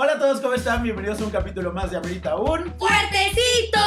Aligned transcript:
Hola 0.00 0.12
a 0.12 0.18
todos, 0.20 0.40
¿cómo 0.40 0.54
están? 0.54 0.84
Bienvenidos 0.84 1.20
a 1.20 1.24
un 1.24 1.30
capítulo 1.30 1.72
más 1.72 1.90
de 1.90 1.96
Amerita 1.96 2.36
Un. 2.36 2.72
¡Fuertecito! 2.78 3.78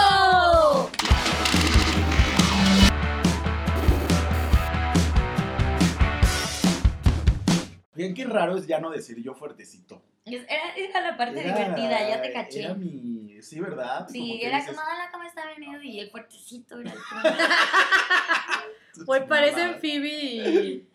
Bien, 7.93 8.13
qué 8.13 8.25
raro 8.25 8.57
es 8.57 8.67
ya 8.67 8.79
no 8.79 8.89
decir 8.89 9.21
yo 9.21 9.33
fuertecito. 9.33 10.01
Es- 10.25 10.43
Era, 10.47 10.75
era 10.75 11.01
la 11.01 11.17
parte 11.17 11.39
Era- 11.41 11.57
divertida, 11.57 12.09
ya 12.09 12.21
te 12.21 12.31
caché. 12.31 12.63
Era 12.63 12.73
mi. 12.73 13.41
Sí, 13.41 13.59
¿verdad? 13.59 14.07
Sí, 14.07 14.37
que 14.39 14.47
era 14.47 14.57
dices, 14.59 14.75
como, 14.75 14.87
hola, 14.87 15.09
¿cómo 15.11 15.23
está 15.23 15.45
venido? 15.47 15.81
Y 15.81 15.99
el 15.99 16.11
fuertecito 16.11 16.79
era 16.79 16.91
el 16.91 16.97
"Tus 18.93 19.05
Pues 19.05 19.23
parecen 19.23 19.59
mamadas". 19.71 19.81
Phoebe 19.81 20.07
y... 20.09 20.87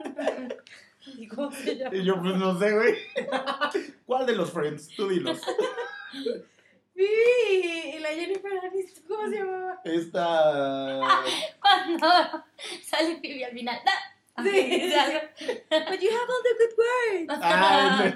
¿y 1.18 1.26
¿Cómo 1.28 1.50
se 1.50 1.76
llama? 1.76 1.96
Y 1.96 2.04
yo, 2.04 2.20
pues 2.22 2.36
no 2.36 2.58
sé, 2.58 2.72
güey. 2.72 2.94
¿Cuál 4.06 4.24
de 4.26 4.34
los 4.34 4.50
friends? 4.52 4.88
Tú 4.96 5.08
dilos. 5.08 5.40
Phoebe 6.94 7.96
y 7.96 7.98
la 7.98 8.08
Jennifer 8.08 8.52
Aniston, 8.64 9.04
¿cómo 9.06 9.28
se 9.28 9.36
llamaba? 9.36 9.80
Esta. 9.84 11.00
Cuando 11.60 12.44
sale 12.82 13.18
Phoebe 13.20 13.44
al 13.44 13.52
final. 13.52 13.80
¡da! 13.84 14.42
Sí. 14.42 14.50
Dice 14.50 14.98
algo. 14.98 15.18
But 15.90 16.00
you 16.00 16.10
have 16.10 16.28
all 16.28 16.42
the 16.42 16.54
good 16.58 16.74
words. 16.78 17.40
Ah, 17.42 18.14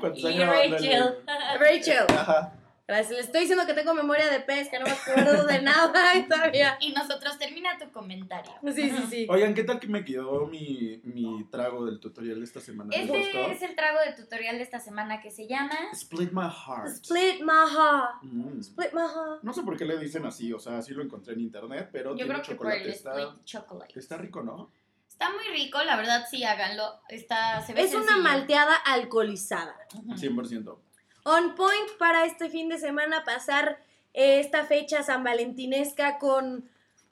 cuando 0.00 0.18
y 0.30 0.36
grabando 0.36 0.76
el- 0.76 0.82
Rachel. 0.82 1.24
Rachel. 1.58 2.06
Ajá. 2.16 2.52
Gracias, 2.92 3.10
le 3.12 3.20
estoy 3.20 3.40
diciendo 3.40 3.64
que 3.66 3.72
tengo 3.72 3.94
memoria 3.94 4.28
de 4.30 4.40
pez, 4.40 4.68
que 4.68 4.78
no 4.78 4.84
me 4.84 4.92
acuerdo 4.92 5.46
de 5.46 5.62
nada 5.62 6.14
y 6.14 6.24
todavía. 6.28 6.76
Y 6.80 6.92
nosotros 6.92 7.38
termina 7.38 7.78
tu 7.78 7.90
comentario. 7.90 8.52
Sí, 8.74 8.90
sí, 8.90 9.04
sí. 9.08 9.26
Oigan, 9.30 9.54
¿qué 9.54 9.64
tal 9.64 9.80
que 9.80 9.86
me 9.86 10.04
quedó 10.04 10.46
mi, 10.46 11.00
mi 11.04 11.44
trago 11.50 11.86
del 11.86 11.98
tutorial 12.00 12.38
de 12.40 12.44
esta 12.44 12.60
semana? 12.60 12.90
¿Les 12.90 13.06
Este 13.06 13.18
gustó? 13.18 13.50
es 13.50 13.62
el 13.62 13.74
trago 13.74 13.98
de 14.04 14.12
tutorial 14.12 14.56
de 14.58 14.62
esta 14.62 14.78
semana 14.78 15.20
que 15.22 15.30
se 15.30 15.46
llama 15.46 15.72
Split 15.92 16.32
my 16.32 16.42
heart. 16.42 16.88
Split 16.88 17.40
my 17.40 17.66
heart. 17.74 18.22
Mm. 18.22 18.60
Split 18.60 18.92
my 18.92 19.00
heart. 19.00 19.42
No 19.42 19.54
sé 19.54 19.62
por 19.62 19.76
qué 19.78 19.86
le 19.86 19.98
dicen 19.98 20.26
así, 20.26 20.52
o 20.52 20.58
sea, 20.58 20.76
así 20.78 20.92
lo 20.92 21.02
encontré 21.02 21.32
en 21.32 21.40
internet, 21.40 21.88
pero 21.90 22.10
Yo 22.10 22.16
tiene 22.26 22.30
creo 22.34 22.42
que 22.42 22.54
por 22.56 22.66
chocolate. 22.66 22.82
el 22.84 22.90
Está, 22.90 23.10
split 23.12 23.44
chocolate. 23.44 23.98
está 23.98 24.16
rico, 24.18 24.42
¿no? 24.42 24.70
Está 25.08 25.30
muy 25.32 25.44
rico, 25.56 25.82
la 25.82 25.96
verdad 25.96 26.26
sí, 26.30 26.44
háganlo. 26.44 27.00
Está, 27.08 27.60
se 27.62 27.72
ve 27.74 27.82
Es 27.82 27.94
una 27.94 28.18
malteada 28.18 28.74
alcoholizada. 28.76 29.76
Ujú. 29.94 30.12
100%. 30.14 30.76
On 31.24 31.54
point 31.54 31.90
para 31.98 32.24
este 32.24 32.50
fin 32.50 32.68
de 32.68 32.78
semana 32.78 33.24
pasar 33.24 33.78
eh, 34.14 34.40
esta 34.40 34.64
fecha 34.64 35.02
san 35.02 35.22
valentinesca 35.24 36.18
con 36.18 36.68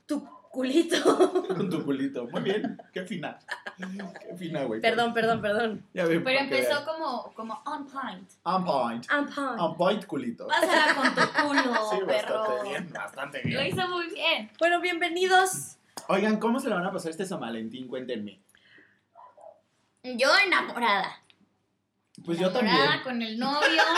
tu 0.06 0.26
culito. 0.50 0.96
Con 1.56 1.70
tu 1.70 1.84
culito. 1.84 2.26
Muy 2.26 2.40
bien. 2.42 2.76
Qué 2.92 3.04
fina. 3.04 3.38
Qué 3.78 4.36
fina, 4.36 4.64
güey. 4.64 4.80
perdón, 4.80 5.14
perdón, 5.14 5.40
perdón. 5.40 5.86
Ya 5.94 6.04
ven, 6.06 6.24
Pero 6.24 6.40
empezó 6.40 6.84
como, 6.84 7.32
como 7.34 7.62
on 7.66 7.86
point. 7.86 8.28
On 8.42 8.64
point. 8.64 9.06
On 9.12 9.26
point. 9.26 9.60
On 9.60 9.76
point, 9.76 10.06
culito. 10.06 10.48
Pásala 10.48 10.94
con 10.96 11.14
tu 11.14 11.32
culo, 11.46 11.74
Sí, 11.92 11.98
perro. 12.04 12.40
bastante 12.40 12.68
bien, 12.68 12.92
bastante 12.92 13.38
Lo 13.44 13.60
bien. 13.60 13.66
hizo 13.68 13.88
muy 13.88 14.08
bien. 14.12 14.50
Bueno, 14.58 14.80
bienvenidos. 14.80 15.76
Oigan, 16.08 16.40
¿cómo 16.40 16.58
se 16.58 16.68
la 16.68 16.74
van 16.74 16.86
a 16.86 16.92
pasar 16.92 17.12
este 17.12 17.26
San 17.26 17.38
Valentín? 17.38 17.86
Cuéntenme. 17.86 18.40
Yo 20.02 20.30
enamorada. 20.44 21.19
Pues 22.24 22.38
yo 22.38 22.50
también. 22.52 22.76
con 23.02 23.20
el 23.22 23.38
novio. 23.38 23.82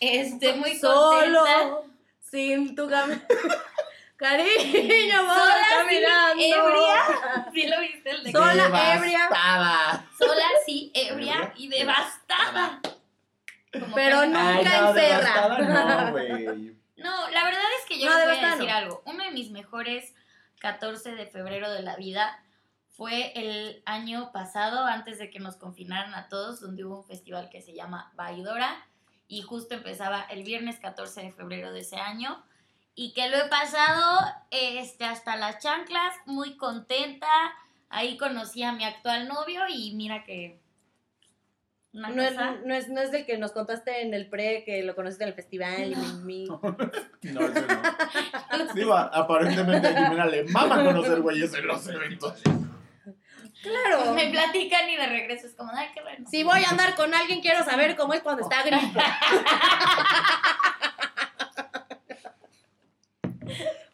Este, 0.00 0.54
muy 0.54 0.80
contenta. 0.80 1.52
Solo, 1.60 1.84
sin 2.20 2.74
tu. 2.74 2.88
Cariño, 4.16 5.16
Sola, 5.16 5.56
caminando. 5.70 6.42
ebria. 6.42 7.50
¿Sí 7.52 7.66
lo 7.68 7.80
viste 7.80 8.10
el 8.10 8.22
de 8.24 8.32
Sola, 8.32 8.94
ebria. 8.94 9.18
Devastada. 9.28 10.06
Sola, 10.18 10.44
sí, 10.66 10.90
ebria 10.94 11.34
Ebria 11.34 11.52
y 11.56 11.68
devastada. 11.68 12.80
Como 13.72 13.94
Pero 13.94 14.20
que- 14.22 14.26
no. 14.28 14.38
Ay, 14.40 14.56
Nunca 14.56 14.80
no, 14.80 14.88
encerra. 14.90 15.48
no, 15.58 16.10
güey. 16.10 16.44
No, 16.96 17.30
la 17.30 17.44
verdad 17.44 17.62
es 17.80 17.86
que 17.88 18.00
yo 18.00 18.10
No, 18.10 18.16
les 18.18 18.26
voy 18.26 18.44
a 18.44 18.50
decir 18.50 18.68
no. 18.70 18.76
algo. 18.76 19.02
Uno 19.06 19.24
de 19.24 19.30
mis 19.30 19.50
mejores 19.50 20.14
14 20.60 21.12
de 21.12 21.26
febrero 21.26 21.70
de 21.70 21.82
la 21.82 21.94
vida 21.96 22.42
fue 23.02 23.32
el 23.34 23.82
año 23.84 24.30
pasado, 24.30 24.86
antes 24.86 25.18
de 25.18 25.28
que 25.28 25.40
nos 25.40 25.56
confinaran 25.56 26.14
a 26.14 26.28
todos, 26.28 26.60
donde 26.60 26.84
hubo 26.84 26.98
un 26.98 27.04
festival 27.04 27.50
que 27.50 27.60
se 27.60 27.74
llama 27.74 28.12
Baidora 28.14 28.76
y 29.26 29.42
justo 29.42 29.74
empezaba 29.74 30.20
el 30.30 30.44
viernes 30.44 30.78
14 30.78 31.20
de 31.22 31.32
febrero 31.32 31.72
de 31.72 31.80
ese 31.80 31.96
año 31.96 32.40
y 32.94 33.12
que 33.12 33.28
lo 33.28 33.38
he 33.38 33.48
pasado 33.48 34.20
este, 34.52 35.04
hasta 35.04 35.34
las 35.34 35.58
chanclas, 35.58 36.14
muy 36.26 36.56
contenta. 36.56 37.26
Ahí 37.88 38.16
conocí 38.16 38.62
a 38.62 38.70
mi 38.70 38.84
actual 38.84 39.26
novio 39.26 39.62
y 39.68 39.96
mira 39.96 40.22
que... 40.22 40.60
Una 41.94 42.08
No 42.08 42.22
es, 42.22 42.34
no, 42.64 42.74
es, 42.74 42.88
no 42.88 43.00
es 43.00 43.10
del 43.10 43.26
que 43.26 43.36
nos 43.36 43.50
contaste 43.50 44.02
en 44.02 44.14
el 44.14 44.28
pre, 44.30 44.62
que 44.64 44.84
lo 44.84 44.94
conociste 44.94 45.24
en 45.24 45.30
el 45.30 45.34
festival 45.34 45.90
y 45.92 45.96
mi, 45.96 46.12
mi- 46.22 46.46
No, 47.32 47.40
ese 47.40 47.62
no. 47.66 48.72
Digo, 48.74 48.94
aparentemente 48.94 49.88
a 49.88 50.04
Jimena 50.04 50.26
le 50.26 50.44
mama 50.44 50.84
conocer 50.84 51.20
güeyes 51.20 51.52
en 51.54 51.66
los 51.66 51.84
eventos. 51.88 52.40
Claro. 53.62 54.12
me 54.12 54.28
platican 54.30 54.88
y 54.90 54.96
de 54.96 55.06
regreso 55.06 55.46
es 55.46 55.54
como, 55.54 55.70
ay, 55.74 55.88
qué 55.94 56.02
bueno. 56.02 56.26
Si 56.28 56.42
voy 56.42 56.62
a 56.64 56.70
andar 56.70 56.94
con 56.94 57.14
alguien, 57.14 57.40
quiero 57.40 57.64
saber 57.64 57.96
cómo 57.96 58.12
es 58.14 58.20
cuando 58.20 58.42
está 58.42 58.62
gripe. 58.62 59.00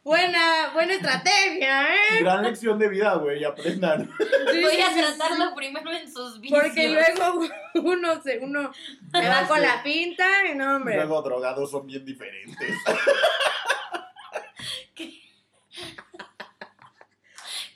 buena, 0.03 0.71
buena 0.73 0.95
estrategia, 0.95 1.95
¿eh? 1.95 2.21
Gran 2.21 2.43
lección 2.43 2.79
de 2.79 2.89
vida, 2.89 3.15
güey, 3.17 3.45
aprendan. 3.45 4.11
Sí, 4.51 4.63
Voy 4.63 4.81
a 4.81 4.91
sí, 4.93 5.01
tratarlo 5.01 5.55
primero 5.55 5.91
en 5.93 6.11
sus 6.11 6.41
vicios. 6.41 6.63
Porque 6.63 6.89
luego 6.89 7.41
uno 7.75 8.23
se, 8.23 8.39
uno 8.39 8.73
se 9.13 9.29
va 9.29 9.47
con 9.47 9.59
sé. 9.59 9.67
la 9.67 9.83
pinta 9.83 10.27
y 10.51 10.55
no, 10.55 10.77
hombre. 10.77 10.97
Luego 10.97 11.21
drogados 11.23 11.71
son 11.71 11.87
bien 11.87 12.05
diferentes. 12.07 12.57
¿Qué 14.95 15.21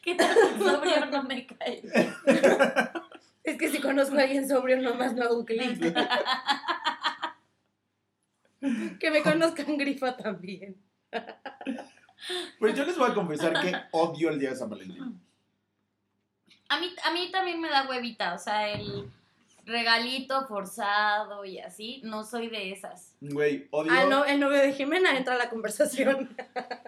tal 0.17 0.37
sobrio 0.59 1.07
no 1.07 1.23
me 1.23 1.47
cae? 1.47 1.83
Es 3.45 3.59
que 3.59 3.71
si 3.71 3.81
conozco 3.81 4.17
a 4.17 4.23
alguien 4.23 4.49
sobrio, 4.49 4.81
nomás 4.81 5.15
no 5.15 5.25
hago 5.25 5.45
clic. 5.45 5.81
que 9.01 9.11
me 9.11 9.21
conozcan 9.21 9.77
grifa 9.77 10.17
también. 10.17 10.77
Pues 12.61 12.77
yo 12.77 12.85
les 12.85 12.97
voy 12.97 13.11
a 13.11 13.15
confesar 13.15 13.61
que 13.61 13.75
odio 13.91 14.31
el 14.31 14.39
día 14.39 14.51
de 14.51 14.57
San 14.57 14.71
Valentín. 14.71 15.21
A 16.69 16.79
mí, 16.79 16.95
a 17.05 17.11
mí 17.11 17.33
también 17.33 17.61
me 17.61 17.69
da 17.69 17.89
huevita, 17.89 18.35
o 18.35 18.39
sea, 18.39 18.71
el 18.71 19.11
regalito 19.65 20.47
forzado 20.49 21.45
y 21.45 21.59
así, 21.61 22.01
no 22.05 22.25
soy 22.25 22.49
de 22.49 22.73
esas. 22.73 23.15
Güey, 23.21 23.69
odio. 23.71 23.93
Ah, 23.95 24.05
no, 24.09 24.25
el 24.25 24.41
novio 24.41 24.59
de 24.59 24.73
Jimena 24.73 25.17
entra 25.17 25.35
a 25.35 25.39
la 25.39 25.49
conversación. 25.51 26.35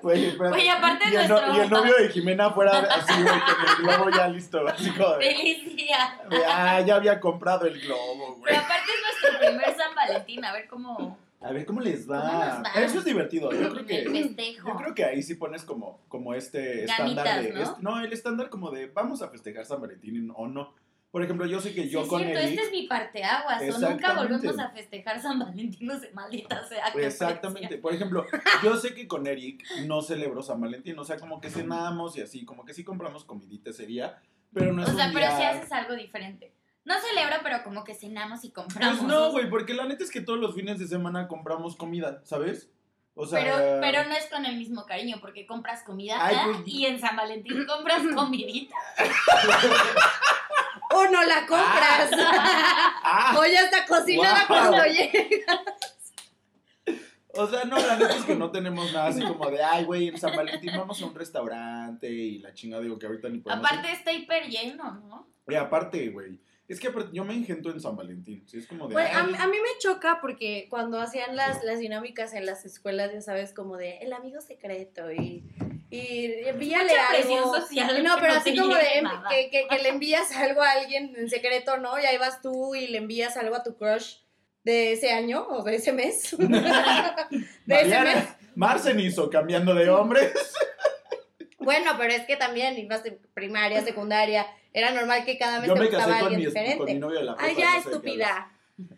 Güey, 0.02 0.26
espérate. 0.26 0.56
Güey, 0.56 0.68
aparte 0.68 1.04
y, 1.10 1.14
el 1.16 1.28
no- 1.28 1.40
nuestro- 1.40 1.54
y 1.56 1.60
el 1.60 1.70
novio 1.70 1.94
de 1.96 2.08
Jimena 2.10 2.50
fuera 2.50 2.72
así, 2.80 3.22
güey, 3.22 3.40
con 3.40 3.68
el 3.68 3.76
globo 3.98 4.10
ya 4.16 4.28
listo. 4.28 4.66
Así 4.66 4.90
como 4.90 5.16
de, 5.16 5.24
Feliz 5.34 5.76
día. 5.76 6.20
de, 6.28 6.44
ah, 6.46 6.80
ya 6.80 6.96
había 6.96 7.20
comprado 7.20 7.66
el 7.66 7.80
globo, 7.80 8.34
güey. 8.36 8.42
Pero 8.44 8.58
aparte 8.58 8.90
es 8.92 9.22
nuestro 9.30 9.40
primer 9.48 9.76
San 9.76 9.94
Valentín, 9.94 10.44
a 10.44 10.52
ver 10.52 10.66
cómo... 10.68 11.18
A 11.40 11.52
ver 11.52 11.66
cómo 11.66 11.82
les 11.82 12.10
va. 12.10 12.20
¿Cómo 12.22 12.44
nos 12.44 12.64
va? 12.64 12.82
Eso 12.82 12.98
es 13.00 13.04
divertido. 13.04 13.52
Yo 13.52 13.70
creo 13.70 13.84
que. 13.84 14.08
festejo. 14.10 14.66
Yo 14.68 14.74
creo 14.76 14.94
que 14.94 15.04
ahí 15.04 15.22
sí 15.22 15.34
pones 15.34 15.62
como, 15.62 16.00
como 16.08 16.32
este 16.32 16.86
Ganitas, 16.86 17.08
estándar 17.10 17.42
de. 17.42 17.52
¿no? 17.52 17.62
este- 17.62 17.82
no, 17.82 18.00
el 18.00 18.12
estándar 18.14 18.48
como 18.48 18.70
de 18.70 18.86
vamos 18.86 19.20
a 19.20 19.28
festejar 19.28 19.66
San 19.66 19.78
Valentín 19.82 20.32
o 20.34 20.48
no. 20.48 20.72
Por 21.14 21.22
ejemplo, 21.22 21.46
yo 21.46 21.60
sé 21.60 21.72
que 21.72 21.84
Sí, 21.84 21.90
yo 21.90 22.02
es 22.02 22.08
con 22.08 22.20
cierto, 22.22 22.40
Eric. 22.40 22.50
este 22.58 22.62
es 22.66 22.72
mi 22.72 22.88
parteaguas, 22.88 23.62
o 23.72 23.78
nunca 23.88 24.14
volvemos 24.14 24.58
a 24.58 24.70
festejar 24.70 25.22
San 25.22 25.38
Valentín, 25.38 25.86
no 25.86 25.96
sé, 25.96 26.10
maldita 26.12 26.66
sea. 26.66 26.90
qué 26.92 27.06
Exactamente. 27.06 27.78
Por 27.78 27.94
ejemplo, 27.94 28.26
yo 28.64 28.74
sé 28.76 28.94
que 28.96 29.06
con 29.06 29.24
Eric 29.28 29.62
no 29.86 30.02
celebró 30.02 30.42
San 30.42 30.60
Valentín. 30.60 30.98
O 30.98 31.04
sea, 31.04 31.16
como 31.16 31.40
que 31.40 31.50
cenamos 31.50 32.16
y 32.16 32.20
así, 32.22 32.44
como 32.44 32.64
que 32.64 32.74
sí 32.74 32.82
compramos 32.82 33.24
comidita 33.24 33.70
ese 33.70 33.86
día. 33.86 34.20
Pero 34.52 34.72
no 34.72 34.82
es 34.82 34.88
O 34.88 34.96
sea, 34.96 35.06
un 35.06 35.12
pero 35.14 35.26
día- 35.28 35.36
si 35.36 35.42
haces 35.44 35.70
algo 35.70 35.94
diferente. 35.94 36.52
No 36.84 36.94
celebro, 37.00 37.36
pero 37.44 37.62
como 37.62 37.84
que 37.84 37.94
cenamos 37.94 38.42
y 38.44 38.50
compramos. 38.50 38.98
Pues 38.98 39.08
no, 39.08 39.30
güey, 39.30 39.48
porque 39.48 39.72
la 39.72 39.86
neta 39.86 40.02
es 40.02 40.10
que 40.10 40.20
todos 40.20 40.40
los 40.40 40.52
fines 40.56 40.80
de 40.80 40.88
semana 40.88 41.28
compramos 41.28 41.76
comida, 41.76 42.22
¿sabes? 42.24 42.70
O 43.14 43.24
sea. 43.24 43.38
Pero, 43.40 43.78
pero 43.80 44.08
no 44.08 44.16
es 44.16 44.26
con 44.26 44.44
el 44.46 44.56
mismo 44.56 44.84
cariño, 44.84 45.18
porque 45.20 45.46
compras 45.46 45.84
comida 45.84 46.16
Ay, 46.20 46.36
pues- 46.44 46.58
y 46.66 46.86
en 46.86 46.98
San 46.98 47.14
Valentín 47.14 47.64
compras 47.66 48.02
comidita. 48.16 48.74
O 50.96 51.06
no 51.08 51.22
la 51.24 51.46
compras. 51.46 52.10
Ah, 52.18 53.34
o 53.38 53.44
ya 53.46 53.60
está 53.62 53.84
cocinada 53.86 54.46
Wow. 54.48 54.56
cuando 54.56 54.84
llega. 54.86 55.62
o 57.34 57.46
sea, 57.48 57.64
no, 57.64 57.78
la 57.78 57.96
neta 57.96 58.14
es 58.16 58.24
que 58.24 58.36
no 58.36 58.50
tenemos 58.52 58.92
nada 58.92 59.08
así 59.08 59.22
como 59.22 59.50
de, 59.50 59.62
ay, 59.62 59.84
güey, 59.84 60.08
en 60.08 60.18
San 60.18 60.36
Valentín 60.36 60.70
vamos 60.76 61.00
a 61.02 61.06
un 61.06 61.14
restaurante 61.14 62.08
y 62.08 62.38
la 62.38 62.54
chinga 62.54 62.78
digo 62.80 62.98
que 62.98 63.06
ahorita 63.06 63.28
ni 63.28 63.38
podemos. 63.38 63.64
Aparte 63.66 63.90
está 63.92 64.12
hiper 64.12 64.44
lleno, 64.48 64.92
¿no? 65.08 65.28
Y 65.48 65.54
aparte, 65.56 66.08
güey, 66.10 66.40
Es 66.66 66.80
que 66.80 66.90
yo 67.12 67.24
me 67.26 67.34
engento 67.34 67.70
en 67.70 67.78
San 67.80 67.94
Valentín. 67.94 68.42
Sí, 68.46 68.58
es 68.58 68.66
como 68.66 68.88
de. 68.88 68.94
Pues, 68.94 69.06
a, 69.10 69.20
"Ay, 69.20 69.32
mí- 69.32 69.38
a 69.38 69.46
mí 69.48 69.56
me 69.58 69.78
choca 69.80 70.18
porque 70.22 70.66
cuando 70.70 70.98
hacían 70.98 71.36
las, 71.36 71.62
las 71.62 71.78
dinámicas 71.78 72.32
en 72.32 72.46
las 72.46 72.64
escuelas, 72.64 73.12
ya 73.12 73.20
sabes, 73.20 73.52
como 73.52 73.76
de 73.76 73.98
el 73.98 74.12
amigo 74.14 74.40
secreto 74.40 75.12
y, 75.12 75.44
y 75.90 76.24
envíale 76.46 76.90
algo. 76.98 77.54
social. 77.54 78.02
No, 78.02 78.16
pero 78.18 78.32
te 78.32 78.38
así 78.38 78.56
como 78.56 78.74
de 78.74 78.82
que, 79.28 79.50
que, 79.50 79.68
que 79.68 79.82
le 79.82 79.88
envías 79.90 80.32
algo 80.36 80.62
a 80.62 80.70
alguien 80.70 81.14
en 81.16 81.28
secreto, 81.28 81.76
¿no? 81.76 81.98
Y 82.00 82.04
ahí 82.06 82.16
vas 82.16 82.40
tú 82.40 82.74
y 82.74 82.86
le 82.88 82.96
envías 82.98 83.36
algo 83.36 83.56
a 83.56 83.62
tu 83.62 83.76
crush. 83.76 84.16
de 84.64 84.92
ese 84.92 85.12
año 85.12 85.46
o 85.46 85.62
de 85.62 85.74
ese 85.76 85.92
mes. 85.92 86.34
de 86.38 86.46
ese 86.46 87.36
mes. 87.36 87.54
Mariana, 87.66 88.36
Marcen 88.54 88.98
hizo 89.00 89.28
cambiando 89.28 89.74
de 89.74 89.90
hombres. 89.90 90.32
Bueno, 91.64 91.92
pero 91.98 92.12
es 92.12 92.22
que 92.26 92.36
también 92.36 92.78
ibas 92.78 93.02
de 93.02 93.12
primaria, 93.34 93.82
secundaria, 93.82 94.46
era 94.72 94.90
normal 94.90 95.24
que 95.24 95.38
cada 95.38 95.60
mes 95.60 95.68
Yo 95.68 95.74
te 95.74 95.80
me 95.80 95.86
gustaba 95.86 96.06
casé 96.12 96.20
con 96.24 96.32
alguien 96.32 96.48
mi, 96.48 96.54
con 96.54 96.62
mi 96.62 96.70
diferente. 96.70 96.94
novio 96.94 97.18
de 97.18 97.24
la 97.24 97.36
prepa. 97.36 97.48
Ay, 97.50 97.56
ya, 97.56 97.76
no 97.76 97.82
sé 97.82 97.88
estúpida. 97.90 98.50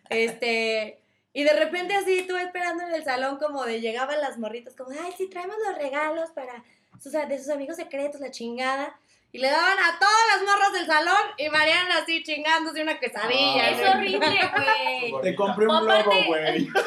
Este, 0.09 0.99
y 1.33 1.45
de 1.45 1.53
repente 1.53 1.95
así 1.95 2.23
tú 2.27 2.37
esperando 2.37 2.85
en 2.85 2.95
el 2.95 3.05
salón 3.05 3.39
como 3.39 3.65
de 3.65 3.81
llegaban 3.81 4.21
las 4.21 4.39
morritas 4.39 4.75
como, 4.75 4.91
ay, 4.91 5.13
sí, 5.17 5.29
traemos 5.29 5.57
los 5.67 5.77
regalos 5.77 6.31
para 6.31 6.65
sus, 7.03 7.13
de 7.13 7.39
sus 7.39 7.51
amigos 7.51 7.77
secretos, 7.77 8.21
la 8.21 8.31
chingada. 8.31 8.99
Y 9.33 9.39
le 9.39 9.51
daban 9.51 9.77
a 9.79 9.99
todas 9.99 10.15
las 10.33 10.43
morras 10.49 10.73
del 10.73 10.87
salón 10.87 11.21
y 11.37 11.51
Mariana 11.51 11.99
así 12.03 12.23
chingándose 12.23 12.81
una 12.81 12.99
quesadilla. 12.99 13.67
Ay, 13.67 13.75
Es 13.75 13.81
¿no? 13.83 13.91
horrible, 13.91 14.41
güey. 15.11 15.23
Te 15.23 15.35
compré 15.35 15.67
un 15.67 15.79
globo, 15.81 16.13
güey. 16.27 16.69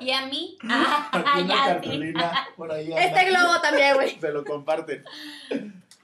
Y 0.00 0.10
a 0.10 0.26
mí, 0.26 0.58
ah, 0.68 1.08
Aquí 1.12 1.42
una 1.42 1.48
ya, 1.48 1.54
sí. 1.64 1.70
cartulina 1.70 2.48
por 2.56 2.72
ahí. 2.72 2.92
anda. 2.92 3.04
Este 3.04 3.24
globo 3.30 3.60
también, 3.60 3.94
güey. 3.94 4.20
Se 4.20 4.30
lo 4.32 4.44
comparten. 4.44 5.04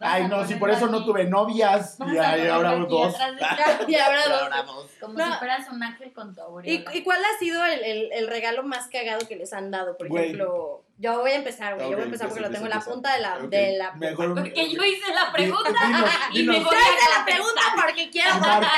Ay, 0.00 0.28
no, 0.28 0.46
sí, 0.46 0.54
ponerlo 0.54 0.58
por 0.60 0.70
eso 0.70 0.86
no 0.86 1.04
tuve 1.04 1.24
novias. 1.24 1.96
Y 2.12 2.16
a 2.18 2.30
ahí 2.30 2.46
ahora 2.46 2.76
dos. 2.76 3.14
Y 3.88 3.94
ahora 3.96 4.20
Y 4.26 4.28
dos. 4.30 4.42
ahora 4.42 4.62
dos. 4.62 4.86
Como 5.00 5.14
No. 5.18 5.24
si 5.32 5.38
fueras 5.38 5.68
un 5.70 5.82
ángel 5.82 6.12
con 6.12 6.34
tu 6.34 6.40
¿Y, 6.40 6.44
aureola. 6.44 6.94
y 6.96 7.02
cuál 7.02 7.18
ha 7.24 7.38
sido 7.38 7.64
el, 7.64 7.82
el- 7.84 8.12
el 8.12 8.26
regalo 8.28 8.62
más 8.62 8.86
cagado 8.88 9.26
que 9.26 9.34
les 9.36 9.52
han 9.52 9.70
dado? 9.72 9.96
Por 9.98 10.08
Güey. 10.08 10.24
ejemplo, 10.26 10.82
yo 10.98 11.20
voy 11.20 11.30
a 11.30 11.36
empezar, 11.36 11.74
güey. 11.76 11.88
yo 11.88 11.94
voy 11.96 12.02
a 12.02 12.04
empezar 12.06 12.28
porque 12.28 12.42
lo 12.42 12.50
tengo 12.50 12.64
en 12.66 12.70
la 12.70 12.80
punta 12.80 13.14
de 13.14 13.20
la... 13.20 13.36
Ok, 13.38 13.42
De 13.50 13.78
la 13.78 13.92
Mejor 13.92 14.34
Porque 14.34 14.68
yo 14.68 14.84
hice 14.84 15.14
la 15.14 15.32
pregunta 15.32 15.70
Dinos, 15.86 16.10
y 16.32 16.42
me 16.42 16.52
dinos. 16.54 16.64
voy 16.64 16.74
Yo 16.74 16.80
hice 16.80 17.18
la 17.18 17.24
pregunta 17.24 17.60
porque 17.80 18.10
quiero 18.10 18.30
contarla. 18.32 18.68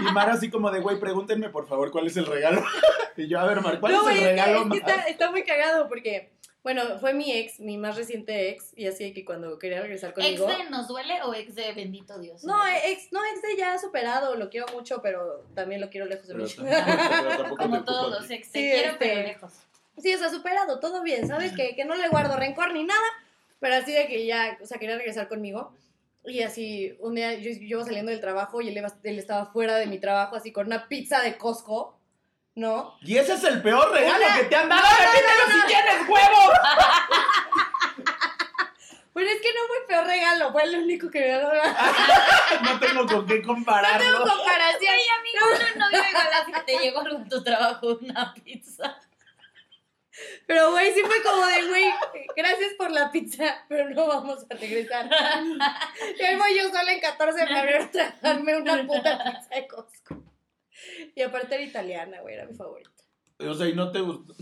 y 0.00 0.12
Mar 0.12 0.30
así 0.30 0.50
como 0.50 0.70
de, 0.70 0.80
güey, 0.80 0.98
pregúntenme 1.00 1.48
por 1.50 1.66
favor 1.68 1.90
cuál 1.90 2.06
es 2.06 2.16
el 2.16 2.26
regalo. 2.26 2.62
Y 3.16 3.28
yo, 3.28 3.38
a 3.38 3.44
ver, 3.46 3.60
Mar, 3.60 3.78
¿cuál 3.78 3.92
No, 3.92 4.00
es 4.02 4.06
el 4.08 4.12
es 4.16 4.18
que- 4.22 4.28
regalo 4.30 4.62
es 4.64 4.70
que 4.70 4.76
está, 4.78 4.94
está 5.02 5.30
muy 5.30 5.44
cagado 5.44 5.86
porque, 5.88 6.32
bueno, 6.64 6.98
fue 6.98 7.14
mi 7.14 7.30
ex, 7.32 7.60
mi 7.60 7.78
más 7.78 7.94
reciente 7.96 8.50
ex, 8.50 8.72
y 8.76 8.88
así 8.88 9.12
que 9.12 9.24
cuando 9.24 9.56
quería 9.56 9.80
regresar 9.80 10.10
¿Ex 10.16 10.40
conmigo... 10.40 10.46
de 10.46 10.68
nos 10.70 10.88
duele 10.88 11.22
o 11.22 11.32
ex 11.32 11.54
de 11.54 11.72
bendito 11.74 12.18
Dios? 12.18 12.42
No, 12.42 12.56
ex, 12.66 13.12
no, 13.12 13.20
ex 13.24 13.40
de 13.42 13.56
ya 13.56 13.78
superado, 13.78 14.34
lo 14.34 14.50
quiero 14.50 14.66
mucho, 14.72 15.00
pero 15.00 15.44
también 15.54 15.80
lo 15.80 15.90
quiero 15.90 16.06
lejos 16.06 16.26
de 16.26 16.34
mí. 16.34 16.44
Como 17.58 17.84
todos 17.84 18.28
ex. 18.30 18.50
Te 18.50 18.58
Sí, 18.58 18.64
quiero, 18.72 18.92
este- 18.92 18.98
pero 18.98 19.22
lejos. 19.28 19.52
Sí, 20.00 20.14
o 20.14 20.18
sea, 20.18 20.28
superado, 20.30 20.80
todo 20.80 21.02
bien, 21.02 21.26
¿sabes? 21.28 21.52
Que, 21.52 21.74
que 21.76 21.84
no 21.84 21.94
le 21.94 22.08
guardo 22.08 22.36
rencor 22.36 22.72
ni 22.72 22.84
nada, 22.84 23.06
pero 23.60 23.76
así 23.76 23.92
de 23.92 24.06
que 24.08 24.26
ya, 24.26 24.58
o 24.62 24.66
sea, 24.66 24.78
quería 24.78 24.96
regresar 24.96 25.28
conmigo. 25.28 25.72
Y 26.26 26.42
así, 26.42 26.96
un 27.00 27.14
día 27.14 27.34
yo, 27.34 27.50
yo 27.50 27.58
iba 27.78 27.84
saliendo 27.84 28.10
del 28.10 28.20
trabajo 28.20 28.60
y 28.60 28.68
él, 28.68 28.76
iba- 28.76 28.92
él 29.02 29.18
estaba 29.18 29.46
fuera 29.46 29.76
de 29.76 29.86
mi 29.86 29.98
trabajo, 29.98 30.36
así 30.36 30.52
con 30.52 30.66
una 30.66 30.88
pizza 30.88 31.20
de 31.20 31.36
Costco, 31.36 31.98
¿no? 32.54 32.96
Y 33.02 33.16
ese 33.18 33.34
es 33.34 33.44
el 33.44 33.60
peor 33.62 33.90
regalo 33.92 34.24
Una- 34.24 34.36
que 34.38 34.44
te 34.44 34.56
han 34.56 34.68
dado. 34.68 34.82
¡Repítelo 34.82 35.60
si 35.60 35.66
tienes 35.66 36.08
huevos! 36.08 36.54
Pero 39.14 39.28
es 39.30 39.40
que 39.40 39.48
no 39.52 39.60
fue 39.68 39.78
el 39.78 39.84
peor 39.86 40.06
regalo, 40.06 40.52
fue 40.52 40.62
el 40.64 40.76
único 40.76 41.08
que 41.08 41.20
me 41.20 41.26
dio 41.26 41.52
la 41.52 41.62
No 42.64 42.80
tengo 42.80 43.06
con 43.06 43.26
qué 43.26 43.40
compararlo. 43.42 44.18
comparación. 44.24 44.92
Ay, 44.92 45.02
amigo, 45.20 45.46
un 45.72 45.78
novio 45.78 45.98
igual 46.10 46.26
así 46.42 46.52
que 46.52 46.60
te 46.62 46.78
llegó 46.82 47.06
en 47.08 47.28
tu 47.28 47.44
trabajo 47.44 47.96
una 48.00 48.34
pizza. 48.34 48.98
Pero, 50.46 50.70
güey, 50.72 50.92
sí 50.92 51.00
fue 51.00 51.22
como 51.22 51.44
de, 51.46 51.68
güey, 51.68 51.84
gracias 52.36 52.74
por 52.78 52.90
la 52.90 53.10
pizza, 53.10 53.64
pero 53.68 53.90
no 53.90 54.06
vamos 54.06 54.46
a 54.48 54.54
regresar. 54.54 55.08
Y 56.18 56.22
ahí 56.22 56.36
voy 56.36 56.56
yo 56.56 56.68
sola 56.68 56.92
en 56.92 57.00
14 57.00 57.40
de 57.40 57.46
febrero 57.46 57.84
a 57.84 57.90
tragarme 57.90 58.56
una 58.56 58.86
puta 58.86 59.18
pizza 59.24 59.54
de 59.54 59.66
Costco. 59.66 60.22
Y 61.16 61.22
aparte 61.22 61.54
era 61.56 61.64
italiana, 61.64 62.20
güey, 62.20 62.34
era 62.34 62.46
mi 62.46 62.54
favorita. 62.54 62.90
O 63.40 63.54
sea, 63.54 63.66
y 63.68 63.74
no 63.74 63.90
te 63.90 64.00
gustó. 64.00 64.34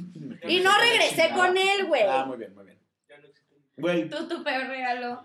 Y 0.46 0.60
no 0.60 0.70
regresé 0.78 1.30
con 1.34 1.56
él, 1.56 1.86
güey. 1.86 2.02
Ah, 2.06 2.24
muy 2.26 2.36
bien, 2.36 2.54
muy 2.54 2.64
bien. 2.66 2.78
Güey, 3.76 4.08
Tú, 4.08 4.28
tu 4.28 4.44
peor 4.44 4.66
regalo. 4.66 5.24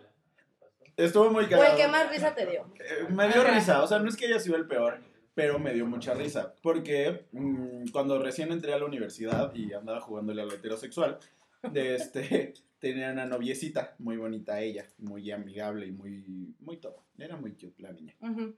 estuvo 0.95 1.29
muy 1.29 1.45
O 1.45 1.49
cagado. 1.49 1.71
el 1.71 1.77
que 1.77 1.87
más 1.89 2.09
risa 2.09 2.33
te 2.33 2.45
dio. 2.45 2.73
Eh, 2.79 3.05
Me 3.09 3.27
dio 3.27 3.41
Ajá. 3.41 3.51
risa, 3.51 3.83
o 3.83 3.87
sea, 3.87 3.99
no 3.99 4.07
es 4.07 4.15
que 4.15 4.25
haya 4.27 4.39
sido 4.39 4.55
el 4.55 4.67
peor, 4.67 5.01
pero 5.37 5.59
me 5.59 5.71
dio 5.71 5.85
mucha 5.85 6.15
risa. 6.15 6.55
Porque 6.63 7.27
mm, 7.31 7.89
cuando 7.91 8.17
recién 8.17 8.51
entré 8.51 8.73
a 8.73 8.79
la 8.79 8.85
universidad 8.85 9.53
y 9.53 9.71
andaba 9.71 10.01
jugándole 10.01 10.41
al 10.41 10.51
heterosexual, 10.51 11.19
de 11.71 11.93
este, 11.93 12.55
tenía 12.79 13.11
una 13.11 13.27
noviecita, 13.27 13.93
muy 13.99 14.17
bonita 14.17 14.59
ella, 14.59 14.87
muy 14.97 15.29
amigable 15.29 15.85
y 15.85 15.91
muy, 15.91 16.55
muy 16.59 16.77
todo. 16.77 17.03
Era 17.19 17.37
muy 17.37 17.51
cute 17.51 17.83
la 17.83 17.91
niña, 17.91 18.15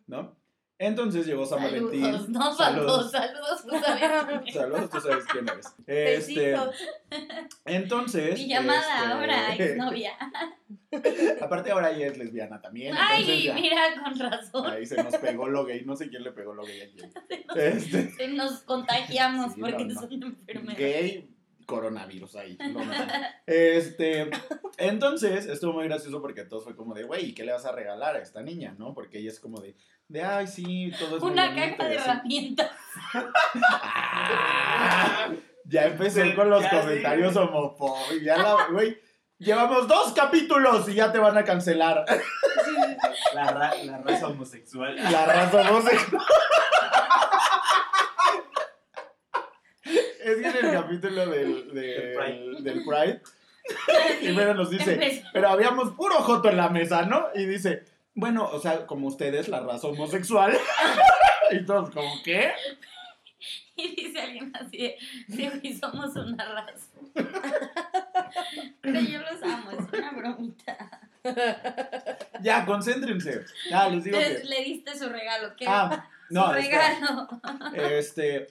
¿no? 0.07 0.37
Entonces 0.81 1.25
llegó 1.27 1.45
San 1.45 1.61
Valentín. 1.61 2.01
Saludos, 2.03 2.29
no 2.29 2.53
Saludos. 2.55 3.11
saludos, 3.11 3.11
saludos, 3.11 3.65
tú 3.67 3.79
sabes. 3.85 4.53
Saludos, 4.53 4.89
tú 4.89 5.01
sabes 5.01 5.25
quién 5.25 5.49
eres. 5.49 5.75
Este, 5.85 6.55
entonces. 7.65 8.39
Mi 8.39 8.47
llamada 8.47 8.79
este, 8.79 9.11
ahora, 9.13 9.55
exnovia. 9.55 10.13
Aparte, 11.41 11.71
ahora 11.71 11.91
ella 11.91 12.07
es 12.07 12.17
lesbiana 12.17 12.61
también. 12.61 12.95
Ay, 12.97 13.43
ya, 13.43 13.53
mira, 13.53 13.75
con 14.01 14.17
razón. 14.17 14.67
Ahí 14.71 14.85
se 14.85 15.03
nos 15.03 15.15
pegó 15.17 15.49
lo 15.49 15.65
gay. 15.65 15.83
No 15.83 15.97
sé 15.97 16.09
quién 16.09 16.23
le 16.23 16.31
pegó 16.31 16.53
lo 16.53 16.63
gay 16.63 16.81
a 16.81 16.89
quién. 16.91 17.11
Este, 17.55 18.11
Se 18.11 18.27
Nos 18.29 18.61
contagiamos 18.61 19.53
Sí, 19.55 19.59
porque 19.59 19.83
no, 19.83 19.93
no. 19.95 20.01
es 20.05 20.11
una 20.11 20.27
enfermedad. 20.27 20.77
gay, 20.79 21.29
coronavirus 21.65 22.35
ahí. 22.37 22.57
no. 22.71 22.79
Este, 23.45 24.29
entonces, 24.79 25.45
estuvo 25.47 25.73
muy 25.73 25.85
gracioso 25.85 26.21
porque 26.21 26.43
todos 26.45 26.63
fue 26.63 26.75
como 26.75 26.93
de, 26.93 27.03
güey, 27.03 27.33
¿qué 27.33 27.43
le 27.43 27.51
vas 27.51 27.65
a 27.65 27.71
regalar 27.71 28.15
a 28.15 28.19
esta 28.19 28.41
niña, 28.41 28.75
no? 28.77 28.93
Porque 28.93 29.19
ella 29.19 29.29
es 29.29 29.39
como 29.39 29.59
de, 29.61 29.75
de 30.07 30.23
ay, 30.23 30.47
sí, 30.47 30.91
todo 30.99 31.17
es 31.17 31.21
muy 31.23 31.31
Una 31.31 31.49
bonito 31.49 31.77
caja 31.77 31.89
de 31.89 31.95
herramientas. 31.95 32.71
Ah, 33.63 35.29
ya 35.65 35.85
empecé 35.85 36.33
con 36.35 36.49
los 36.49 36.63
ya 36.63 36.81
comentarios 36.81 37.33
sí. 37.33 37.39
homofóbicos. 37.39 38.21
Ya 38.23 38.37
la, 38.37 38.67
güey, 38.71 38.97
llevamos 39.37 39.87
dos 39.87 40.13
capítulos 40.13 40.87
y 40.89 40.95
ya 40.95 41.11
te 41.11 41.19
van 41.19 41.37
a 41.37 41.43
cancelar. 41.43 42.05
La, 43.33 43.51
ra- 43.51 43.75
la 43.83 43.97
raza 43.99 44.27
homosexual. 44.27 44.95
La 44.95 45.25
raza 45.25 45.69
homosexual. 45.69 46.21
Es 49.83 50.37
que 50.37 50.59
en 50.59 50.65
el 50.65 50.71
capítulo 50.73 51.25
del, 51.27 51.73
del, 51.73 52.15
Pride. 52.15 52.61
del 52.61 52.83
Pride, 52.85 53.21
primero 54.19 54.53
nos 54.53 54.69
dice, 54.69 55.23
pero 55.33 55.49
habíamos 55.49 55.91
puro 55.91 56.15
joto 56.15 56.49
en 56.49 56.57
la 56.57 56.69
mesa, 56.69 57.03
¿no? 57.03 57.27
Y 57.35 57.45
dice, 57.45 57.83
bueno, 58.13 58.49
o 58.51 58.59
sea, 58.59 58.85
como 58.85 59.07
ustedes, 59.07 59.47
la 59.47 59.61
raza 59.61 59.87
homosexual. 59.87 60.57
Y 61.51 61.65
todos, 61.65 61.89
¿como 61.89 62.21
qué? 62.23 62.51
Y 63.75 63.95
dice 63.95 64.21
alguien 64.21 64.51
así 64.55 64.77
de, 64.77 64.97
sí, 65.27 65.49
güey, 65.49 65.73
somos 65.75 66.15
una 66.15 66.45
raza. 66.45 66.85
Pero 68.81 68.99
yo 68.99 69.19
los 69.19 69.41
amo, 69.41 69.71
es 69.71 69.99
una 69.99 70.11
bromita. 70.11 71.01
Ya, 72.41 72.65
concéntrense. 72.67 73.45
Ya, 73.69 73.89
les 73.89 74.03
digo 74.03 74.17
Entonces 74.17 74.41
que... 74.43 74.47
le 74.47 74.63
diste 74.63 74.95
su 74.95 75.09
regalo, 75.09 75.55
¿qué? 75.55 75.65
Ah, 75.67 76.07
no, 76.29 76.51
su 76.51 76.55
espera. 76.59 76.89
regalo. 76.89 77.27
Este, 77.73 78.47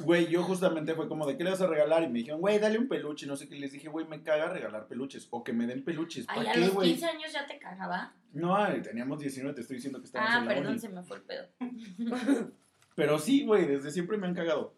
güey, 0.00 0.26
yo 0.28 0.42
justamente 0.42 0.94
fue 0.94 1.08
como 1.08 1.26
de, 1.26 1.36
¿qué 1.36 1.44
le 1.44 1.50
vas 1.50 1.60
a 1.60 1.66
regalar? 1.66 2.02
Y 2.02 2.08
me 2.08 2.18
dijeron, 2.20 2.40
güey, 2.40 2.58
dale 2.58 2.78
un 2.78 2.88
peluche. 2.88 3.26
Y 3.26 3.28
no 3.28 3.36
sé 3.36 3.48
qué. 3.48 3.56
Les 3.56 3.72
dije, 3.72 3.88
güey, 3.88 4.06
me 4.06 4.22
caga 4.22 4.48
regalar 4.48 4.88
peluches. 4.88 5.28
O 5.30 5.44
que 5.44 5.52
me 5.52 5.66
den 5.66 5.84
peluches. 5.84 6.24
Ay, 6.28 6.38
¿Para 6.38 6.50
a 6.50 6.54
qué, 6.54 6.60
los 6.60 6.70
güey? 6.74 6.90
15 6.92 7.06
años 7.06 7.32
ya 7.32 7.46
te 7.46 7.58
cagaba. 7.58 8.14
No, 8.32 8.56
ay, 8.56 8.80
teníamos 8.82 9.18
19, 9.20 9.54
te 9.54 9.60
estoy 9.60 9.76
diciendo 9.76 10.00
que 10.00 10.06
estábamos 10.06 10.34
Ah, 10.34 10.38
en 10.38 10.44
la 10.46 10.54
perdón, 10.54 10.70
uni. 10.72 10.78
se 10.78 10.88
me 10.88 11.02
fue 11.02 11.16
el 11.18 11.22
pedo. 11.22 11.48
Pero 12.94 13.18
sí, 13.18 13.44
güey, 13.44 13.66
desde 13.66 13.90
siempre 13.90 14.16
me 14.18 14.26
han 14.26 14.34
cagado. 14.34 14.74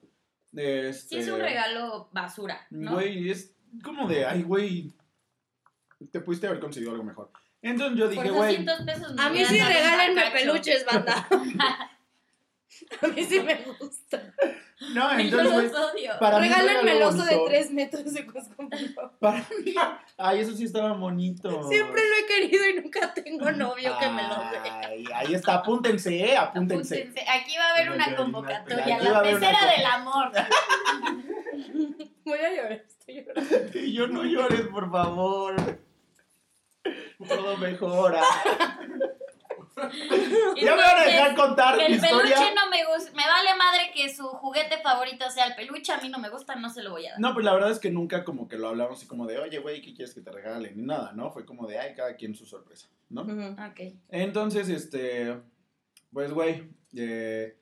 Este, 0.52 1.08
Sí, 1.08 1.16
es 1.18 1.28
un 1.28 1.40
regalo 1.40 2.08
basura, 2.12 2.66
¿no? 2.70 2.92
Güey, 2.94 3.30
es 3.30 3.56
como 3.82 4.06
de, 4.08 4.24
ay, 4.24 4.42
güey, 4.42 4.92
te 6.12 6.20
pudiste 6.20 6.46
haber 6.46 6.60
conseguido 6.60 6.92
algo 6.92 7.02
mejor. 7.04 7.30
Entonces 7.60 7.98
yo 7.98 8.08
dije, 8.08 8.30
güey, 8.30 8.64
200 8.64 8.82
pesos 8.86 9.14
me 9.14 9.22
A 9.22 9.30
mí 9.30 9.44
sí 9.44 9.58
regálenme 9.58 10.22
peluches, 10.32 10.84
banda. 10.84 11.26
A 13.02 13.06
mí 13.08 13.24
sí 13.24 13.40
me 13.40 13.54
gusta. 13.78 14.34
No, 14.94 15.12
Yo 15.18 15.40
entonces, 15.40 15.72
los 15.72 15.90
odio. 15.92 16.12
para 16.20 16.38
Regálenme 16.38 16.96
el 16.96 17.02
oso 17.02 17.24
de. 17.24 17.40
3 17.46 17.70
metros 17.72 18.14
de 18.14 18.26
Costco. 18.26 18.68
Para 19.20 19.38
mí, 19.38 19.74
ay, 20.16 20.40
eso 20.40 20.52
sí 20.54 20.64
estaba 20.64 20.92
bonito. 20.92 21.68
Siempre 21.68 22.02
lo 22.08 22.16
he 22.16 22.26
querido 22.26 22.68
y 22.68 22.82
nunca 22.82 23.12
tengo 23.12 23.50
novio 23.52 23.96
que 23.98 24.08
me 24.08 24.22
lo 24.22 24.36
dé. 24.36 24.70
Ay, 24.70 25.04
ahí 25.14 25.34
está, 25.34 25.54
apúntense, 25.54 26.16
eh, 26.16 26.36
apúntense. 26.36 27.02
Apúntense. 27.02 27.30
Aquí 27.30 27.56
va 27.56 27.64
a 27.64 27.70
haber 27.74 27.90
una 27.90 28.16
convocatoria. 28.16 28.98
La 28.98 29.22
pecera 29.22 29.58
del 29.76 29.86
amor. 29.86 30.30
Voy 32.24 32.38
a 32.38 32.50
llorar, 32.50 32.72
estoy 32.72 33.24
llorando. 33.24 33.78
Y 33.78 33.92
yo 33.92 34.06
no 34.06 34.24
llores, 34.24 34.62
por 34.68 34.90
favor. 34.90 35.54
Todo 37.28 37.56
mejora. 37.58 38.22
Ya 40.56 40.76
me 40.76 40.82
van 40.82 40.98
a 40.98 41.04
dejar 41.04 41.34
contar 41.34 41.76
mi 41.76 41.84
el 41.84 42.00
peluche 42.00 42.28
historia. 42.28 42.54
no 42.54 42.70
me 42.70 42.84
gusta. 42.84 43.10
Me 43.12 43.26
vale 43.26 43.56
madre 43.56 43.90
que 43.94 44.14
su 44.14 44.24
juguete 44.24 44.78
favorito 44.82 45.28
sea 45.30 45.46
el 45.46 45.54
peluche. 45.54 45.92
A 45.92 46.00
mí 46.00 46.08
no 46.08 46.18
me 46.18 46.30
gusta, 46.30 46.54
no 46.56 46.70
se 46.70 46.82
lo 46.82 46.90
voy 46.90 47.06
a 47.06 47.12
dar. 47.12 47.20
No, 47.20 47.34
pues 47.34 47.44
la 47.44 47.52
verdad 47.52 47.70
es 47.70 47.78
que 47.78 47.90
nunca 47.90 48.24
como 48.24 48.48
que 48.48 48.56
lo 48.56 48.68
hablamos 48.68 48.98
así 48.98 49.06
como 49.06 49.26
de, 49.26 49.38
oye, 49.38 49.58
güey, 49.58 49.82
¿qué 49.82 49.94
quieres 49.94 50.14
que 50.14 50.20
te 50.20 50.30
regalen? 50.30 50.76
Ni 50.76 50.82
nada, 50.82 51.12
¿no? 51.12 51.30
Fue 51.30 51.44
como 51.44 51.66
de, 51.66 51.78
ay, 51.78 51.94
cada 51.94 52.14
quien 52.16 52.34
su 52.34 52.46
sorpresa, 52.46 52.88
¿no? 53.10 53.22
Ok. 53.22 53.80
Entonces, 54.10 54.68
este, 54.68 55.36
pues, 56.12 56.32
güey, 56.32 56.68
eh, 56.96 57.56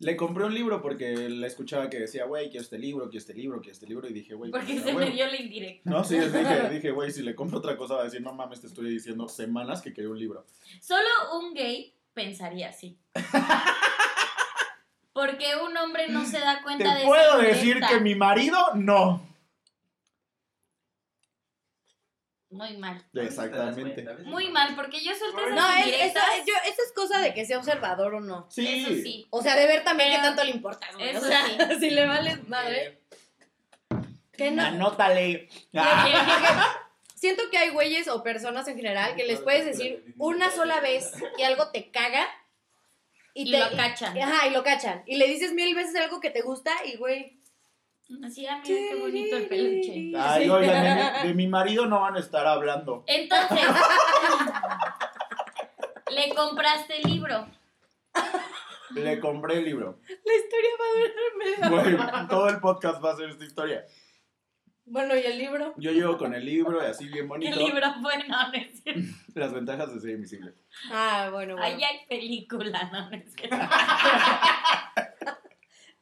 Le 0.00 0.16
compré 0.16 0.44
un 0.44 0.54
libro 0.54 0.82
porque 0.82 1.28
la 1.28 1.46
escuchaba 1.46 1.88
que 1.88 2.00
decía, 2.00 2.24
güey, 2.24 2.50
quiero 2.50 2.62
este 2.62 2.78
libro, 2.78 3.08
quiero 3.08 3.18
este 3.18 3.34
libro, 3.34 3.60
quiero 3.60 3.72
este 3.72 3.86
libro. 3.86 4.08
Y 4.08 4.12
dije, 4.12 4.34
güey, 4.34 4.50
Porque 4.50 4.74
pues, 4.74 4.84
se 4.84 4.92
me 4.92 5.10
dio 5.10 5.26
la 5.26 5.36
indirecta. 5.36 5.88
No, 5.88 6.02
sí, 6.04 6.18
dije, 6.18 6.68
dije, 6.72 6.90
güey, 6.90 7.10
si 7.12 7.22
le 7.22 7.34
compro 7.34 7.58
otra 7.58 7.76
cosa 7.76 7.94
va 7.94 8.00
a 8.02 8.04
decir, 8.04 8.20
no 8.20 8.32
mames, 8.32 8.60
te 8.60 8.66
estoy 8.66 8.90
diciendo 8.90 9.28
semanas 9.28 9.82
que 9.82 9.92
quería 9.92 10.10
un 10.10 10.18
libro. 10.18 10.44
Solo 10.80 11.08
un 11.38 11.54
gay 11.54 11.94
pensaría 12.12 12.68
así. 12.68 12.98
Porque 15.12 15.54
un 15.56 15.76
hombre 15.76 16.08
no 16.08 16.26
se 16.26 16.40
da 16.40 16.60
cuenta 16.62 16.88
de 16.88 16.90
Te 16.90 16.98
esa 16.98 17.06
puedo 17.06 17.38
decir 17.38 17.80
que 17.88 18.00
mi 18.00 18.16
marido, 18.16 18.58
no. 18.74 19.33
Muy 22.54 22.76
mal. 22.76 23.04
Exactamente. 23.14 24.06
Muy 24.24 24.48
mal, 24.48 24.76
porque 24.76 25.00
yo 25.02 25.12
suelto 25.16 25.38
esas 25.40 25.54
No, 25.54 25.68
es, 25.72 25.86
eso, 25.86 25.86
indirectas. 25.88 26.24
yo, 26.46 26.54
eso 26.64 26.82
es 26.86 26.92
cosa 26.94 27.18
de 27.18 27.34
que 27.34 27.44
sea 27.44 27.58
observador 27.58 28.14
o 28.14 28.20
no. 28.20 28.46
Sí. 28.48 28.84
Eso 28.84 28.90
sí. 29.02 29.26
O 29.30 29.42
sea, 29.42 29.56
de 29.56 29.66
ver 29.66 29.82
también 29.82 30.10
Pero- 30.10 30.22
qué 30.22 30.28
tanto 30.28 30.44
le 30.44 30.50
importa. 30.52 30.86
Eso 31.00 31.18
o 31.18 31.24
sea, 31.28 31.44
sí. 31.46 31.56
si 31.80 31.90
le 31.90 32.06
vales 32.06 32.46
madre. 32.48 33.00
Que 34.36 34.50
no. 34.52 34.62
Anótale. 34.62 35.48
Ah, 35.74 36.76
Siento 37.14 37.42
que 37.50 37.58
hay 37.58 37.70
güeyes 37.70 38.06
o 38.08 38.22
personas 38.22 38.68
en 38.68 38.76
general 38.76 39.16
que 39.16 39.24
les 39.24 39.40
puedes 39.40 39.64
decir 39.64 40.14
una 40.18 40.50
sola 40.50 40.80
vez 40.80 41.10
y 41.38 41.42
algo 41.42 41.68
te 41.70 41.90
caga 41.90 42.26
Y, 43.32 43.50
te, 43.50 43.58
lo 43.58 43.70
cachan. 43.76 44.16
Ajá, 44.20 44.46
y 44.46 44.50
lo 44.50 44.62
cachan. 44.62 45.02
Y 45.06 45.16
le 45.16 45.26
dices 45.26 45.52
mil 45.54 45.74
veces 45.74 45.96
algo 45.96 46.20
que 46.20 46.30
te 46.30 46.42
gusta 46.42 46.70
y 46.84 46.96
güey. 46.96 47.38
Así, 48.22 48.46
ah, 48.46 48.60
mira 48.62 48.76
qué 48.90 48.94
bonito 49.00 49.36
el 49.36 49.48
peluche. 49.48 50.12
Ay, 50.16 50.48
oigan, 50.48 51.22
de, 51.22 51.22
de 51.28 51.34
mi 51.34 51.46
marido 51.46 51.86
no 51.86 52.00
van 52.00 52.16
a 52.16 52.20
estar 52.20 52.46
hablando. 52.46 53.04
Entonces, 53.06 53.60
le 56.10 56.34
compraste 56.34 57.00
el 57.00 57.10
libro. 57.10 57.46
Le 58.94 59.18
compré 59.20 59.58
el 59.58 59.64
libro. 59.64 59.98
La 60.06 60.34
historia 60.34 60.70
va 60.80 60.86
a 60.86 61.00
durar 61.00 61.36
media 61.38 61.70
hora. 61.96 62.12
Güey, 62.18 62.28
todo 62.28 62.48
el 62.48 62.60
podcast 62.60 63.02
va 63.04 63.12
a 63.12 63.16
ser 63.16 63.30
esta 63.30 63.44
historia. 63.44 63.84
Bueno, 64.86 65.16
¿y 65.16 65.20
el 65.20 65.38
libro? 65.38 65.72
Yo 65.78 65.92
llego 65.92 66.18
con 66.18 66.34
el 66.34 66.44
libro 66.44 66.82
y 66.82 66.86
así 66.86 67.06
bien 67.06 67.20
El 67.24 67.28
bonito. 67.28 67.58
libro 67.58 67.86
bueno, 68.02 68.24
no 68.28 68.52
es 68.52 68.82
cierto. 68.82 69.00
Las 69.34 69.54
ventajas 69.54 69.94
de 69.94 70.00
ser 70.00 70.10
invisible. 70.10 70.52
Ah, 70.92 71.30
bueno, 71.32 71.56
bueno. 71.56 71.74
Ahí 71.74 71.82
hay 71.82 72.04
película, 72.06 72.90
no 72.92 73.10
es 73.16 73.32
cierto. 73.34 73.56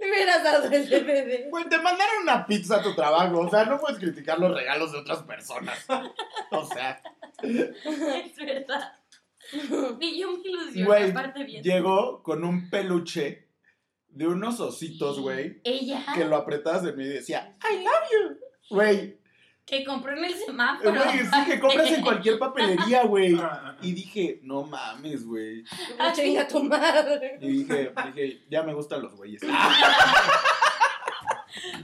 Me 0.02 0.08
hubieras 0.10 0.42
dado 0.42 0.64
el 0.70 0.88
DVD. 0.90 1.48
Güey, 1.50 1.68
te 1.68 1.78
mandaron 1.78 2.22
una 2.22 2.44
pizza 2.46 2.76
a 2.76 2.82
tu 2.82 2.94
trabajo. 2.94 3.38
O 3.40 3.48
sea, 3.50 3.64
no 3.64 3.78
puedes 3.78 3.98
criticar 3.98 4.38
los 4.38 4.52
regalos 4.52 4.90
de 4.92 4.98
otras 4.98 5.22
personas. 5.22 5.86
O 6.50 6.64
sea, 6.66 7.00
Es 7.42 8.36
verdad. 8.36 8.92
Y 10.00 10.20
yo 10.20 10.32
me 10.38 10.48
ilusiono, 10.48 10.86
güey, 10.86 11.10
aparte 11.10 11.44
bien. 11.44 11.62
llegó 11.62 12.22
con 12.22 12.44
un 12.44 12.70
peluche 12.70 13.48
de 14.08 14.26
unos 14.26 14.60
ositos, 14.60 15.20
güey, 15.20 15.60
Ella, 15.64 16.04
que 16.14 16.24
lo 16.24 16.36
apretabas 16.36 16.82
de 16.82 16.92
mí 16.92 17.04
y 17.04 17.08
decía, 17.08 17.56
I 17.70 17.78
love 17.82 18.10
you. 18.12 18.38
Güey, 18.70 19.18
que 19.64 19.84
compró 19.84 20.12
en 20.12 20.24
el 20.24 20.34
semáforo. 20.34 20.92
güey, 21.04 21.18
sí 21.20 21.44
que 21.46 21.60
compras 21.60 21.90
en 21.90 22.02
cualquier 22.02 22.38
papelería, 22.38 23.04
güey. 23.04 23.36
Y 23.80 23.92
dije, 23.92 24.40
no 24.42 24.64
mames, 24.64 25.24
güey. 25.24 25.64
Ah, 25.98 26.12
chinga 26.12 26.46
tu 26.48 26.62
madre. 26.62 27.38
Y 27.40 27.64
dije, 27.64 27.92
dije, 28.06 28.42
ya 28.50 28.62
me 28.62 28.74
gustan 28.74 29.02
los 29.02 29.14
güeyes. 29.14 29.42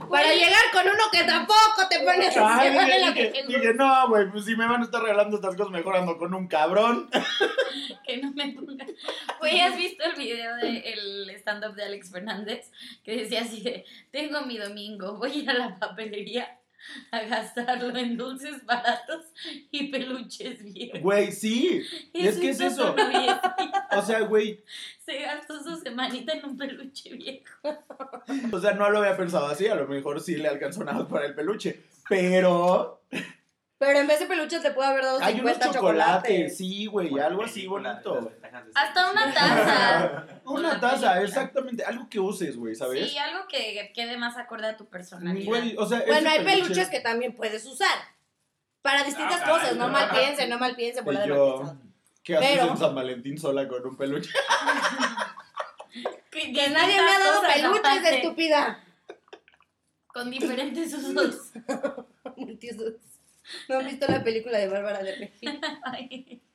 Para 0.09 0.33
llegar 0.33 0.63
con 0.73 0.81
uno 0.81 1.03
que 1.11 1.23
tampoco 1.23 1.87
te 1.89 1.99
pones 1.99 2.35
a 2.35 2.63
dije, 2.63 3.05
lo 3.05 3.13
que 3.13 3.31
dije, 3.31 3.45
dije, 3.47 3.73
no, 3.75 4.09
güey, 4.09 4.29
pues 4.31 4.45
si 4.45 4.55
me 4.55 4.67
van 4.67 4.81
a 4.81 4.85
estar 4.85 5.01
regalando 5.01 5.35
estas 5.35 5.55
cosas, 5.55 5.71
mejor 5.71 5.95
ando 5.95 6.17
con 6.17 6.33
un 6.33 6.47
cabrón. 6.47 7.07
que 8.05 8.17
no 8.17 8.31
me 8.31 8.49
ponga. 8.49 8.85
Güey, 9.39 9.61
¿has 9.61 9.77
visto 9.77 10.03
el 10.03 10.15
video 10.15 10.55
del 10.57 11.29
stand-up 11.37 11.75
de 11.75 11.83
Alex 11.83 12.11
Fernández? 12.11 12.71
Que 13.03 13.17
decía 13.17 13.41
así 13.41 13.61
de, 13.61 13.85
tengo 14.11 14.41
mi 14.41 14.57
domingo, 14.57 15.17
voy 15.17 15.31
a 15.31 15.35
ir 15.35 15.49
a 15.49 15.53
la 15.53 15.77
papelería 15.77 16.58
a 17.11 17.23
gastarlo 17.23 17.95
en 17.97 18.17
dulces 18.17 18.65
baratos 18.65 19.25
y 19.71 19.87
peluches 19.91 20.63
viejos. 20.63 21.01
Güey, 21.01 21.31
sí. 21.31 21.81
Es 22.13 22.37
que 22.37 22.49
es 22.49 22.59
eso. 22.61 22.95
O 23.91 24.01
sea, 24.03 24.21
güey, 24.21 24.63
Se 25.03 25.19
gastó 25.19 25.61
su 25.63 25.75
semanita 25.77 26.33
en 26.33 26.45
un 26.45 26.57
peluche 26.57 27.11
viejo. 27.15 27.85
o 28.51 28.59
sea, 28.59 28.73
no 28.73 28.89
lo 28.91 28.99
había 28.99 29.17
pensado 29.17 29.47
así. 29.47 29.67
A 29.67 29.75
lo 29.75 29.87
mejor 29.87 30.21
sí 30.21 30.35
le 30.35 30.47
alcanzó 30.47 30.83
nada 30.83 31.07
para 31.07 31.25
el 31.25 31.33
peluche. 31.33 31.81
Pero 32.07 33.01
Pero 33.79 33.97
en 33.99 34.07
vez 34.07 34.19
de 34.19 34.25
peluches 34.25 34.61
te 34.61 34.71
puede 34.71 34.89
haber 34.89 35.05
dado 35.05 35.19
hay 35.21 35.35
unos 35.39 35.53
50 35.53 35.71
chocolates, 35.73 36.21
chocolates. 36.21 36.57
sí, 36.57 36.85
güey, 36.87 37.17
algo 37.19 37.43
así 37.43 37.65
bonito. 37.65 38.29
Hasta 38.75 39.09
una 39.11 39.33
taza. 39.33 40.25
Una 40.45 40.79
taza, 40.79 41.21
exactamente. 41.21 41.83
Algo 41.85 42.09
que 42.09 42.19
uses, 42.19 42.57
güey, 42.57 42.75
¿sabes? 42.75 43.09
Sí, 43.11 43.17
algo 43.17 43.47
que 43.47 43.91
quede 43.95 44.17
más 44.17 44.35
acorde 44.35 44.67
a 44.67 44.75
tu 44.75 44.85
personalidad. 44.89 45.45
Güey, 45.45 45.75
o 45.77 45.85
sea, 45.85 46.03
Bueno, 46.05 46.29
hay 46.29 46.39
peluche- 46.39 46.61
peluches 46.63 46.89
que 46.89 46.99
también 46.99 47.35
puedes 47.35 47.65
usar. 47.65 47.97
Para 48.81 49.03
distintas 49.03 49.41
Ah, 49.45 49.49
cosas, 49.49 49.75
no 49.77 49.91
caray. 49.91 50.07
mal 50.07 50.19
piensen, 50.19 50.49
no 50.49 50.57
mal 50.59 50.75
piensen, 50.75 51.05
bola 51.05 51.19
Y 51.19 51.29
de 51.29 51.35
yo. 51.35 51.75
¿qué 52.23 52.35
haces 52.37 52.49
Pero- 52.51 52.71
en 52.71 52.77
San 52.77 52.95
Valentín 52.95 53.37
sola 53.37 53.67
con 53.67 53.85
un 53.85 53.95
peluche? 53.95 54.31
Que 56.31 56.53
Que 56.53 56.69
nadie 56.69 57.01
me 57.01 57.09
ha 57.11 57.19
dado 57.19 57.41
peluches, 57.41 58.11
estúpida. 58.13 58.83
Con 60.07 60.29
diferentes 60.29 60.93
usos. 60.93 61.51
Multiusos. 62.37 62.93
No 63.67 63.79
han 63.79 63.85
visto 63.85 64.05
la 64.07 64.23
película 64.23 64.57
de 64.57 64.67
Bárbara 64.67 65.03
de 65.03 65.15
Regil. 65.15 65.61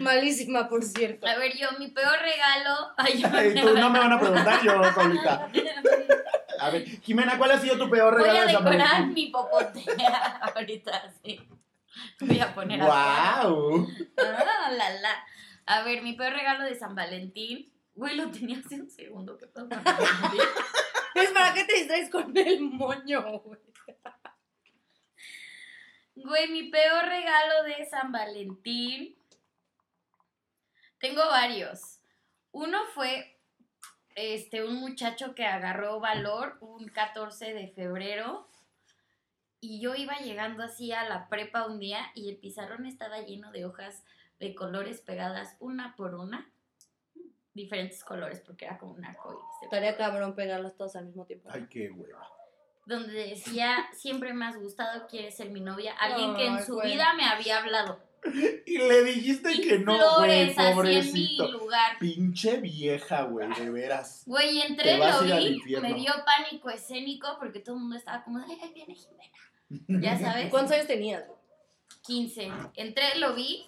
Malísima, 0.00 0.68
por 0.68 0.84
cierto. 0.84 1.26
A 1.26 1.36
ver, 1.36 1.56
yo, 1.56 1.68
mi 1.78 1.88
peor 1.88 2.18
regalo. 2.20 2.92
Ay, 2.96 3.20
yo 3.20 3.28
Ay, 3.32 3.54
tú 3.54 3.74
no 3.74 3.90
me 3.90 3.98
van 3.98 4.12
a 4.12 4.20
preguntar 4.20 4.62
yo 4.62 4.92
solita. 4.92 5.48
A 6.60 6.68
ver, 6.68 6.84
Jimena, 7.00 7.38
¿cuál 7.38 7.52
ha 7.52 7.58
sido 7.58 7.78
tu 7.78 7.88
peor 7.88 8.12
Voy 8.12 8.22
regalo 8.22 8.40
a 8.40 8.46
de 8.46 8.52
San 8.52 8.64
decorar 8.64 9.06
mi 9.06 9.26
popote 9.28 9.82
ahorita, 10.54 11.10
sí. 11.24 11.40
Voy 12.20 12.38
a 12.38 12.54
poner 12.54 12.82
a 12.82 12.84
¡Wow! 12.84 13.88
Ah, 14.18 14.70
la, 14.70 14.90
la. 14.90 15.24
A 15.64 15.82
ver, 15.84 16.02
mi 16.02 16.12
peor 16.12 16.34
regalo 16.34 16.64
de 16.64 16.74
San 16.74 16.94
Valentín. 16.94 17.72
Güey, 17.94 18.14
lo 18.14 18.30
tenía 18.30 18.58
hace 18.58 18.74
un 18.74 18.90
segundo. 18.90 19.38
¿Qué 19.38 19.46
pasó? 19.46 19.68
Pues, 21.14 21.30
¿para 21.30 21.54
qué 21.54 21.64
te 21.64 21.76
distraes 21.76 22.10
con 22.10 22.36
el 22.36 22.60
moño, 22.60 23.40
güey? 23.40 23.58
Güey, 26.24 26.48
mi 26.48 26.70
peor 26.70 27.06
regalo 27.06 27.62
de 27.64 27.84
San 27.86 28.12
Valentín. 28.12 29.16
Tengo 30.98 31.24
varios. 31.26 32.00
Uno 32.52 32.78
fue 32.94 33.38
este 34.14 34.64
un 34.64 34.76
muchacho 34.76 35.34
que 35.34 35.46
agarró 35.46 36.00
valor 36.00 36.58
un 36.60 36.88
14 36.88 37.54
de 37.54 37.68
febrero 37.68 38.48
y 39.60 39.80
yo 39.80 39.94
iba 39.94 40.18
llegando 40.18 40.62
así 40.62 40.92
a 40.92 41.08
la 41.08 41.28
prepa 41.28 41.66
un 41.66 41.78
día 41.78 42.10
y 42.14 42.28
el 42.28 42.36
pizarrón 42.36 42.86
estaba 42.86 43.20
lleno 43.20 43.50
de 43.52 43.64
hojas 43.64 44.04
de 44.38 44.54
colores 44.54 45.00
pegadas 45.00 45.56
una 45.60 45.94
por 45.96 46.14
una, 46.14 46.50
diferentes 47.54 48.02
colores 48.04 48.40
porque 48.40 48.66
era 48.66 48.78
como 48.78 48.92
un 48.92 49.04
arcoíris. 49.04 49.44
Estaría 49.62 49.96
cabrón 49.96 50.34
pegarlas 50.34 50.76
todas 50.76 50.96
al 50.96 51.06
mismo 51.06 51.24
tiempo. 51.24 51.48
Ay, 51.52 51.66
qué 51.70 51.90
hueva. 51.90 52.39
Donde 52.86 53.12
decía, 53.28 53.88
siempre 53.92 54.32
me 54.32 54.46
has 54.46 54.56
gustado, 54.56 55.06
quieres 55.06 55.36
ser 55.36 55.50
mi 55.50 55.60
novia. 55.60 55.94
Alguien 55.98 56.34
que 56.34 56.46
en 56.46 56.64
su 56.64 56.80
vida 56.80 57.14
me 57.14 57.24
había 57.24 57.58
hablado. 57.58 58.00
Y 58.66 58.76
le 58.76 59.02
dijiste 59.02 59.50
Y 59.54 59.62
que 59.62 59.78
no, 59.78 59.96
güey, 60.18 60.52
flores 60.52 60.58
así 60.58 60.60
en 60.60 60.68
mi 60.68 60.74
pobrecito. 61.38 61.52
lugar. 61.52 61.98
Pinche 61.98 62.58
vieja, 62.58 63.22
güey, 63.22 63.48
de 63.54 63.70
veras. 63.70 64.24
Güey, 64.26 64.60
entré, 64.60 64.98
lo 64.98 65.22
vi, 65.22 65.58
me 65.80 65.94
dio 65.94 66.12
pánico 66.26 66.68
escénico 66.68 67.36
porque 67.38 67.60
todo 67.60 67.76
el 67.76 67.80
mundo 67.80 67.96
estaba 67.96 68.22
como, 68.22 68.38
ay, 68.38 68.58
ahí 68.62 68.72
viene 68.74 68.94
Jimena. 68.94 70.02
Ya 70.02 70.18
sabes, 70.20 70.50
¿Cuántos 70.50 70.72
años 70.72 70.86
tenías? 70.86 71.26
güey? 71.26 71.38
15. 72.02 72.50
Entré, 72.76 73.18
lo 73.18 73.34
vi 73.34 73.64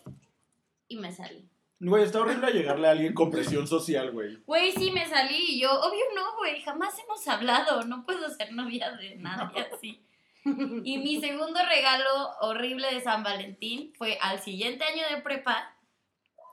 y 0.88 0.97
me 0.97 1.12
salí. 1.12 1.49
Güey, 1.85 2.05
está 2.05 2.21
horrible 2.21 2.53
llegarle 2.53 2.87
a 2.87 2.93
alguien 2.93 3.12
con 3.12 3.29
presión 3.29 3.67
social, 3.67 4.12
güey. 4.12 4.37
Güey, 4.47 4.71
sí, 4.71 4.93
me 4.93 5.05
salí 5.09 5.37
y 5.49 5.61
yo, 5.61 5.81
obvio 5.81 6.05
no, 6.15 6.37
güey, 6.37 6.62
jamás 6.62 6.97
hemos 7.01 7.27
hablado, 7.27 7.83
no 7.83 8.07
puedo 8.07 8.31
ser 8.31 8.53
novia 8.53 8.93
de 8.93 9.17
nadie 9.19 9.67
así. 9.73 10.01
Y 10.45 10.99
mi 10.99 11.21
segundo 11.21 11.59
regalo 11.69 12.31
horrible 12.41 12.95
de 12.95 13.01
San 13.01 13.25
Valentín 13.25 13.93
fue 13.97 14.17
al 14.21 14.39
siguiente 14.39 14.85
año 14.85 15.03
de 15.11 15.23
prepa. 15.23 15.75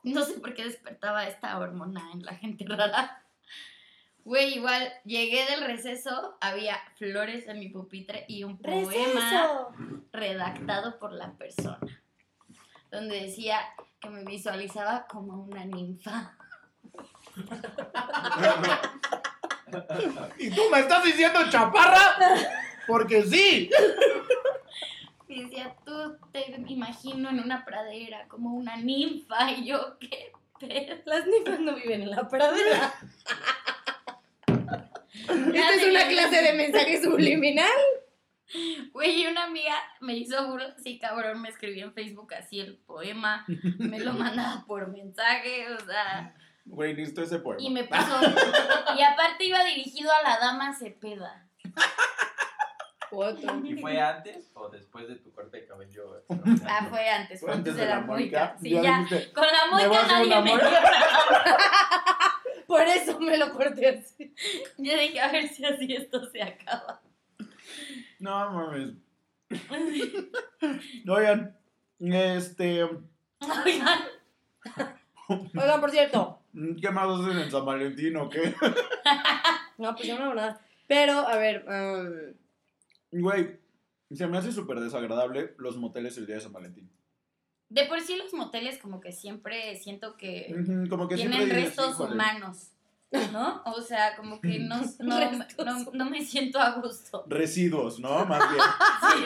No 0.02 0.24
sé 0.24 0.40
por 0.40 0.56
qué 0.56 0.64
despertaba 0.64 1.28
esta 1.28 1.60
hormona 1.60 2.10
en 2.12 2.24
la 2.24 2.34
gente 2.34 2.66
rara. 2.68 3.24
Güey, 4.24 4.56
igual 4.56 4.92
llegué 5.06 5.46
del 5.46 5.64
receso, 5.64 6.38
había 6.42 6.80
flores 6.96 7.48
en 7.48 7.60
mi 7.60 7.70
pupitre 7.70 8.26
y 8.28 8.44
un 8.44 8.58
poema 8.58 8.90
¡Receso! 8.90 9.74
redactado 10.12 10.98
por 10.98 11.14
la 11.14 11.34
persona, 11.34 11.99
donde 12.92 13.22
decía 13.22 13.60
que 14.00 14.10
me 14.10 14.24
visualizaba 14.24 15.06
como 15.08 15.44
una 15.44 15.66
ninfa. 15.66 16.36
¿Y 20.38 20.50
tú 20.50 20.62
me 20.72 20.80
estás 20.80 21.04
diciendo 21.04 21.40
chaparra? 21.50 22.16
Porque 22.88 23.24
sí. 23.24 23.70
Y 25.28 25.44
decía, 25.44 25.76
tú 25.86 26.18
te 26.32 26.56
imagino 26.68 27.30
en 27.30 27.40
una 27.40 27.64
pradera 27.64 28.28
como 28.28 28.56
una 28.56 28.78
ninfa. 28.78 29.52
Y 29.52 29.66
yo, 29.66 30.00
¿qué 30.00 30.32
pedo? 30.60 30.96
Las 31.06 31.28
ninfas 31.28 31.60
no 31.60 31.76
viven 31.76 32.02
en 32.02 32.12
la 32.12 32.28
pradera. 32.28 32.94
Esta 35.28 35.74
es 35.76 35.84
una 35.84 36.08
clase 36.08 36.42
de 36.42 36.54
mensaje 36.54 37.04
subliminal. 37.04 37.68
Güey, 38.94 39.22
y 39.22 39.28
una 39.28 39.44
amiga 39.46 39.76
me 40.00 40.16
hizo 40.16 40.48
burla 40.48 40.74
así, 40.78 40.98
cabrón, 41.00 41.42
me 41.42 41.50
escribió 41.50 41.86
en 41.86 41.94
Facebook 41.94 42.34
así 42.34 42.60
el 42.60 42.78
poema, 42.78 43.46
me 43.78 44.00
lo 44.00 44.14
mandaba 44.14 44.66
por 44.66 44.88
mensaje, 44.90 45.72
o 45.74 45.80
sea, 45.86 46.36
Güey, 46.66 46.96
listo 46.96 47.22
ese 47.22 47.40
poema. 47.40 47.62
y 47.62 47.70
me 47.70 47.84
puso, 47.86 48.20
y 48.98 49.02
aparte 49.04 49.46
iba 49.46 49.64
dirigido 49.64 50.12
a 50.12 50.24
la 50.28 50.40
dama 50.40 50.74
Cepeda. 50.74 51.48
Otro. 53.12 53.66
¿Y 53.66 53.76
fue 53.78 54.00
antes 54.00 54.52
o 54.54 54.70
después 54.70 55.08
de 55.08 55.16
tu 55.16 55.32
corte 55.34 55.58
de 55.62 55.66
cabello? 55.66 56.24
Ah, 56.68 56.86
fue 56.92 57.10
antes, 57.10 57.40
fue 57.42 57.52
antes 57.52 57.76
de 57.76 57.86
la 57.88 58.02
Mónica. 58.02 58.56
Sí, 58.62 58.70
Ya 58.70 58.82
ya, 58.84 59.00
dijiste, 59.00 59.34
con 59.34 59.46
la 59.48 59.76
"Me 59.78 59.88
voy 59.88 59.98
a 59.98 60.02
Mónica 60.02 60.02
hacer 60.02 60.28
nadie 60.28 60.30
me 60.44 60.52
amor". 60.52 60.60
dio 60.62 60.70
nada. 60.82 61.58
Por 62.68 62.82
eso 62.84 63.20
me 63.20 63.38
lo 63.38 63.52
corté 63.52 63.88
así. 63.90 64.32
Yo 64.78 64.96
dije, 64.96 65.20
a 65.22 65.32
ver 65.32 65.48
si 65.50 65.66
así 65.66 65.92
esto 65.96 66.24
se 66.30 66.44
acaba. 66.44 67.02
No 68.20 68.52
mames. 68.52 68.94
Oigan, 71.08 71.56
este. 72.00 72.84
Oigan, 72.84 74.00
Oigan, 75.56 75.82
por 75.82 75.92
cierto. 75.92 76.40
¿Qué 76.82 76.90
más 76.92 77.08
hacen 77.20 77.40
en 77.40 77.52
San 77.52 77.66
Valentín 77.66 78.16
o 78.18 78.30
qué? 78.30 78.54
No, 79.78 79.96
pues 79.96 80.10
yo 80.10 80.18
no 80.20 80.26
hago 80.26 80.34
nada. 80.34 80.60
Pero, 80.88 81.14
a 81.26 81.38
ver. 81.38 81.66
um, 81.70 83.22
Güey, 83.22 83.58
se 84.12 84.28
me 84.28 84.38
hace 84.38 84.52
súper 84.52 84.82
desagradable 84.82 85.56
los 85.58 85.78
moteles 85.78 86.18
el 86.18 86.26
día 86.26 86.36
de 86.36 86.42
San 86.42 86.52
Valentín. 86.52 86.90
de 87.70 87.86
por 87.86 88.02
sí 88.02 88.18
los 88.18 88.34
moteles 88.34 88.78
como 88.78 89.00
que 89.00 89.14
siempre 89.14 89.78
siento 89.78 90.18
que 90.18 90.54
Ujú, 90.60 90.90
Como 90.90 91.08
que 91.08 91.16
tienen 91.16 91.50
restos 91.50 91.92
"Híjole". 91.92 92.14
humanos, 92.14 92.72
¿no? 93.32 93.62
O 93.66 93.82
sea, 93.82 94.16
como 94.16 94.40
que 94.40 94.60
no, 94.60 94.82
no, 95.00 95.20
no, 95.66 95.92
no 95.94 96.06
me 96.06 96.24
siento 96.24 96.60
a 96.60 96.72
gusto. 96.80 97.26
Residuos, 97.28 98.00
¿no? 98.00 98.26
Más 98.28 98.50
bien. 98.52 98.64
Sí. 99.02 99.26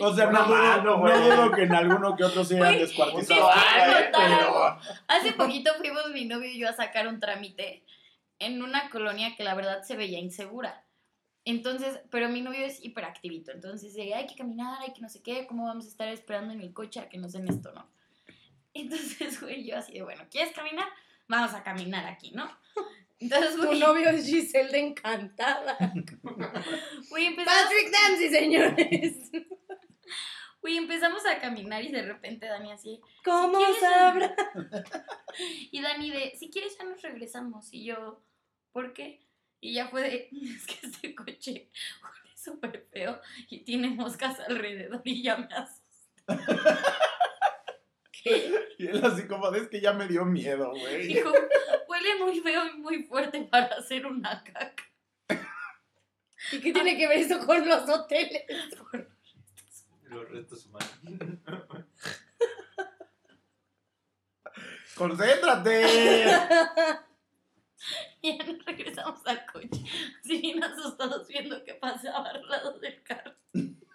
O 0.00 0.14
sea, 0.14 0.30
no 0.30 0.44
dudo, 0.44 0.82
no 0.82 1.20
dudo 1.20 1.50
que 1.52 1.62
en 1.62 1.74
alguno 1.74 2.16
que 2.16 2.24
otro 2.24 2.44
se 2.44 2.56
hayan 2.56 2.78
descuartizado. 2.78 3.42
contar 3.42 4.10
pero- 4.12 4.78
Hace 5.08 5.32
poquito 5.32 5.72
fuimos 5.74 6.10
mi 6.12 6.24
novio 6.24 6.50
y 6.50 6.58
yo 6.58 6.68
a 6.68 6.72
sacar 6.72 7.06
un 7.06 7.20
trámite 7.20 7.84
en 8.38 8.62
una 8.62 8.90
colonia 8.90 9.36
que 9.36 9.44
la 9.44 9.54
verdad 9.54 9.82
se 9.82 9.96
veía 9.96 10.18
insegura. 10.18 10.84
Entonces, 11.44 12.00
pero 12.10 12.28
mi 12.30 12.40
novio 12.40 12.64
es 12.64 12.82
hiperactivito, 12.82 13.52
entonces 13.52 13.92
de, 13.94 14.14
hay 14.14 14.26
que 14.26 14.34
caminar, 14.34 14.80
hay 14.80 14.94
que 14.94 15.02
no 15.02 15.10
sé 15.10 15.22
qué, 15.22 15.46
¿cómo 15.46 15.66
vamos 15.66 15.84
a 15.84 15.88
estar 15.88 16.08
esperando 16.08 16.54
en 16.54 16.62
el 16.62 16.72
coche 16.72 17.00
a 17.00 17.10
que 17.10 17.18
nos 17.18 17.32
den 17.32 17.46
esto, 17.48 17.70
no? 17.72 17.86
Entonces, 18.72 19.38
güey, 19.42 19.66
yo 19.66 19.76
así 19.76 19.92
de, 19.92 20.02
bueno, 20.02 20.22
¿quieres 20.30 20.54
caminar? 20.54 20.88
Vamos 21.28 21.54
a 21.54 21.62
caminar 21.62 22.06
aquí, 22.06 22.32
¿no? 22.32 22.50
Entonces, 23.18 23.56
tu 23.56 23.72
novio 23.74 24.10
es 24.10 24.26
Giselle 24.26 24.70
de 24.70 24.78
Encantada. 24.80 25.78
güey, 27.10 27.26
empezamos, 27.26 27.62
Patrick 27.62 27.90
Dempsey, 27.90 28.28
señores. 28.30 29.30
güey, 30.60 30.76
empezamos 30.76 31.24
a 31.26 31.38
caminar 31.38 31.82
y 31.82 31.92
de 31.92 32.02
repente 32.02 32.46
Dani 32.46 32.72
así, 32.72 33.00
¿Cómo 33.24 33.58
¿Quieres- 33.58 33.80
sabrá? 33.80 34.34
Y 35.70 35.80
Dani 35.80 36.10
de, 36.10 36.36
si 36.38 36.50
quieres 36.50 36.76
ya 36.76 36.84
nos 36.84 37.00
regresamos. 37.02 37.72
Y 37.72 37.84
yo, 37.84 38.22
¿por 38.72 38.92
qué? 38.92 39.22
Y 39.60 39.74
ya 39.74 39.88
fue 39.88 40.02
de, 40.02 40.28
es 40.32 40.66
que 40.66 40.86
este 40.86 41.14
coche 41.14 41.70
huele 42.02 42.36
súper 42.36 42.86
feo 42.92 43.18
y 43.48 43.64
tiene 43.64 43.88
moscas 43.88 44.38
alrededor 44.40 45.00
y 45.04 45.22
ya 45.22 45.36
me 45.38 45.48
asusté. 45.54 45.82
Y 48.78 48.86
él 48.86 49.04
así 49.04 49.26
como, 49.26 49.52
es 49.54 49.68
que 49.68 49.80
ya 49.80 49.92
me 49.92 50.08
dio 50.08 50.24
miedo, 50.24 50.70
güey. 50.70 51.06
Dijo, 51.14 51.30
huele 51.88 52.16
muy 52.18 52.40
feo 52.40 52.62
y 52.66 52.78
muy 52.78 53.02
fuerte 53.04 53.42
para 53.42 53.66
hacer 53.76 54.06
una 54.06 54.42
caca. 54.42 54.84
¿Y 56.52 56.60
qué 56.60 56.72
tiene 56.72 56.96
que 56.96 57.06
ver 57.08 57.18
eso 57.18 57.44
con 57.46 57.66
los 57.66 57.88
hoteles? 57.88 58.42
Los 60.04 60.28
restos 60.30 60.66
humanos. 60.66 60.90
¡Concéntrate! 64.94 65.86
Y 68.22 68.38
ya 68.38 68.44
nos 68.44 68.64
regresamos 68.64 69.26
al 69.26 69.44
coche, 69.46 69.84
así 70.20 70.40
bien 70.40 70.62
asustados 70.62 71.26
viendo 71.26 71.62
que 71.64 71.74
pasaba 71.74 72.30
al 72.30 72.48
lado 72.48 72.78
del 72.78 73.02
carro. 73.02 73.34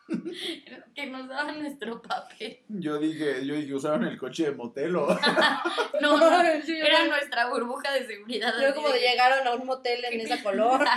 que 0.96 1.06
nos 1.08 1.28
daban 1.28 1.60
nuestro 1.60 2.02
papel. 2.02 2.60
Yo 2.68 2.98
dije, 2.98 3.46
yo 3.46 3.56
dije, 3.56 3.74
usaron 3.74 4.06
el 4.06 4.18
coche 4.18 4.46
de 4.46 4.52
motel 4.52 4.96
o... 4.96 5.08
No, 6.02 6.18
no, 6.18 6.42
era 6.42 7.08
nuestra 7.08 7.50
burbuja 7.50 7.92
de 7.94 8.08
seguridad. 8.08 8.54
Yo 8.62 8.74
como 8.74 8.90
de 8.90 9.00
llegaron 9.00 9.48
a 9.48 9.56
un 9.56 9.66
motel 9.66 10.04
en 10.06 10.22
esa 10.22 10.42
colonia. 10.42 10.88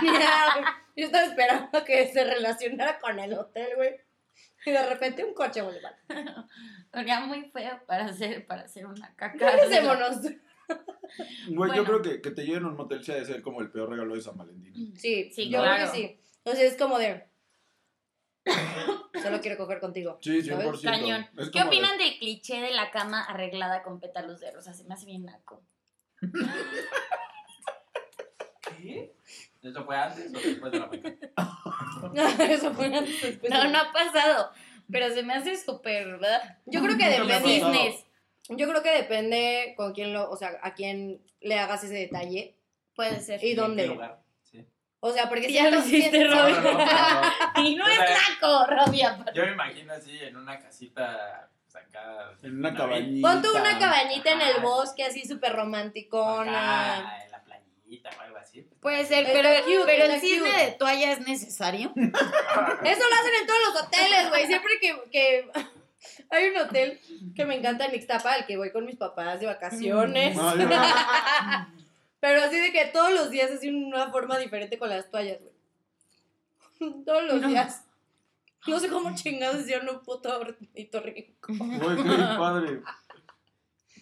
Yo 0.95 1.05
estaba 1.05 1.25
esperando 1.25 1.83
que 1.83 2.07
se 2.07 2.23
relacionara 2.23 2.99
con 2.99 3.19
el 3.19 3.33
hotel, 3.33 3.69
güey. 3.75 3.95
Y 4.65 4.71
de 4.71 4.89
repente 4.89 5.25
un 5.25 5.33
coche, 5.33 5.61
güey. 5.61 5.77
muy 7.27 7.49
feo 7.51 7.81
para 7.85 8.05
hacer, 8.05 8.45
para 8.47 8.63
hacer 8.63 8.85
una 8.85 9.13
caca. 9.15 9.51
Regresémonos. 9.51 10.21
Güey, 10.21 10.39
Bueno. 11.55 11.75
yo 11.75 11.83
creo 11.83 12.01
que, 12.01 12.21
que 12.21 12.31
te 12.31 12.45
lleven 12.45 12.63
a 12.63 12.69
un 12.69 12.77
motel 12.77 13.03
sí 13.03 13.11
ha 13.11 13.15
de 13.15 13.25
ser 13.25 13.41
como 13.41 13.61
el 13.61 13.69
peor 13.69 13.89
regalo 13.89 14.15
de 14.15 14.21
San 14.21 14.37
Valentín. 14.37 14.95
Sí, 14.95 15.29
Sí, 15.33 15.49
yo 15.49 15.59
claro. 15.59 15.75
creo 15.75 15.91
que 15.91 15.97
sí. 15.97 16.19
Entonces 16.37 16.71
es 16.73 16.77
como 16.77 16.97
de. 16.97 17.25
Solo 19.23 19.39
quiero 19.41 19.57
coger 19.57 19.79
contigo. 19.79 20.17
Sí, 20.21 20.41
¿sabes? 20.41 20.67
100%. 20.67 20.81
Cañón. 20.83 21.27
Es 21.37 21.49
¿Qué 21.49 21.59
de- 21.59 21.65
opinan 21.65 21.97
del 21.97 22.17
cliché 22.19 22.59
de 22.61 22.71
la 22.71 22.91
cama 22.91 23.23
arreglada 23.23 23.83
con 23.83 23.99
pétalos 23.99 24.39
de 24.39 24.51
rosa? 24.51 24.73
Se 24.73 24.83
me 24.83 24.93
hace 24.95 25.05
bien 25.05 25.23
naco. 25.25 25.63
¿Qué? 28.81 29.15
¿Eso 29.61 29.85
fue 29.85 29.95
antes 29.97 30.33
o 30.33 30.39
después 30.39 30.71
de 30.71 30.79
la 30.79 30.87
Mónica? 30.87 31.09
Eso 32.49 32.73
fue 32.73 32.85
antes, 32.87 33.21
después 33.21 33.51
No, 33.51 33.63
de- 33.63 33.69
no 33.69 33.79
ha 33.79 33.91
pasado. 33.93 34.51
Pero 34.91 35.09
se 35.13 35.23
me 35.23 35.33
hace 35.33 35.57
súper, 35.57 36.05
¿verdad? 36.07 36.59
Yo 36.65 36.81
creo 36.81 36.97
que 36.97 37.05
depende. 37.09 37.39
Business. 37.39 38.05
Yo 38.49 38.67
creo 38.67 38.83
que 38.83 38.91
depende 38.91 39.73
con 39.77 39.93
quién 39.93 40.11
lo. 40.13 40.29
O 40.29 40.35
sea, 40.35 40.59
a 40.61 40.73
quién 40.73 41.23
le 41.39 41.57
hagas 41.59 41.83
ese 41.85 41.93
detalle. 41.93 42.57
Puede 42.95 43.21
ser. 43.21 43.41
¿Y 43.43 43.51
¿En 43.51 43.55
dónde? 43.57 43.99
O 45.05 45.11
sea, 45.11 45.27
porque 45.27 45.51
Ya 45.51 45.69
lo 45.69 45.79
hiciste, 45.79 46.23
Robbie. 46.27 46.53
No, 46.53 46.61
no, 46.61 46.71
no, 46.71 46.85
no. 46.85 47.31
Y 47.61 47.75
no 47.75 47.83
O 47.85 47.87
es 47.89 47.99
naco, 47.99 48.65
Robbie. 48.67 49.03
aparte. 49.03 49.33
Yo 49.35 49.45
me 49.45 49.51
imagino 49.51 49.91
así 49.93 50.17
en 50.17 50.37
una 50.37 50.57
casita 50.57 51.49
acá. 51.75 52.31
En 52.41 52.59
una 52.59 52.73
cabañita. 52.73 53.27
Pon 53.27 53.41
tú 53.41 53.49
una 53.57 53.77
cabañita 53.79 54.31
en 54.31 54.41
el 54.41 54.61
bosque, 54.61 55.03
así 55.03 55.25
súper 55.27 55.53
romanticona. 55.57 56.99
Acá, 56.99 57.23
en 57.25 57.31
la 57.31 57.43
playita 57.43 58.09
o 58.17 58.21
algo 58.21 58.37
así. 58.37 58.61
Puede 58.81 59.05
ser, 59.05 59.25
pero, 59.25 59.49
cute, 59.65 59.83
pero 59.85 60.05
el 60.05 60.21
cisne 60.21 60.49
cute. 60.49 60.63
de 60.65 60.71
toalla 60.71 61.11
es 61.11 61.19
necesario. 61.27 61.91
Eso 61.95 62.05
lo 62.05 62.13
hacen 62.13 63.33
en 63.41 63.47
todos 63.47 63.59
los 63.73 63.81
hoteles, 63.83 64.29
güey. 64.29 64.47
Siempre 64.47 64.71
que, 64.79 64.95
que 65.11 65.51
hay 66.29 66.49
un 66.49 66.57
hotel 66.61 67.01
que 67.35 67.43
me 67.45 67.55
encanta 67.55 67.85
en 67.87 67.95
Ixtapa, 67.95 68.31
al 68.35 68.45
que 68.45 68.55
voy 68.55 68.71
con 68.71 68.85
mis 68.85 68.95
papás 68.95 69.41
de 69.41 69.47
vacaciones. 69.47 70.33
No, 70.35 70.55
yo- 70.55 70.67
Pero 72.23 72.41
así 72.41 72.57
de 72.57 72.71
que 72.71 72.85
todos 72.85 73.11
los 73.11 73.29
días 73.31 73.51
es 73.51 73.63
una 73.69 74.09
forma 74.09 74.37
diferente 74.37 74.77
con 74.77 74.87
las 74.89 75.11
toallas, 75.11 75.39
güey. 75.41 77.03
Todos 77.05 77.23
los 77.23 77.41
No. 77.41 77.49
días. 77.49 77.83
No 78.65 78.79
sé 78.79 78.87
cómo 78.87 79.13
chingados 79.13 79.59
hicieron 79.59 79.89
un 79.89 79.99
puto 80.05 80.39
hornito 80.39 81.01
rico. 81.01 81.33
Güey, 81.49 81.97
qué 81.97 82.03
padre. 82.39 82.81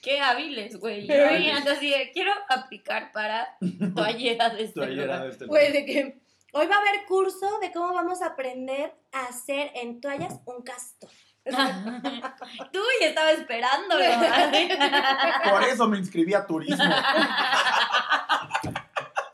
Qué 0.03 0.19
hábiles, 0.19 0.79
güey. 0.79 1.07
Pero 1.07 1.35
Yo 1.35 1.71
así 1.71 1.89
de, 1.89 2.11
quiero 2.13 2.31
aplicar 2.47 3.11
para 3.11 3.57
toallera 3.95 4.49
de 4.51 4.65
este 4.65 4.73
Toallera 4.81 5.03
lugar. 5.05 5.23
de 5.23 5.29
este 5.29 5.45
Güey, 5.47 5.71
de 5.71 5.85
que 5.87 6.21
hoy 6.53 6.67
va 6.67 6.75
a 6.75 6.79
haber 6.79 7.05
curso 7.07 7.57
de 7.59 7.71
cómo 7.71 7.91
vamos 7.91 8.21
a 8.21 8.27
aprender 8.27 8.93
a 9.11 9.25
hacer 9.25 9.71
en 9.73 9.99
toallas 9.99 10.35
un 10.45 10.61
castor. 10.61 11.09
Tú 11.43 12.79
y 12.99 13.03
estaba 13.03 13.31
esperándolo. 13.31 14.03
Por 15.49 15.63
eso 15.63 15.87
me 15.87 15.97
inscribí 15.97 16.33
a 16.33 16.45
turismo. 16.45 16.83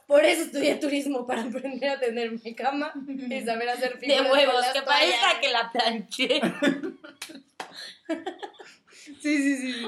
Por 0.07 0.23
eso 0.23 0.43
estudié 0.43 0.75
turismo, 0.75 1.27
para 1.27 1.41
aprender 1.43 1.89
a 1.89 1.99
tener 1.99 2.31
mi 2.31 2.55
cama 2.55 2.93
y 3.07 3.41
saber 3.41 3.69
hacer 3.69 3.99
de 3.99 4.21
huevos, 4.21 4.65
que 4.73 4.81
parezca 4.81 5.39
que 5.41 5.49
la 5.49 5.69
planché. 5.71 6.41
Sí, 9.21 9.37
sí, 9.41 9.57
sí, 9.57 9.73
sí. 9.73 9.85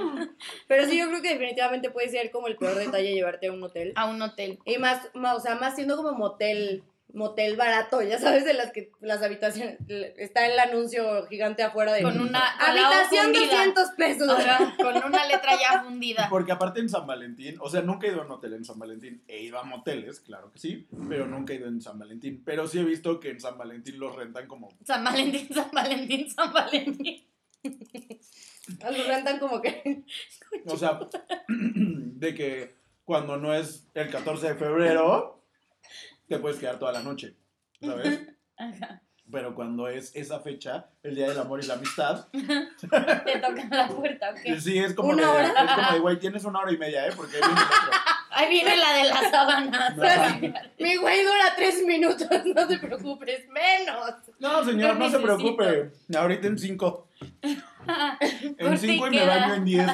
Pero 0.68 0.86
sí, 0.86 0.98
yo 0.98 1.08
creo 1.08 1.22
que 1.22 1.30
definitivamente 1.30 1.90
puede 1.90 2.10
ser 2.10 2.32
como 2.32 2.48
el 2.48 2.58
peor 2.58 2.76
detalle 2.76 3.14
llevarte 3.14 3.48
a 3.48 3.54
un 3.54 3.64
hotel. 3.64 3.94
A 3.96 4.06
un 4.08 4.22
hotel. 4.22 4.60
Y 4.66 4.78
más, 4.78 5.10
ma- 5.14 5.36
o 5.36 5.40
sea, 5.40 5.56
más 5.56 5.76
siendo 5.76 5.96
como 5.96 6.12
motel, 6.14 6.84
motel 7.14 7.56
barato, 7.56 8.02
ya 8.02 8.20
sabes, 8.20 8.46
de 8.46 8.54
las 8.54 8.72
que 8.72 8.92
las 9.02 9.22
habitaciones, 9.24 9.78
está 10.18 10.46
el 10.46 10.60
anuncio 10.60 11.26
gigante 11.28 11.64
afuera 11.64 11.94
de... 11.94 12.04
Con 12.04 12.20
una 12.20 12.42
con 12.58 12.70
Habitación 12.70 13.26
fundida. 13.26 13.46
200 13.46 13.90
pesos. 13.98 14.46
Con 14.78 14.96
una 14.96 15.26
letra 15.26 15.52
ya 15.60 15.84
fundida. 15.84 16.28
Porque 16.30 16.52
aparte 16.52 16.80
en 16.80 16.90
San 16.90 17.08
Valentín, 17.08 17.56
o 17.60 17.70
sea, 17.70 17.82
nunca 17.82 18.08
he 18.08 18.12
ido 18.12 18.22
a 18.22 18.26
un 18.26 18.32
hotel 18.32 18.54
en 18.54 18.66
San 18.66 18.78
Valentín. 18.78 19.24
He 19.28 19.42
ido 19.42 19.60
a 19.60 19.64
moteles, 19.64 20.20
claro 20.20 20.52
que 20.52 20.60
sí, 20.60 20.88
pero 21.08 21.28
nunca 21.28 21.54
he 21.54 21.58
ido 21.58 21.68
en 21.68 21.82
San 21.82 21.98
Valentín. 21.98 22.44
Pero 22.46 22.68
sí 22.68 22.80
he 22.80 22.84
visto 22.84 23.20
que 23.20 23.32
en 23.32 23.40
San 23.40 23.58
Valentín 23.58 24.00
los 24.00 24.16
rentan 24.16 24.48
como... 24.48 24.70
San 24.86 25.04
Valentín, 25.04 25.50
San 25.54 25.72
Valentín, 25.72 26.30
San 26.30 26.54
Valentín. 26.54 27.26
Los 27.64 29.08
rentan 29.08 29.40
como 29.40 29.62
que... 29.62 30.04
O 30.66 30.78
sea, 30.78 31.00
de 31.48 32.36
que 32.36 32.76
cuando 33.04 33.38
no 33.38 33.56
es 33.56 33.88
el 33.96 34.12
14 34.12 34.50
de 34.50 34.56
febrero, 34.56 35.39
te 36.30 36.38
puedes 36.40 36.60
quedar 36.60 36.80
toda 36.80 36.94
la 36.94 37.02
noche, 37.02 37.36
¿sabes? 37.82 38.22
Ajá. 38.58 39.02
Pero 39.32 39.54
cuando 39.54 39.88
es 39.88 40.16
esa 40.16 40.40
fecha, 40.40 40.90
el 41.04 41.14
Día 41.16 41.30
del 41.30 41.40
Amor 41.40 41.64
y 41.64 41.68
la 41.68 41.76
Amistad, 41.76 42.28
Te 42.32 43.40
tocan 43.40 43.70
la 43.70 43.88
puerta, 43.88 44.32
¿ok? 44.32 44.58
sí, 44.60 44.80
es 44.80 44.94
como 44.96 45.10
¿Una 45.10 45.22
de, 45.22 45.28
hora? 45.28 45.48
es 45.48 45.72
como 45.76 45.92
de, 45.92 46.00
güey, 46.00 46.20
tienes 46.20 46.46
una 46.46 46.60
hora 46.60 46.72
y 46.72 46.78
media, 46.78 47.08
¿eh? 47.08 47.12
Porque 47.16 47.36
ahí 47.36 47.42
viene 47.42 47.62
el 47.62 47.68
otro. 47.68 47.92
Ahí 48.32 48.48
viene 48.48 48.78
la 48.78 48.94
de 48.94 49.04
las 49.06 49.32
sábanas. 49.32 49.96
Mi 50.78 50.96
güey 50.96 51.26
dura 51.26 51.54
tres 51.58 51.84
minutos, 51.86 52.28
no 52.56 52.68
te 52.68 52.78
preocupes, 52.78 53.50
menos. 53.50 54.14
No, 54.38 54.64
señor, 54.64 54.94
Yo 54.94 55.00
no 55.00 55.10
se 55.10 55.20
preocupe. 55.20 55.92
Ahorita 56.16 56.48
en 56.48 56.58
cinco. 56.58 57.10
En 57.42 58.78
cinco 58.78 59.08
y 59.08 59.10
me 59.10 59.26
baño 59.26 59.56
en 59.56 59.66
diez. 59.66 59.88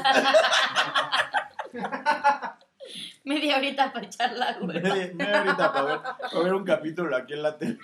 Media 3.25 3.57
horita 3.57 3.91
para 3.91 4.05
echar 4.05 4.31
la 4.33 4.57
hueva. 4.61 4.73
Media 4.79 5.11
media 5.13 5.41
horita 5.41 5.73
para 5.73 5.85
ver, 5.85 5.99
para 6.31 6.43
ver 6.43 6.53
un 6.53 6.63
capítulo 6.63 7.15
aquí 7.15 7.33
en 7.33 7.43
la 7.43 7.57
tele. 7.57 7.77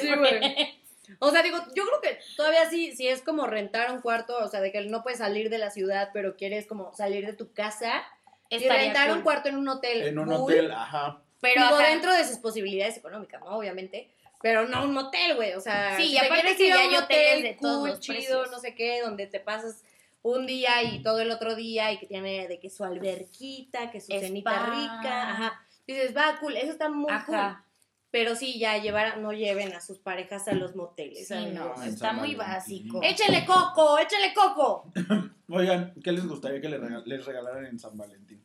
Sí, 0.00 0.14
güey. 0.16 0.80
O 1.20 1.30
sea, 1.30 1.42
digo, 1.42 1.56
yo 1.74 1.84
creo 1.86 2.00
que 2.02 2.18
todavía 2.36 2.68
sí, 2.68 2.94
si 2.94 3.08
es 3.08 3.22
como 3.22 3.46
rentar 3.46 3.90
un 3.92 4.00
cuarto, 4.02 4.36
o 4.38 4.48
sea, 4.48 4.60
de 4.60 4.72
que 4.72 4.80
no 4.82 5.02
puedes 5.02 5.18
salir 5.20 5.48
de 5.48 5.56
la 5.58 5.70
ciudad, 5.70 6.10
pero 6.12 6.36
quieres 6.36 6.66
como 6.66 6.92
salir 6.94 7.24
de 7.24 7.32
tu 7.32 7.52
casa 7.52 8.02
y 8.50 8.58
rentar 8.68 9.10
un 9.12 9.22
cuarto 9.22 9.48
en 9.48 9.56
un 9.56 9.68
hotel. 9.68 10.02
En 10.02 10.18
un 10.18 10.26
cool. 10.26 10.34
hotel, 10.52 10.70
ajá. 10.70 11.18
Pero 11.40 11.62
Digo, 11.62 11.76
ajá, 11.76 11.88
dentro 11.88 12.12
de 12.12 12.24
sus 12.24 12.38
posibilidades 12.38 12.96
económicas, 12.96 13.40
¿no? 13.42 13.56
Obviamente. 13.58 14.10
Pero 14.42 14.66
no 14.68 14.84
un 14.84 14.92
motel, 14.92 15.34
güey. 15.36 15.54
O 15.54 15.60
sea, 15.60 15.96
Sí, 15.96 16.08
si 16.08 16.16
y 16.16 16.20
te 16.20 16.26
aparte 16.26 16.42
quieres 16.42 16.56
que 16.58 16.64
ir 16.64 16.68
ya 16.68 16.76
a 16.76 16.80
hay 16.82 16.88
un 16.88 16.94
hoteles 16.96 17.28
hotel 17.32 17.42
de 17.42 17.54
todos 17.60 17.78
cool, 17.78 17.88
los 17.90 18.00
chido, 18.00 18.16
precios. 18.16 18.50
no 18.50 18.58
sé 18.60 18.74
qué, 18.74 19.00
donde 19.02 19.26
te 19.26 19.40
pasas 19.40 19.82
un 20.22 20.46
día 20.46 20.82
y 20.82 21.02
todo 21.02 21.20
el 21.20 21.30
otro 21.30 21.54
día 21.54 21.92
y 21.92 21.98
que 21.98 22.06
tiene 22.06 22.48
de 22.48 22.58
que 22.60 22.70
su 22.70 22.84
alberquita, 22.84 23.90
que 23.90 24.00
su 24.00 24.12
Spa. 24.12 24.20
cenita 24.20 24.66
rica, 24.66 25.30
ajá. 25.30 25.60
Dices, 25.86 26.14
va, 26.16 26.36
cool, 26.40 26.56
eso 26.56 26.72
está 26.72 26.88
muy 26.88 27.06
cool. 27.26 27.34
Ajá. 27.36 27.64
Pero 28.10 28.34
sí, 28.36 28.58
ya 28.58 28.78
llevar, 28.78 29.18
no 29.18 29.32
lleven 29.32 29.74
a 29.74 29.80
sus 29.82 29.98
parejas 29.98 30.48
a 30.48 30.54
los 30.54 30.74
moteles. 30.74 31.28
Sí, 31.28 31.34
¿sabes? 31.34 31.52
no, 31.52 31.82
está 31.82 32.12
muy 32.14 32.34
básico. 32.34 33.00
Échale 33.02 33.44
coco, 33.44 33.98
échale 33.98 34.32
coco. 34.34 34.90
Oigan, 35.50 35.94
¿qué 36.02 36.12
les 36.12 36.26
gustaría 36.26 36.60
que 36.60 36.68
regal- 36.68 37.02
les 37.04 37.24
regalaran 37.24 37.66
en 37.66 37.78
San 37.78 37.96
Valentín? 37.96 38.42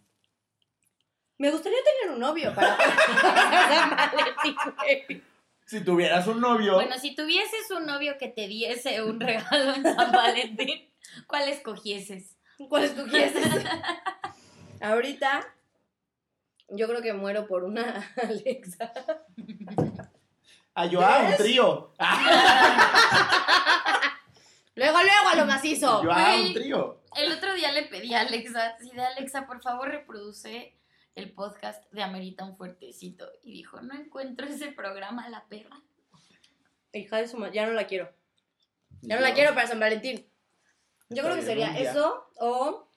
Me 1.38 1.50
gustaría 1.50 1.80
tener 1.84 2.14
un 2.16 2.20
novio 2.20 2.54
para 2.54 2.78
San 2.78 3.90
Valentín, 3.90 4.56
güey. 4.78 5.24
Si 5.66 5.82
tuvieras 5.84 6.28
un 6.28 6.42
novio, 6.42 6.76
Bueno, 6.76 6.98
si 7.00 7.16
tuvieses 7.16 7.72
un 7.72 7.86
novio 7.86 8.18
que 8.20 8.28
te 8.28 8.48
diese 8.48 9.02
un 9.02 9.20
regalo 9.20 9.74
en 9.76 9.84
San 9.84 10.12
Valentín, 10.12 10.92
¿cuál 11.28 11.49
escogieses? 11.49 12.38
¿Cuál 12.69 12.84
escogieses? 12.86 13.45
Ahorita, 14.82 15.45
yo 16.69 16.88
creo 16.88 17.02
que 17.02 17.13
muero 17.13 17.47
por 17.47 17.63
una 17.63 18.12
Alexa. 18.21 18.91
a 20.73 20.86
yo, 20.88 21.02
ah, 21.02 21.28
un 21.30 21.38
trío. 21.38 21.93
Ah, 21.99 22.19
Luego, 24.76 24.97
luego 25.04 25.30
a 25.32 25.36
lo 25.36 25.45
macizo. 25.45 26.04
yo, 26.04 26.12
ah, 26.12 26.36
un 26.36 26.54
trío. 26.54 27.04
El 27.15 27.32
otro 27.32 27.54
día 27.54 27.71
le 27.71 27.84
pedí 27.84 28.13
a 28.15 28.21
Alexa, 28.21 28.76
sí, 28.80 28.89
de 28.89 29.06
Alexa, 29.06 29.45
por 29.45 29.62
favor 29.62 29.89
reproduce 29.89 30.76
el 31.13 31.32
podcast 31.32 31.84
de 31.91 32.02
Amerita 32.02 32.43
un 32.43 32.58
Fuertecito. 32.58 33.32
Y 33.43 33.54
dijo, 33.54 33.80
no 33.82 33.93
encuentro 33.93 34.47
ese 34.47 34.71
programa, 34.71 35.30
la 35.30 35.45
perra. 35.45 35.80
Hija 36.91 37.17
de 37.17 37.28
su 37.28 37.38
madre, 37.38 37.54
ya 37.54 37.67
no 37.67 37.73
la 37.73 37.86
quiero. 37.86 38.12
Ya 39.02 39.15
no 39.15 39.21
la 39.21 39.34
quiero 39.36 39.54
para 39.54 39.67
San 39.67 39.80
Valentín. 39.80 40.26
Yo 41.13 41.23
creo 41.23 41.36
que 41.36 41.41
sería 41.41 41.78
eso 41.78 42.28
o... 42.39 42.89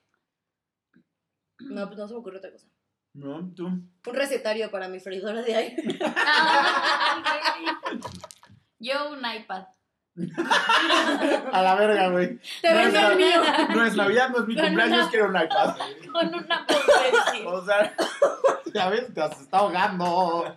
No, 1.58 1.86
pues 1.86 1.98
no 1.98 2.06
se 2.08 2.14
me 2.14 2.20
ocurre 2.20 2.38
otra 2.38 2.52
cosa. 2.52 2.66
No, 3.14 3.52
tú. 3.54 3.66
Un 3.66 4.14
recetario 4.14 4.70
para 4.70 4.88
mi 4.88 5.00
freidora 5.00 5.42
de 5.42 5.54
aire. 5.54 5.98
Yo 8.78 9.10
un 9.10 9.18
iPad. 9.24 9.64
A 11.52 11.62
la 11.62 11.74
verga, 11.74 12.08
güey. 12.08 12.38
Te 12.62 12.72
No 12.72 12.80
es, 12.80 12.92
vendo 12.92 13.10
el 13.10 13.16
mío. 13.16 13.42
No 13.74 13.84
es 13.84 13.94
Navidad, 13.96 14.28
no 14.30 14.38
es 14.40 14.46
mi 14.46 14.54
Con 14.54 14.64
cumpleaños, 14.66 14.98
una- 15.00 15.10
quiero 15.10 15.26
un 15.28 15.36
iPad. 15.36 15.76
Con 16.12 16.34
una 16.34 16.66
profesión. 16.66 17.46
O 17.46 17.64
sea, 17.64 17.94
ya 18.74 18.88
ves, 18.90 19.12
te 19.14 19.20
has- 19.22 19.40
está 19.40 19.58
ahogando. 19.58 20.54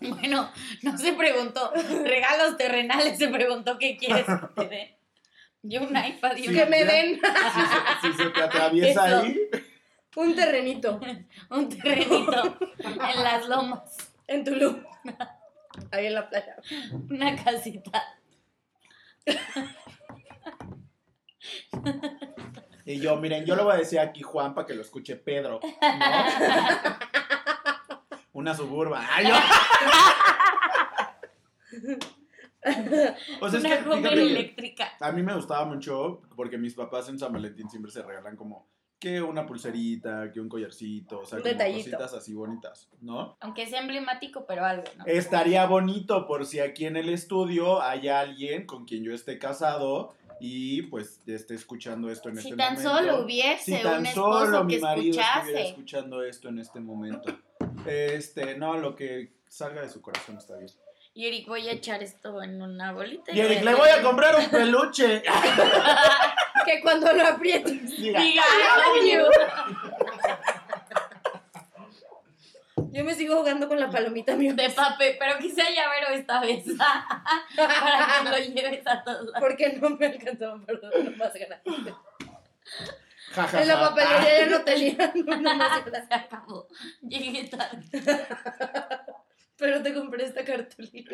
Bueno, 0.00 0.50
no 0.82 0.98
se 0.98 1.12
preguntó 1.14 1.70
regalos 2.04 2.56
terrenales, 2.56 3.18
se 3.18 3.28
preguntó 3.28 3.76
qué 3.78 3.96
quieres 3.98 4.24
que 4.26 4.62
te 4.62 4.68
den. 4.68 4.93
Yo 5.66 5.80
un 5.82 5.96
iPad 5.96 6.36
y 6.36 6.44
Sí. 6.44 6.54
Que 6.54 6.66
me 6.66 6.80
ya. 6.80 6.84
den 6.92 7.20
Si 7.54 7.60
se, 8.10 8.12
si 8.12 8.18
se 8.22 8.30
te 8.30 8.42
atraviesa 8.42 9.06
Eso. 9.08 9.20
ahí, 9.22 9.40
un 10.16 10.34
terrenito 10.36 11.00
un 11.50 11.68
terrenito 11.70 12.58
en 12.84 13.22
las 13.24 13.48
lomas, 13.48 13.96
en 14.26 14.44
Tulum. 14.44 14.82
Ahí 15.90 16.06
en 16.06 16.14
la 16.14 16.28
playa. 16.28 16.54
una 17.10 17.34
casita. 17.42 18.00
Y 22.84 23.00
yo, 23.00 23.16
miren, 23.16 23.44
yo 23.44 23.56
lo 23.56 23.64
voy 23.64 23.74
a 23.74 23.78
decir 23.78 23.98
aquí, 23.98 24.22
Juan, 24.22 24.54
para 24.54 24.68
que 24.68 24.74
lo 24.74 24.82
escuche 24.82 25.16
Pedro. 25.16 25.58
¿no? 25.60 25.68
Una 28.34 28.54
suburban. 28.54 29.04
Ay, 29.10 29.26
yo. 29.26 29.34
O 33.40 33.48
sea, 33.48 33.58
es 33.58 33.64
una 33.64 33.76
que, 33.78 33.84
joven 33.84 34.06
eléctrica. 34.18 34.92
a 35.00 35.12
mí 35.12 35.22
me 35.22 35.34
gustaba 35.34 35.64
mucho 35.64 36.22
porque 36.36 36.58
mis 36.58 36.74
papás 36.74 37.08
en 37.08 37.18
San 37.18 37.32
Valentín 37.32 37.68
siempre 37.70 37.90
se 37.92 38.02
regalan 38.02 38.36
como 38.36 38.66
que 38.98 39.20
una 39.20 39.44
pulserita, 39.44 40.32
que 40.32 40.40
un 40.40 40.48
collarcito, 40.48 41.20
o 41.20 41.26
sea, 41.26 41.36
Un 41.36 41.42
como 41.42 41.52
detallito. 41.52 41.90
cositas 41.90 42.14
así 42.14 42.32
bonitas, 42.32 42.88
¿no? 43.02 43.36
Aunque 43.40 43.66
sea 43.66 43.80
emblemático, 43.80 44.46
pero 44.46 44.64
algo, 44.64 44.84
¿no? 44.96 45.04
Estaría 45.04 45.66
bonito 45.66 46.26
por 46.26 46.46
si 46.46 46.60
aquí 46.60 46.86
en 46.86 46.96
el 46.96 47.10
estudio 47.10 47.82
hay 47.82 48.08
alguien 48.08 48.64
con 48.64 48.86
quien 48.86 49.04
yo 49.04 49.12
esté 49.12 49.38
casado 49.38 50.14
y 50.40 50.82
pues 50.82 51.20
esté 51.26 51.54
escuchando 51.54 52.10
esto 52.10 52.30
en 52.30 52.36
si 52.36 52.48
este 52.48 52.56
tan 52.56 52.74
momento. 52.74 52.96
solo 52.96 53.24
hubiese 53.24 53.76
si 53.76 53.82
tan 53.82 54.00
un 54.00 54.06
esposo 54.06 54.44
solo 54.46 54.64
mi 54.64 54.74
que 54.76 54.80
marido 54.80 55.20
estuviera 55.20 55.40
escuchase. 55.40 55.68
escuchando 55.68 56.22
esto 56.22 56.48
en 56.48 56.58
este 56.60 56.80
momento. 56.80 57.38
Este, 57.86 58.56
no, 58.56 58.78
lo 58.78 58.96
que 58.96 59.34
salga 59.48 59.82
de 59.82 59.90
su 59.90 60.00
corazón 60.00 60.38
está 60.38 60.56
bien. 60.56 60.70
Y 61.16 61.28
Eric, 61.28 61.46
voy 61.46 61.68
a 61.68 61.72
echar 61.72 62.02
esto 62.02 62.42
en 62.42 62.60
una 62.60 62.92
bolita. 62.92 63.30
Y 63.30 63.40
Eric, 63.40 63.62
le 63.62 63.74
voy 63.74 63.88
a 63.88 64.02
comprar 64.02 64.34
un 64.34 64.46
peluche. 64.50 65.22
Que 66.66 66.80
cuando 66.82 67.12
lo 67.12 67.24
aprietes. 67.24 67.96
Diga, 67.96 68.20
Diga, 68.20 68.42
I 68.42 69.12
love 69.12 69.28
you. 72.76 72.82
Yo 72.90 73.04
me 73.04 73.14
sigo 73.14 73.36
jugando 73.36 73.68
con 73.68 73.78
la 73.78 73.90
palomita 73.90 74.34
mío. 74.34 74.54
De 74.54 74.70
pape, 74.70 75.16
pero 75.18 75.38
que 75.38 75.50
sea 75.50 75.70
llavero 75.70 76.08
esta 76.14 76.40
vez. 76.40 76.64
para 77.56 78.22
que 78.22 78.30
lo 78.30 78.54
lleves 78.54 78.84
a 78.86 79.04
todos 79.04 79.26
lados. 79.26 79.40
Porque 79.40 79.72
no 79.80 79.90
me 79.90 80.06
alcanzaba 80.06 80.60
para 80.66 80.78
lo 81.00 81.10
más 81.16 81.32
grande. 81.32 81.94
ja, 83.34 83.44
ja, 83.46 83.62
En 83.62 83.68
la 83.68 83.76
ja. 83.76 83.88
papelería 83.88 84.40
ya 84.40 84.46
no 84.46 84.64
tenía 84.64 85.12
uno 85.14 85.54
más 85.54 85.84
grande. 85.84 86.08
Se 86.08 86.14
acabó. 86.14 86.66
Llegué 87.02 87.44
tarde. 87.44 87.84
Pero 89.56 89.82
te 89.82 89.94
compré 89.94 90.24
esta 90.24 90.44
cartulina. 90.44 91.10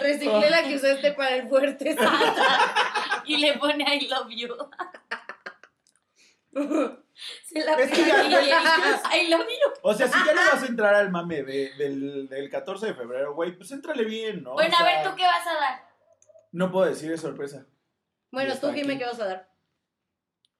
Reciclé 0.00 0.50
la 0.50 0.62
que 0.62 0.76
usaste 0.76 1.12
para 1.12 1.36
el 1.36 1.48
fuerte. 1.48 1.96
Y 3.26 3.38
le 3.38 3.54
pone 3.54 3.84
I 3.96 4.06
love 4.08 4.28
you. 4.30 4.48
Se 7.46 7.64
la 7.64 7.74
Es 7.74 7.90
que 7.90 8.02
pone 8.04 8.30
ya- 8.30 8.42
y 8.42 8.48
I 9.26 9.30
love 9.30 9.46
you. 9.48 9.72
O 9.82 9.94
sea, 9.94 10.08
si 10.08 10.18
ya 10.26 10.34
no 10.34 10.40
vas 10.52 10.62
a 10.62 10.66
entrar 10.66 10.94
al 10.94 11.10
mame 11.10 11.42
de- 11.42 11.72
del, 11.78 12.28
del 12.28 12.50
14 12.50 12.86
de 12.86 12.94
febrero, 12.94 13.34
güey, 13.34 13.56
pues 13.56 13.70
éntrale 13.72 14.04
bien, 14.04 14.42
¿no? 14.42 14.52
Bueno, 14.54 14.70
O 14.70 14.74
a 14.74 14.84
sea, 14.84 15.02
ver, 15.02 15.08
¿tú 15.10 15.16
qué 15.16 15.24
vas 15.24 15.46
a 15.46 15.54
dar? 15.54 15.88
No 16.52 16.70
puedo 16.70 16.86
decir, 16.86 17.10
es 17.12 17.20
sorpresa. 17.20 17.66
Bueno, 18.30 18.54
tú 18.58 18.68
dime 18.72 18.94
aquí. 18.94 18.98
qué 18.98 19.06
vas 19.06 19.20
a 19.20 19.26
dar. 19.26 19.48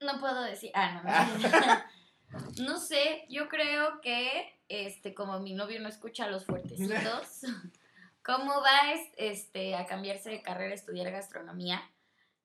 No 0.01 0.19
puedo 0.21 0.43
decir. 0.43 0.71
Ah, 0.75 1.03
no. 1.03 1.03
No, 1.03 1.85
no 2.61 2.79
sé, 2.79 3.25
yo 3.29 3.49
creo 3.49 4.01
que, 4.01 4.59
este, 4.69 5.15
como 5.15 5.41
mi 5.41 5.55
novio 5.55 5.81
no 5.81 5.89
escucha 5.89 6.25
a 6.25 6.31
los 6.31 6.45
fuertecitos, 6.47 7.43
¿cómo 8.25 8.61
va 8.61 8.93
es- 8.93 9.11
este, 9.17 9.75
a 9.77 9.87
cambiarse 9.87 10.31
de 10.31 10.43
carrera 10.43 10.73
a 10.73 10.75
estudiar 10.75 11.11
gastronomía? 11.11 11.83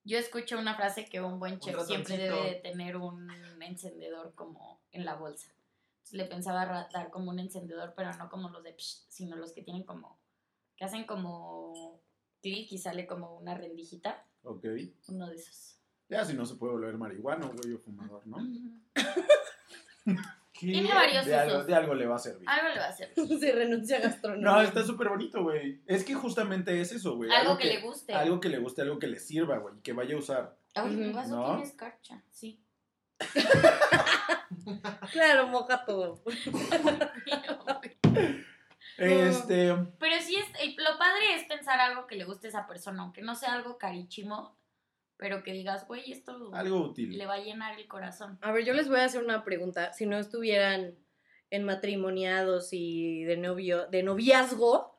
Yo 0.03 0.17
escucho 0.17 0.57
una 0.57 0.75
frase 0.75 1.05
que 1.05 1.21
un 1.21 1.39
buen 1.39 1.59
chef 1.59 1.75
siempre 1.85 2.17
debe 2.17 2.41
de 2.49 2.55
tener 2.55 2.97
un 2.97 3.29
encendedor 3.61 4.33
como 4.33 4.81
en 4.91 5.05
la 5.05 5.15
bolsa. 5.15 5.51
Entonces 5.97 6.13
le 6.17 6.25
pensaba 6.25 6.87
dar 6.91 7.09
como 7.11 7.29
un 7.29 7.39
encendedor, 7.39 7.93
pero 7.95 8.11
no 8.13 8.29
como 8.29 8.49
los 8.49 8.63
de 8.63 8.73
psh, 8.75 9.05
sino 9.09 9.35
los 9.35 9.51
que 9.51 9.61
tienen 9.61 9.83
como, 9.83 10.17
que 10.77 10.85
hacen 10.85 11.05
como 11.05 12.01
clic 12.41 12.71
y 12.71 12.77
sale 12.77 13.05
como 13.05 13.35
una 13.37 13.53
rendijita. 13.55 14.25
Ok. 14.43 14.65
Uno 15.09 15.27
de 15.27 15.35
esos. 15.35 15.77
Ya 16.07 16.25
si 16.25 16.33
no 16.33 16.45
se 16.45 16.55
puede 16.55 16.73
volver 16.73 16.97
marihuano, 16.97 17.51
güey, 17.51 17.73
o 17.73 17.77
fumador, 17.79 18.25
¿no? 18.25 18.37
Tiene 20.59 20.93
varios 20.93 21.25
de 21.25 21.35
algo, 21.35 21.55
usos. 21.55 21.67
de 21.67 21.75
algo 21.75 21.93
le 21.93 22.05
va 22.05 22.15
a 22.15 22.19
servir. 22.19 22.49
Algo 22.49 22.67
le 22.69 22.79
va 22.79 22.85
a 22.85 22.89
hacer. 22.89 23.13
Se 23.39 23.51
renuncia 23.51 23.97
a 23.97 24.01
gastronomía. 24.01 24.45
No, 24.45 24.61
está 24.61 24.83
súper 24.83 25.07
bonito, 25.07 25.41
güey. 25.41 25.81
Es 25.85 26.03
que 26.03 26.15
justamente 26.15 26.81
es 26.81 26.91
eso, 26.91 27.15
güey. 27.15 27.31
Algo 27.31 27.57
que, 27.57 27.65
le 27.65 27.79
guste. 27.79 28.13
Algo 28.13 28.41
que 28.41 28.49
le 28.49 28.59
guste, 28.59 28.81
algo 28.81 28.99
que 28.99 29.07
le 29.07 29.19
sirva, 29.19 29.57
güey, 29.57 29.75
que 29.81 29.93
vaya 29.93 30.15
a 30.15 30.17
usar. 30.17 30.57
Ay, 30.75 30.95
mi 30.95 31.13
vaso 31.13 31.35
¿No? 31.35 31.45
tiene 31.45 31.63
escarcha, 31.63 32.21
sí. 32.29 32.61
Claro, 35.11 35.47
moja 35.47 35.85
todo. 35.85 36.21
Este, 38.97 39.75
Pero 39.97 40.21
sí, 40.21 40.35
es, 40.35 40.77
lo 40.77 40.97
padre 40.97 41.35
es 41.35 41.45
pensar 41.45 41.79
algo 41.79 42.05
que 42.05 42.15
le 42.15 42.25
guste 42.25 42.47
a 42.47 42.49
esa 42.49 42.67
persona, 42.67 43.03
aunque 43.03 43.21
no 43.21 43.35
sea 43.35 43.53
algo 43.53 43.77
carichimo, 43.77 44.58
pero 45.19 45.43
que 45.43 45.51
digas, 45.51 45.85
güey, 45.85 46.13
esto 46.13 46.49
algo 46.53 46.77
útil. 46.77 47.17
le 47.17 47.25
va 47.25 47.33
a 47.35 47.43
llenar 47.43 47.77
el 47.77 47.87
corazón. 47.87 48.39
A 48.41 48.53
ver, 48.53 48.63
yo 48.63 48.73
les 48.73 48.87
voy 48.87 49.01
a 49.01 49.05
hacer 49.05 49.21
una 49.21 49.43
pregunta. 49.43 49.91
Si 49.91 50.05
no 50.05 50.17
estuvieran 50.17 50.95
en 51.51 51.63
matrimoniados 51.65 52.69
y 52.71 53.25
de 53.25 53.35
novio, 53.35 53.87
de 53.87 54.01
noviazgo, 54.01 54.97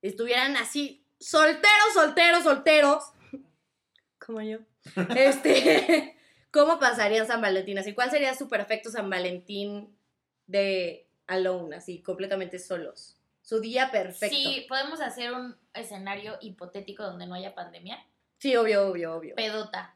estuvieran 0.00 0.56
así, 0.56 1.04
solteros, 1.18 1.92
solteros, 1.92 2.44
solteros, 2.44 3.04
como 4.24 4.40
yo. 4.42 4.58
Este, 5.16 6.16
¿cómo 6.52 6.78
pasarían 6.78 7.26
San 7.26 7.42
Valentín? 7.42 7.78
Así, 7.78 7.94
¿cuál 7.94 8.12
sería 8.12 8.34
su 8.34 8.48
perfecto 8.48 8.90
San 8.90 9.10
Valentín 9.10 9.98
de 10.46 11.08
alone, 11.26 11.74
así, 11.74 12.00
completamente 12.00 12.60
solos? 12.60 13.16
Su 13.42 13.58
día 13.58 13.90
perfecto. 13.90 14.36
Sí, 14.36 14.66
podemos 14.68 15.00
hacer 15.00 15.32
un 15.32 15.56
escenario 15.74 16.38
hipotético 16.40 17.02
donde 17.02 17.26
no 17.26 17.34
haya 17.34 17.56
pandemia. 17.56 17.98
Sí, 18.38 18.56
obvio, 18.56 18.88
obvio, 18.88 19.16
obvio. 19.16 19.34
Pedota. 19.34 19.94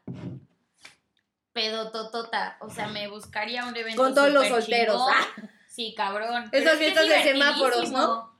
Pedototota. 1.53 2.57
O 2.61 2.69
sea, 2.69 2.87
me 2.87 3.07
buscaría 3.07 3.65
un 3.65 3.75
evento. 3.75 4.01
Con 4.01 4.13
todos 4.13 4.31
los 4.31 4.47
solteros. 4.47 5.01
Ah. 5.09 5.27
Sí, 5.73 5.95
cabrón. 5.97 6.49
Esas 6.51 6.77
fiestas 6.77 7.03
es 7.05 7.09
de 7.09 7.31
semáforos, 7.31 7.89
divertidísimo. 7.89 8.37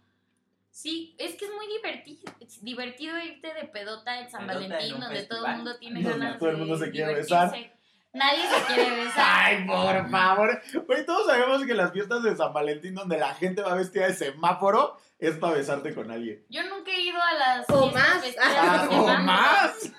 Sí, 0.69 1.15
es 1.17 1.33
que 1.33 1.45
es 1.45 1.51
muy 1.51 1.65
divertido, 1.65 2.31
es 2.39 2.63
divertido 2.63 3.17
irte 3.17 3.51
de 3.55 3.63
pedota 3.63 4.19
en 4.19 4.29
San 4.29 4.45
Pedota 4.45 4.67
Valentín, 4.67 4.99
donde 4.99 5.23
todo 5.23 5.47
el 5.47 5.55
mundo 5.55 5.77
tiene 5.79 6.03
Donde 6.03 6.19
ganas 6.19 6.37
todo 6.37 6.49
el 6.49 6.57
mundo 6.57 6.77
se 6.77 6.91
quiere 6.91 7.07
divertirse. 7.07 7.35
besar. 7.45 7.73
Nadie 8.13 8.41
se 8.47 8.65
quiere 8.67 9.03
besar. 9.03 9.25
Ay, 9.45 9.65
por 9.65 10.11
favor. 10.11 10.61
Güey, 10.85 11.05
todos 11.07 11.25
sabemos 11.25 11.65
que 11.65 11.73
las 11.73 11.91
fiestas 11.91 12.21
de 12.21 12.35
San 12.37 12.53
Valentín 12.53 12.93
donde 12.93 13.17
la 13.17 13.33
gente 13.33 13.63
va 13.63 13.73
vestida 13.73 14.05
de 14.05 14.13
semáforo 14.13 14.95
es 15.27 15.37
para 15.37 15.55
besarte 15.55 15.95
con 15.95 16.11
alguien. 16.11 16.45
Yo 16.49 16.63
nunca 16.63 16.91
he 16.91 17.01
ido 17.01 17.17
a 17.21 17.33
las 17.33 17.69
O 17.69 17.91
más. 17.91 18.23
Ah, 18.41 18.87
¿o 18.91 19.07
más? 19.23 19.91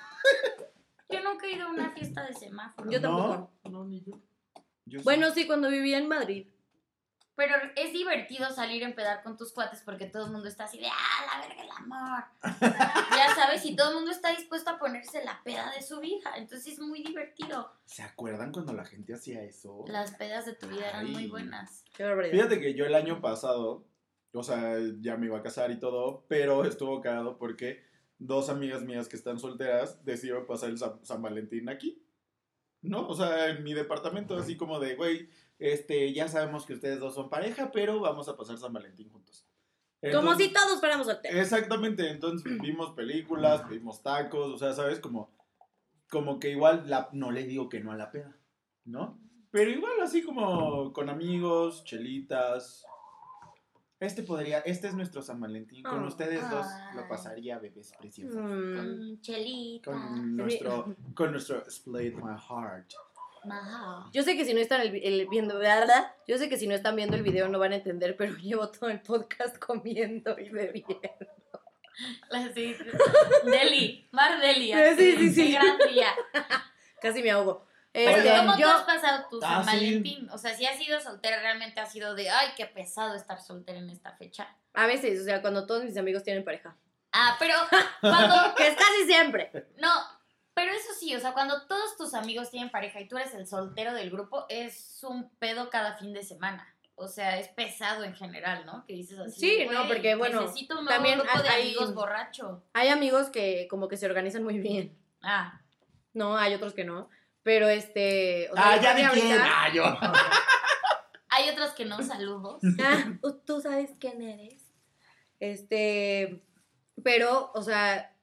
Yo 1.08 1.22
nunca 1.22 1.46
he 1.46 1.52
ido 1.52 1.66
a 1.66 1.70
una 1.70 1.90
fiesta 1.92 2.26
de 2.26 2.34
semáforo. 2.34 2.90
Yo 2.90 3.00
tampoco. 3.00 3.50
No, 3.64 3.70
no, 3.70 3.84
ni 3.84 4.02
yo. 4.02 5.00
Bueno, 5.02 5.32
sí, 5.32 5.46
cuando 5.46 5.70
vivía 5.70 5.98
en 5.98 6.08
Madrid. 6.08 6.46
Pero 7.36 7.54
es 7.74 7.92
divertido 7.92 8.48
salir 8.50 8.84
a 8.84 8.86
empedar 8.86 9.22
con 9.24 9.36
tus 9.36 9.52
cuates 9.52 9.82
porque 9.84 10.06
todo 10.06 10.26
el 10.26 10.32
mundo 10.32 10.46
está 10.46 10.64
así 10.64 10.78
de, 10.78 10.86
ah, 10.86 11.26
la 11.26 11.46
verga, 11.46 11.62
el 11.64 11.70
amor. 11.70 12.24
ya 13.16 13.34
sabes, 13.34 13.64
y 13.64 13.74
todo 13.74 13.88
el 13.90 13.96
mundo 13.96 14.12
está 14.12 14.30
dispuesto 14.30 14.70
a 14.70 14.78
ponerse 14.78 15.24
la 15.24 15.42
peda 15.42 15.72
de 15.72 15.82
su 15.82 15.98
vida. 15.98 16.32
Entonces 16.36 16.74
es 16.74 16.78
muy 16.78 17.02
divertido. 17.02 17.72
¿Se 17.86 18.02
acuerdan 18.02 18.52
cuando 18.52 18.72
la 18.72 18.84
gente 18.84 19.14
hacía 19.14 19.42
eso? 19.42 19.84
Las 19.88 20.12
pedas 20.12 20.46
de 20.46 20.54
tu 20.54 20.68
vida 20.68 20.88
eran 20.90 21.10
muy 21.10 21.26
buenas. 21.26 21.82
Qué. 21.96 22.04
Fíjate 22.30 22.60
que 22.60 22.74
yo 22.74 22.86
el 22.86 22.94
año 22.94 23.20
pasado, 23.20 23.84
o 24.34 24.42
sea, 24.42 24.76
ya 25.00 25.16
me 25.16 25.26
iba 25.26 25.38
a 25.38 25.42
casar 25.42 25.70
y 25.70 25.78
todo, 25.78 26.24
pero 26.28 26.64
estuvo 26.64 27.00
cagado 27.00 27.38
porque 27.38 27.82
dos 28.18 28.48
amigas 28.48 28.82
mías 28.82 29.08
que 29.08 29.16
están 29.16 29.38
solteras 29.38 30.04
decidieron 30.04 30.46
pasar 30.46 30.70
el 30.70 30.78
San, 30.78 31.04
San 31.04 31.22
Valentín 31.22 31.68
aquí. 31.68 32.02
¿No? 32.82 33.06
O 33.08 33.14
sea, 33.14 33.48
en 33.48 33.64
mi 33.64 33.72
departamento, 33.72 34.36
así 34.36 34.56
como 34.56 34.78
de, 34.78 34.96
güey, 34.96 35.28
este, 35.58 36.12
ya 36.12 36.28
sabemos 36.28 36.66
que 36.66 36.74
ustedes 36.74 37.00
dos 37.00 37.14
son 37.14 37.30
pareja, 37.30 37.70
pero 37.72 38.00
vamos 38.00 38.28
a 38.28 38.36
pasar 38.36 38.58
San 38.58 38.72
Valentín 38.72 39.08
juntos. 39.08 39.46
Como 40.12 40.34
si 40.34 40.52
todos 40.52 40.80
fuéramos 40.80 41.06
solteros. 41.06 41.40
Exactamente, 41.40 42.10
entonces 42.10 42.44
vimos 42.60 42.90
películas, 42.90 43.66
vimos 43.68 44.02
tacos, 44.02 44.52
o 44.52 44.58
sea, 44.58 44.72
¿sabes? 44.72 45.00
Como, 45.00 45.30
como 46.10 46.38
que 46.38 46.50
igual 46.50 46.90
la, 46.90 47.08
no 47.12 47.30
le 47.30 47.44
digo 47.44 47.68
que 47.68 47.80
no 47.80 47.92
a 47.92 47.96
la 47.96 48.10
peda, 48.10 48.36
¿no? 48.84 49.18
Pero 49.50 49.70
igual 49.70 49.92
así 50.02 50.22
como 50.22 50.92
con 50.92 51.08
amigos, 51.08 51.84
chelitas. 51.84 52.84
Este 54.00 54.22
podría, 54.22 54.58
este 54.60 54.88
es 54.88 54.94
nuestro 54.94 55.22
San 55.22 55.40
Valentín. 55.40 55.82
Con 55.82 56.04
Oh. 56.04 56.08
ustedes 56.08 56.48
dos 56.50 56.66
lo 56.94 57.08
pasaría, 57.08 57.58
bebés 57.58 57.92
preciosos. 57.98 58.36
Mm. 58.42 58.76
Con 58.76 59.20
chelita. 59.20 59.90
Con 59.92 60.36
nuestro, 60.36 60.96
con 61.14 61.30
nuestro 61.30 61.64
Split 61.66 62.14
My 62.16 62.36
Heart. 62.38 62.92
Yo 64.12 64.22
sé 64.22 64.36
que 64.36 64.44
si 64.46 64.54
no 64.54 64.60
están 64.60 64.80
el, 64.80 64.96
el- 65.04 65.28
viendo, 65.28 65.58
¿verdad? 65.58 66.12
Yo 66.26 66.38
sé 66.38 66.48
que 66.48 66.56
si 66.56 66.66
no 66.66 66.74
están 66.74 66.96
viendo 66.96 67.14
el 67.16 67.22
video 67.22 67.46
no 67.48 67.58
van 67.58 67.72
a 67.72 67.76
entender, 67.76 68.16
pero 68.16 68.34
llevo 68.38 68.68
todo 68.70 68.90
el 68.90 69.00
podcast 69.00 69.58
comiendo 69.58 70.38
y 70.38 70.48
bebiendo. 70.48 71.00
La- 72.30 72.52
sí. 72.52 72.74
Deli, 73.44 74.08
Mar 74.12 74.40
Deli. 74.40 74.66
Sí, 74.72 74.72
así, 74.72 75.16
sí, 75.16 75.30
sí. 75.30 75.46
Qué 75.46 75.52
gran 75.52 75.78
día. 75.92 76.08
Casi 77.00 77.22
me 77.22 77.30
ahogo. 77.30 77.64
Pero 77.94 78.10
Este, 78.10 78.36
¿cómo 78.36 78.58
yo, 78.58 78.66
tú 78.68 78.76
has 78.76 78.82
pasado 78.82 79.26
tu 79.30 79.38
Ah, 79.42 79.62
San 79.62 79.78
sí. 79.78 79.86
Valentín? 79.86 80.28
O 80.30 80.36
sea, 80.36 80.54
si 80.56 80.66
has 80.66 80.76
sido 80.76 81.00
soltera, 81.00 81.38
realmente 81.40 81.80
ha 81.80 81.86
sido 81.86 82.14
de, 82.16 82.28
ay, 82.28 82.48
qué 82.56 82.66
pesado 82.66 83.14
estar 83.14 83.40
soltera 83.40 83.78
en 83.78 83.88
esta 83.88 84.12
fecha. 84.16 84.48
a 84.74 84.86
veces, 84.86 85.20
o 85.20 85.24
sea, 85.24 85.40
cuando 85.40 85.64
todos 85.66 85.84
mis 85.84 85.96
amigos 85.96 86.24
tienen 86.24 86.44
pareja. 86.44 86.74
Ah, 87.12 87.36
pero 87.38 87.54
cuando, 88.00 88.34
Que 88.56 88.66
es 88.66 88.74
casi 88.76 89.04
siempre. 89.06 89.50
no, 89.78 89.90
pero 90.54 90.72
eso 90.72 90.88
sí, 90.98 91.14
o 91.14 91.20
sea, 91.20 91.32
cuando 91.32 91.66
todos 91.68 91.96
tus 91.96 92.14
amigos 92.14 92.50
tienen 92.50 92.70
pareja 92.70 93.00
y 93.00 93.06
tú 93.06 93.16
eres 93.16 93.32
el 93.34 93.46
soltero 93.46 93.94
del 93.94 94.10
grupo, 94.10 94.44
es 94.48 94.98
un 95.04 95.30
pedo 95.38 95.70
cada 95.70 95.94
fin 95.96 96.12
de 96.12 96.24
semana. 96.24 96.68
O 96.96 97.06
sea, 97.08 97.38
es 97.38 97.48
pesado 97.48 98.02
en 98.04 98.14
general, 98.14 98.66
¿no? 98.66 98.84
Que 98.86 98.94
dices 98.94 99.18
así. 99.20 99.38
Sí, 99.40 99.64
"Güey, 99.64 99.76
no, 99.76 99.86
porque, 99.88 100.14
bueno, 100.16 100.42
Necesito 100.42 100.78
un 100.78 100.84
nuevo 100.84 100.96
también 100.96 101.18
grupo 101.20 101.42
de 101.42 101.48
hay- 101.48 101.62
amigos 101.62 101.94
borracho. 101.94 102.62
Hay 102.72 102.88
amigos 102.88 103.30
que 103.30 103.66
como 103.68 103.86
que 103.88 103.96
se 103.96 104.06
organizan 104.06 104.42
muy 104.44 104.58
bien. 104.58 104.96
Ah, 105.22 105.60
No, 106.12 106.36
hay 106.36 106.54
otros 106.54 106.74
que 106.74 106.84
no. 106.84 107.08
Pero 107.44 107.68
este. 107.68 108.50
o 108.50 108.54
sea, 108.54 108.72
Ah, 108.72 108.80
ya 108.80 108.96
que 108.96 109.20
quién. 109.20 109.38
Ah, 109.40 109.68
yo. 109.72 109.84
hay 111.28 111.48
otros 111.50 111.70
que 111.72 111.84
no, 111.84 112.02
saludos. 112.02 112.60
Ah, 112.82 113.16
tú 113.46 113.60
sabes 113.60 113.90
quién 114.00 114.20
eres. 114.20 114.64
Este, 115.38 116.42
pero, 117.02 117.52
o 117.54 117.62
sea, 117.62 118.16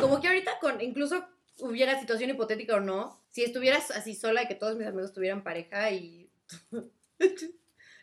como 0.00 0.20
que 0.20 0.28
ahorita 0.28 0.58
con, 0.60 0.80
incluso 0.80 1.24
hubiera 1.60 1.98
situación 1.98 2.30
hipotética 2.30 2.76
o 2.76 2.80
no, 2.80 3.22
si 3.30 3.44
estuvieras 3.44 3.90
así 3.90 4.14
sola 4.14 4.42
y 4.42 4.48
que 4.48 4.54
todos 4.54 4.76
mis 4.76 4.86
amigos 4.86 5.12
tuvieran 5.12 5.42
pareja 5.44 5.90
y 5.90 6.30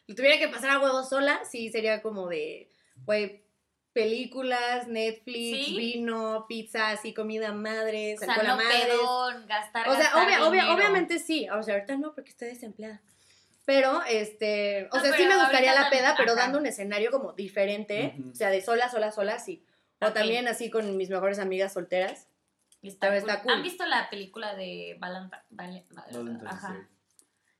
y 0.08 0.16
tuviera 0.16 0.38
que 0.38 0.48
pasar 0.48 0.72
a 0.72 0.80
huevo 0.80 1.04
sola, 1.04 1.42
sí 1.50 1.70
sería 1.70 2.02
como 2.02 2.28
de, 2.28 2.70
güey, 3.06 3.45
películas, 3.96 4.88
Netflix, 4.90 5.66
¿Sí? 5.68 5.76
vino, 5.78 6.46
pizza, 6.50 6.90
así 6.90 7.14
comida 7.14 7.54
madres, 7.54 8.22
O 8.22 8.26
sea, 8.26 8.44
no 8.44 8.58
madres. 8.58 8.86
pedón, 8.88 9.48
gastar, 9.48 9.88
O 9.88 9.94
sea, 9.94 10.04
gastar 10.04 10.42
obvia- 10.42 10.74
obviamente 10.76 11.18
sí. 11.18 11.48
O 11.50 11.64
sea, 11.64 11.76
ahorita 11.76 11.96
no, 11.98 12.14
porque 12.14 12.30
estoy 12.32 12.50
desempleada. 12.50 13.02
Pero, 13.66 14.04
este, 14.04 14.88
o 14.92 14.98
No, 14.98 15.02
sea, 15.02 15.16
sí 15.16 15.26
me 15.26 15.38
gustaría 15.38 15.74
la 15.74 15.90
peda, 15.90 16.10
también, 16.10 16.16
pero 16.18 16.32
ajá. 16.34 16.42
dando 16.42 16.60
un 16.60 16.66
escenario 16.68 17.10
como 17.10 17.32
diferente. 17.34 18.16
O 18.32 18.36
sea, 18.36 18.50
de 18.50 18.62
sola, 18.62 18.90
sola, 18.90 19.12
sola, 19.12 19.40
sí. 19.40 19.66
O 20.02 20.12
también 20.12 20.48
así 20.50 20.70
con 20.70 20.98
mis 20.98 21.10
mejores 21.10 21.40
amigas 21.40 21.74
solteras. 21.74 22.28
Está, 22.84 23.08
cool. 23.08 23.18
está 23.18 23.42
cool. 23.42 23.54
¿Han 23.54 23.64
visto 23.64 23.86
la 23.86 24.10
película 24.10 24.54
de 24.56 24.98
Valentine? 25.00 25.86
Ajá. 26.46 26.88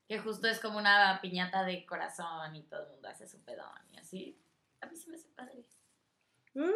Que 0.06 0.18
justo 0.18 0.46
es 0.46 0.60
como 0.60 0.78
una 0.78 1.18
piñata 1.20 1.64
de 1.64 1.84
corazón 1.86 2.54
y 2.54 2.62
todo 2.62 2.82
el 2.84 2.88
mundo 2.92 3.08
hace 3.08 3.26
su 3.26 3.40
pedón 3.42 3.66
y 3.90 3.98
así. 3.98 4.38
A 4.82 4.86
mí 4.86 4.94
se 4.96 5.08
me 5.10 5.16
hace 5.16 5.26
padre. 5.34 5.64
Mm, 6.56 6.70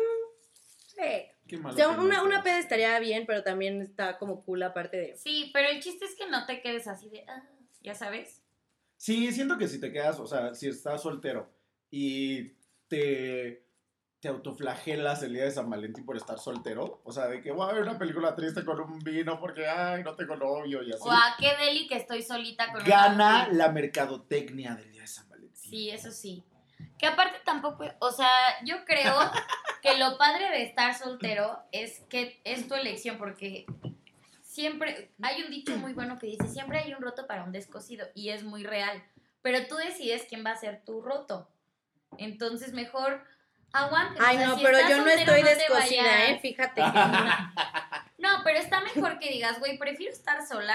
sí. 0.87 1.31
Qué 1.49 1.57
O 1.57 1.61
malo 1.61 1.77
sea, 1.77 1.89
que 1.89 1.97
no 1.97 2.03
una, 2.03 2.23
una 2.23 2.43
peda 2.43 2.59
estaría 2.59 2.99
bien, 3.01 3.25
pero 3.27 3.43
también 3.43 3.81
está 3.81 4.19
como 4.19 4.45
cool 4.45 4.63
aparte 4.63 4.97
de... 4.97 5.17
Sí, 5.17 5.51
pero 5.53 5.69
el 5.69 5.81
chiste 5.83 6.05
es 6.05 6.15
que 6.15 6.29
no 6.29 6.47
te 6.47 6.61
quedes 6.61 6.87
así 6.87 7.09
de, 7.09 7.25
ah, 7.29 7.43
ya 7.83 7.95
sabes. 7.95 8.43
Sí, 8.97 9.33
siento 9.33 9.57
que 9.57 9.67
si 9.67 9.81
te 9.81 9.91
quedas, 9.91 10.21
o 10.21 10.27
sea, 10.27 10.55
si 10.55 10.69
estás 10.69 11.03
soltero 11.03 11.51
y 11.91 12.53
te, 12.87 13.65
te 14.21 14.29
autoflagelas 14.29 15.23
el 15.23 15.33
día 15.33 15.45
de 15.45 15.51
San 15.51 15.71
Valentín 15.71 16.05
por 16.05 16.19
estar 16.19 16.39
soltero, 16.39 17.01
o 17.05 17.11
sea, 17.11 17.27
de 17.27 17.41
que 17.41 17.51
voy 17.51 17.69
a 17.69 17.73
ver 17.73 17.83
una 17.83 17.99
película 17.99 18.37
triste 18.37 18.63
con 18.63 18.79
un 18.79 18.99
vino 18.99 19.41
porque, 19.41 19.67
ay, 19.67 20.05
no 20.05 20.15
tengo 20.15 20.37
novio 20.37 20.83
y 20.83 20.93
así, 20.93 21.03
O 21.03 21.11
a 21.11 21.35
qué 21.39 21.57
deli 21.57 21.89
que 21.89 21.97
estoy 21.97 22.23
solita 22.23 22.71
con 22.71 22.85
gana 22.85 23.49
la 23.51 23.73
mercadotecnia 23.73 24.75
del 24.75 24.93
día 24.93 25.01
de 25.01 25.09
San 25.09 25.29
Valentín. 25.31 25.71
Sí, 25.71 25.89
eso 25.89 26.11
sí. 26.11 26.45
Que 27.01 27.07
aparte 27.07 27.39
tampoco, 27.45 27.85
o 28.01 28.11
sea, 28.13 28.31
yo 28.65 28.85
creo 28.85 29.15
que 29.83 29.97
lo 29.97 30.19
padre 30.19 30.51
de 30.51 30.63
estar 30.65 30.95
soltero 30.95 31.59
es 31.73 32.01
que 32.11 32.41
es 32.45 32.69
tu 32.69 32.75
elección, 32.75 33.17
porque 33.17 33.65
siempre 34.43 35.11
hay 35.23 35.43
un 35.43 35.51
dicho 35.51 35.77
muy 35.77 35.93
bueno 35.95 36.19
que 36.19 36.27
dice, 36.27 36.47
siempre 36.49 36.79
hay 36.79 36.93
un 36.93 37.01
roto 37.01 37.27
para 37.27 37.45
un 37.45 37.53
descosido, 37.53 38.07
y 38.15 38.31
es 38.31 38.43
muy 38.45 38.65
real, 38.65 39.03
pero 39.43 39.67
tú 39.67 39.77
decides 39.77 40.27
quién 40.29 40.45
va 40.45 40.51
a 40.51 40.57
ser 40.57 40.83
tu 40.85 41.01
roto. 41.01 41.49
Entonces 42.19 42.73
mejor 42.75 43.25
aguante. 43.73 44.21
o 44.21 44.25
Ay, 44.27 44.37
sea, 44.37 44.49
no, 44.49 44.57
si 44.59 44.65
pero 44.65 44.79
yo 44.89 44.99
no 44.99 45.11
estoy 45.11 45.43
te 45.43 45.55
descosida, 45.55 46.03
vayas. 46.03 46.29
¿eh? 46.31 46.39
Fíjate. 46.43 46.83
que- 46.83 48.11
No, 48.19 48.29
pero 48.45 48.59
está 48.59 48.81
mejor 48.83 49.19
que 49.19 49.31
digas, 49.31 49.59
güey, 49.61 49.79
prefiero 49.79 50.13
estar 50.13 50.47
sola 50.47 50.75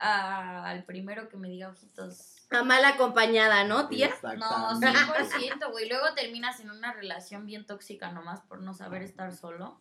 al 0.00 0.84
primero 0.84 1.28
que 1.28 1.36
me 1.36 1.48
diga 1.48 1.68
ojitos. 1.68 2.46
A 2.50 2.64
mal 2.64 2.84
acompañada, 2.84 3.64
¿no, 3.64 3.88
tía? 3.88 4.08
No, 4.08 4.72
Exactamente. 4.72 4.88
100%, 5.38 5.70
güey. 5.70 5.88
Luego 5.88 6.14
terminas 6.14 6.60
en 6.60 6.70
una 6.70 6.92
relación 6.92 7.46
bien 7.46 7.66
tóxica 7.66 8.10
nomás 8.10 8.40
por 8.40 8.60
no 8.60 8.74
saber 8.74 9.02
estar 9.02 9.34
solo. 9.34 9.78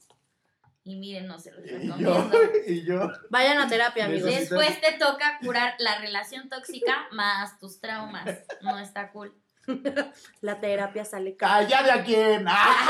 Y 0.84 0.96
miren, 0.96 1.28
no 1.28 1.40
se 1.40 1.52
los 1.52 1.66
Y 1.66 1.70
yo, 1.70 1.76
recomiendo. 1.76 2.32
y 2.68 2.86
yo. 2.86 3.12
Vayan 3.30 3.60
a 3.60 3.68
terapia, 3.68 4.06
amigos. 4.06 4.30
Después 4.30 4.80
te 4.82 4.94
toca 4.94 5.40
curar 5.42 5.76
la 5.80 6.00
relación 6.00 6.50
tóxica 6.50 7.08
más 7.12 7.60
tus 7.60 7.80
traumas. 7.80 8.26
No 8.62 8.78
está 8.80 9.12
cool. 9.12 9.34
La 10.42 10.60
terapia 10.60 11.06
sale. 11.06 11.36
¡Calla 11.38 11.84
de 11.84 11.92
a 11.92 12.04
quién! 12.04 12.46
¡Ah! 12.48 12.88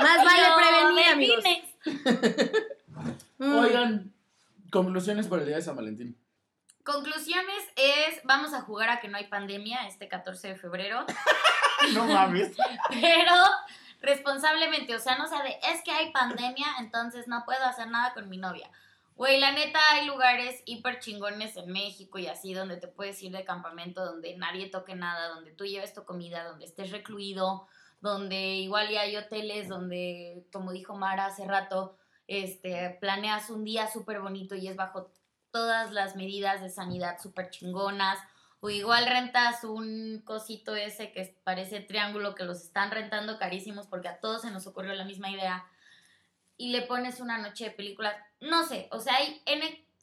Más 0.00 0.24
vale 0.24 0.48
prevenir, 0.56 1.12
amigos. 1.12 1.44
Mm. 3.38 3.52
Oigan, 3.58 4.12
conclusiones 4.70 5.28
por 5.28 5.38
el 5.38 5.46
día 5.46 5.56
de 5.56 5.62
San 5.62 5.76
Valentín. 5.76 6.16
Conclusiones 6.84 7.64
es, 7.76 8.20
vamos 8.24 8.54
a 8.54 8.62
jugar 8.62 8.88
a 8.90 9.00
que 9.00 9.08
no 9.08 9.18
hay 9.18 9.26
pandemia 9.26 9.86
este 9.86 10.08
14 10.08 10.48
de 10.48 10.56
febrero, 10.56 11.04
No 11.94 12.06
mames. 12.06 12.56
pero 12.88 13.32
responsablemente, 14.00 14.94
o 14.94 14.98
sea, 14.98 15.16
no 15.18 15.26
sea 15.26 15.42
de, 15.42 15.58
es 15.70 15.82
que 15.84 15.90
hay 15.90 16.10
pandemia, 16.10 16.66
entonces 16.78 17.28
no 17.28 17.44
puedo 17.44 17.64
hacer 17.64 17.88
nada 17.88 18.14
con 18.14 18.28
mi 18.28 18.38
novia. 18.38 18.70
Güey, 19.16 19.38
la 19.38 19.52
neta 19.52 19.78
hay 19.92 20.06
lugares 20.06 20.62
hiper 20.64 20.98
chingones 20.98 21.56
en 21.56 21.70
México 21.70 22.18
y 22.18 22.26
así 22.26 22.54
donde 22.54 22.78
te 22.78 22.88
puedes 22.88 23.22
ir 23.22 23.32
de 23.32 23.44
campamento, 23.44 24.02
donde 24.04 24.34
nadie 24.38 24.70
toque 24.70 24.94
nada, 24.94 25.28
donde 25.28 25.52
tú 25.52 25.66
lleves 25.66 25.92
tu 25.92 26.04
comida, 26.04 26.44
donde 26.44 26.64
estés 26.64 26.90
recluido, 26.90 27.66
donde 28.00 28.36
igual 28.56 28.88
ya 28.88 29.02
hay 29.02 29.16
hoteles 29.16 29.68
donde, 29.68 30.46
como 30.50 30.72
dijo 30.72 30.94
Mara 30.94 31.26
hace 31.26 31.44
rato, 31.44 31.98
este, 32.28 32.96
planeas 33.00 33.50
un 33.50 33.64
día 33.64 33.88
súper 33.88 34.20
bonito 34.20 34.54
y 34.54 34.68
es 34.68 34.76
bajo 34.76 35.10
todas 35.50 35.92
las 35.92 36.16
medidas 36.16 36.60
de 36.60 36.70
sanidad 36.70 37.18
súper 37.20 37.50
chingonas. 37.50 38.18
O 38.60 38.68
igual 38.68 39.06
rentas 39.06 39.64
un 39.64 40.22
cosito 40.24 40.76
ese 40.76 41.12
que 41.12 41.38
parece 41.44 41.80
triángulo 41.80 42.34
que 42.34 42.44
los 42.44 42.62
están 42.62 42.90
rentando 42.90 43.38
carísimos 43.38 43.86
porque 43.86 44.08
a 44.08 44.20
todos 44.20 44.42
se 44.42 44.50
nos 44.50 44.66
ocurrió 44.66 44.92
la 44.94 45.04
misma 45.04 45.30
idea. 45.30 45.64
Y 46.58 46.70
le 46.70 46.82
pones 46.82 47.20
una 47.20 47.38
noche 47.38 47.64
de 47.64 47.70
películas. 47.70 48.14
No 48.40 48.64
sé, 48.64 48.88
o 48.92 49.00
sea, 49.00 49.16
hay 49.16 49.42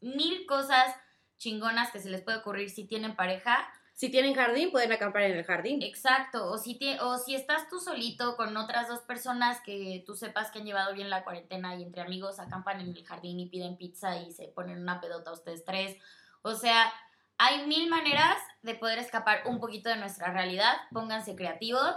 mil 0.01 0.45
cosas 0.47 0.95
chingonas 1.37 1.91
que 1.91 1.99
se 1.99 2.09
les 2.09 2.21
puede 2.21 2.39
ocurrir 2.39 2.69
si 2.69 2.85
tienen 2.85 3.15
pareja. 3.15 3.71
Si 3.97 4.09
tienen 4.09 4.35
jardín, 4.35 4.69
pueden 4.69 4.91
acampar 4.91 5.23
en 5.23 5.35
el 5.39 5.43
jardín. 5.43 5.81
Exacto, 5.81 6.51
o 6.51 6.59
si, 6.59 6.77
tie- 6.77 6.99
o 7.01 7.17
si 7.17 7.33
estás 7.33 7.67
tú 7.67 7.79
solito 7.79 8.37
con 8.37 8.55
otras 8.55 8.87
dos 8.87 8.99
personas 8.99 9.59
que 9.61 10.03
tú 10.05 10.13
sepas 10.15 10.51
que 10.51 10.59
han 10.59 10.65
llevado 10.65 10.93
bien 10.93 11.09
la 11.09 11.23
cuarentena 11.23 11.73
y 11.75 11.81
entre 11.81 12.03
amigos 12.03 12.39
acampan 12.39 12.79
en 12.79 12.95
el 12.95 13.03
jardín 13.03 13.39
y 13.39 13.49
piden 13.49 13.75
pizza 13.75 14.15
y 14.21 14.31
se 14.31 14.49
ponen 14.49 14.79
una 14.83 15.01
pedota 15.01 15.31
ustedes 15.31 15.65
tres. 15.65 15.97
O 16.43 16.53
sea, 16.53 16.93
hay 17.39 17.65
mil 17.65 17.89
maneras 17.89 18.37
de 18.61 18.75
poder 18.75 18.99
escapar 18.99 19.41
un 19.47 19.59
poquito 19.59 19.89
de 19.89 19.95
nuestra 19.95 20.31
realidad. 20.31 20.75
Pónganse 20.91 21.35
creativos, 21.35 21.95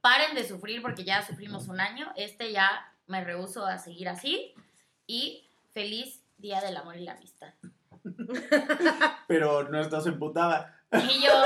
paren 0.00 0.34
de 0.34 0.42
sufrir 0.48 0.82
porque 0.82 1.04
ya 1.04 1.24
sufrimos 1.24 1.68
un 1.68 1.80
año. 1.80 2.10
Este 2.16 2.50
ya 2.50 2.92
me 3.06 3.22
rehuso 3.22 3.64
a 3.66 3.78
seguir 3.78 4.08
así. 4.08 4.52
Y 5.06 5.48
feliz 5.72 6.24
Día 6.38 6.60
del 6.60 6.76
Amor 6.76 6.96
y 6.96 7.04
la 7.04 7.12
Amistad. 7.12 7.54
Pero 9.28 9.68
no 9.68 9.80
estás 9.80 10.06
emputada. 10.06 10.76
Y 10.92 11.22
yo, 11.22 11.44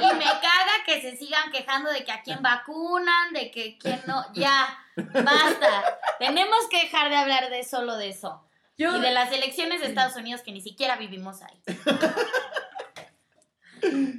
y 0.00 0.14
me 0.16 0.24
caga 0.24 0.84
que 0.86 1.02
se 1.02 1.16
sigan 1.16 1.50
quejando 1.52 1.90
de 1.90 2.04
que 2.04 2.12
a 2.12 2.22
quién 2.22 2.40
vacunan, 2.42 3.32
de 3.34 3.50
que 3.50 3.76
quién 3.78 4.00
no, 4.06 4.24
ya, 4.32 4.78
basta. 4.96 5.98
Tenemos 6.18 6.68
que 6.70 6.84
dejar 6.84 7.10
de 7.10 7.16
hablar 7.16 7.50
de 7.50 7.64
solo 7.64 7.96
de 7.96 8.08
eso. 8.08 8.44
Yo, 8.78 8.96
Y 8.96 9.00
de 9.00 9.10
las 9.10 9.30
elecciones 9.32 9.80
de 9.80 9.88
Estados 9.88 10.16
Unidos 10.16 10.40
que 10.42 10.52
ni 10.52 10.60
siquiera 10.60 10.96
vivimos 10.96 11.42
ahí. 11.42 11.60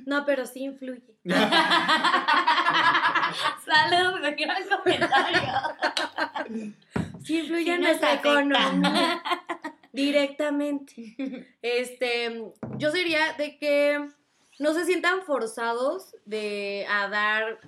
No, 0.05 0.25
pero 0.25 0.45
sí 0.45 0.63
influye. 0.63 1.15
Salud, 3.65 4.19
me 4.21 4.31
gran 4.31 4.67
comentario. 4.67 5.41
Sí 7.23 7.39
influye 7.39 7.63
Sí 7.63 7.71
en 7.71 7.81
nuestra 7.81 8.13
economía. 8.13 9.21
Directamente. 9.91 11.47
Este, 11.61 12.43
yo 12.77 12.91
sería 12.91 13.33
de 13.33 13.57
que 13.57 14.07
no 14.59 14.73
se 14.73 14.85
sientan 14.85 15.23
forzados 15.23 16.15
de 16.25 16.85
a 16.89 17.07
dar, 17.07 17.59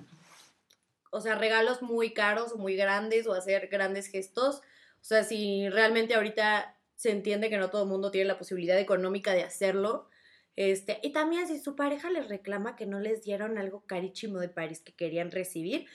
o 1.10 1.20
sea, 1.20 1.34
regalos 1.34 1.82
muy 1.82 2.12
caros 2.12 2.52
o 2.52 2.58
muy 2.58 2.76
grandes 2.76 3.26
o 3.26 3.32
hacer 3.32 3.68
grandes 3.68 4.06
gestos. 4.06 4.56
O 4.56 5.04
sea, 5.04 5.24
si 5.24 5.68
realmente 5.70 6.14
ahorita 6.14 6.76
se 6.94 7.10
entiende 7.10 7.50
que 7.50 7.56
no 7.56 7.70
todo 7.70 7.82
el 7.82 7.88
mundo 7.88 8.10
tiene 8.10 8.28
la 8.28 8.38
posibilidad 8.38 8.78
económica 8.78 9.32
de 9.32 9.42
hacerlo. 9.42 10.08
Este, 10.54 11.00
y 11.02 11.12
también 11.12 11.48
si 11.48 11.58
su 11.58 11.74
pareja 11.76 12.10
les 12.10 12.28
reclama 12.28 12.76
que 12.76 12.86
no 12.86 13.00
les 13.00 13.22
dieron 13.22 13.56
algo 13.56 13.84
carísimo 13.86 14.38
de 14.38 14.50
París 14.50 14.80
que 14.80 14.94
querían 14.94 15.30
recibir, 15.30 15.86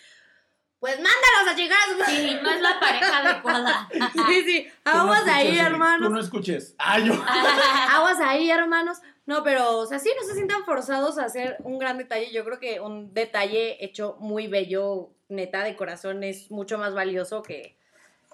pues 0.79 0.95
mándalos 0.95 1.51
a 1.51 1.55
chingar 1.55 1.77
a 1.79 1.91
su 1.91 1.97
madre. 1.97 2.15
Sí, 2.15 2.37
no 2.41 2.51
es 2.51 2.61
la 2.61 2.79
pareja 2.79 3.17
adecuada. 3.17 3.89
Sí, 4.27 4.43
sí, 4.43 4.67
no 4.85 4.91
aguas 4.91 5.27
ahí, 5.27 5.57
hermanos. 5.57 6.07
Tú 6.07 6.13
no 6.13 6.19
escuches. 6.19 6.75
¡Ah, 6.77 6.99
yo! 6.99 7.13
Aguas 7.89 8.19
ahí, 8.19 8.49
hermanos. 8.49 8.99
No, 9.25 9.43
pero, 9.43 9.79
o 9.79 9.85
sea, 9.85 9.99
sí, 9.99 10.11
no 10.19 10.25
se 10.25 10.33
sientan 10.35 10.63
forzados 10.65 11.17
a 11.17 11.25
hacer 11.25 11.57
un 11.63 11.79
gran 11.79 11.97
detalle. 11.97 12.31
Yo 12.31 12.45
creo 12.45 12.59
que 12.59 12.79
un 12.79 13.13
detalle 13.13 13.83
hecho 13.83 14.17
muy 14.19 14.47
bello, 14.47 15.09
neta, 15.29 15.63
de 15.63 15.75
corazón, 15.75 16.23
es 16.23 16.51
mucho 16.51 16.77
más 16.77 16.93
valioso 16.93 17.41
que, 17.41 17.77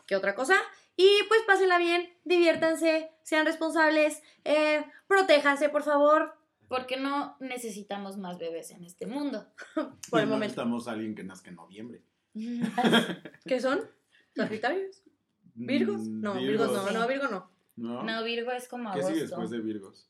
que 0.05 0.15
otra 0.15 0.35
cosa. 0.35 0.55
Y 0.95 1.09
pues 1.27 1.41
pásenla 1.47 1.77
bien, 1.77 2.13
diviértanse, 2.23 3.11
sean 3.23 3.45
responsables, 3.45 4.21
eh, 4.43 4.85
protéjanse, 5.07 5.69
por 5.69 5.83
favor, 5.83 6.35
Porque 6.67 6.97
no 6.97 7.35
necesitamos 7.39 8.17
más 8.17 8.37
bebés 8.39 8.71
en 8.71 8.83
este 8.83 9.05
mundo. 9.05 9.47
por 10.09 10.19
el 10.19 10.25
No 10.27 10.35
momento. 10.35 10.39
Necesitamos 10.39 10.87
a 10.87 10.91
alguien 10.91 11.15
que 11.15 11.23
nazca 11.23 11.49
en 11.49 11.55
noviembre. 11.55 12.01
¿Qué 13.45 13.59
son? 13.59 13.81
¿Sagitarios? 14.35 15.03
¿Virgos? 15.55 16.01
Mm, 16.01 16.21
No, 16.21 16.33
Virgos 16.35 16.71
no, 16.71 16.91
no, 16.91 17.07
Virgo 17.07 17.27
no. 17.27 17.51
¿No? 17.75 18.03
No, 18.03 18.23
Virgo 18.23 18.51
es 18.51 18.67
como 18.67 18.91
¿Qué 18.91 18.99
agosto. 18.99 19.09
sigue 19.13 19.21
después 19.27 19.49
de 19.49 19.59
Virgos? 19.59 20.07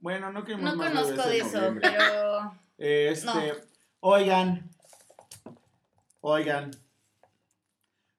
Bueno, 0.00 0.30
no 0.32 0.44
queremos 0.44 0.64
No 0.64 0.76
más 0.76 0.90
conozco 0.92 1.28
de 1.28 1.38
eso, 1.38 1.58
noviembre. 1.58 1.88
pero 1.90 2.52
Este, 2.78 3.26
No. 3.26 3.34
oigan, 4.00 4.70
oigan, 6.20 6.70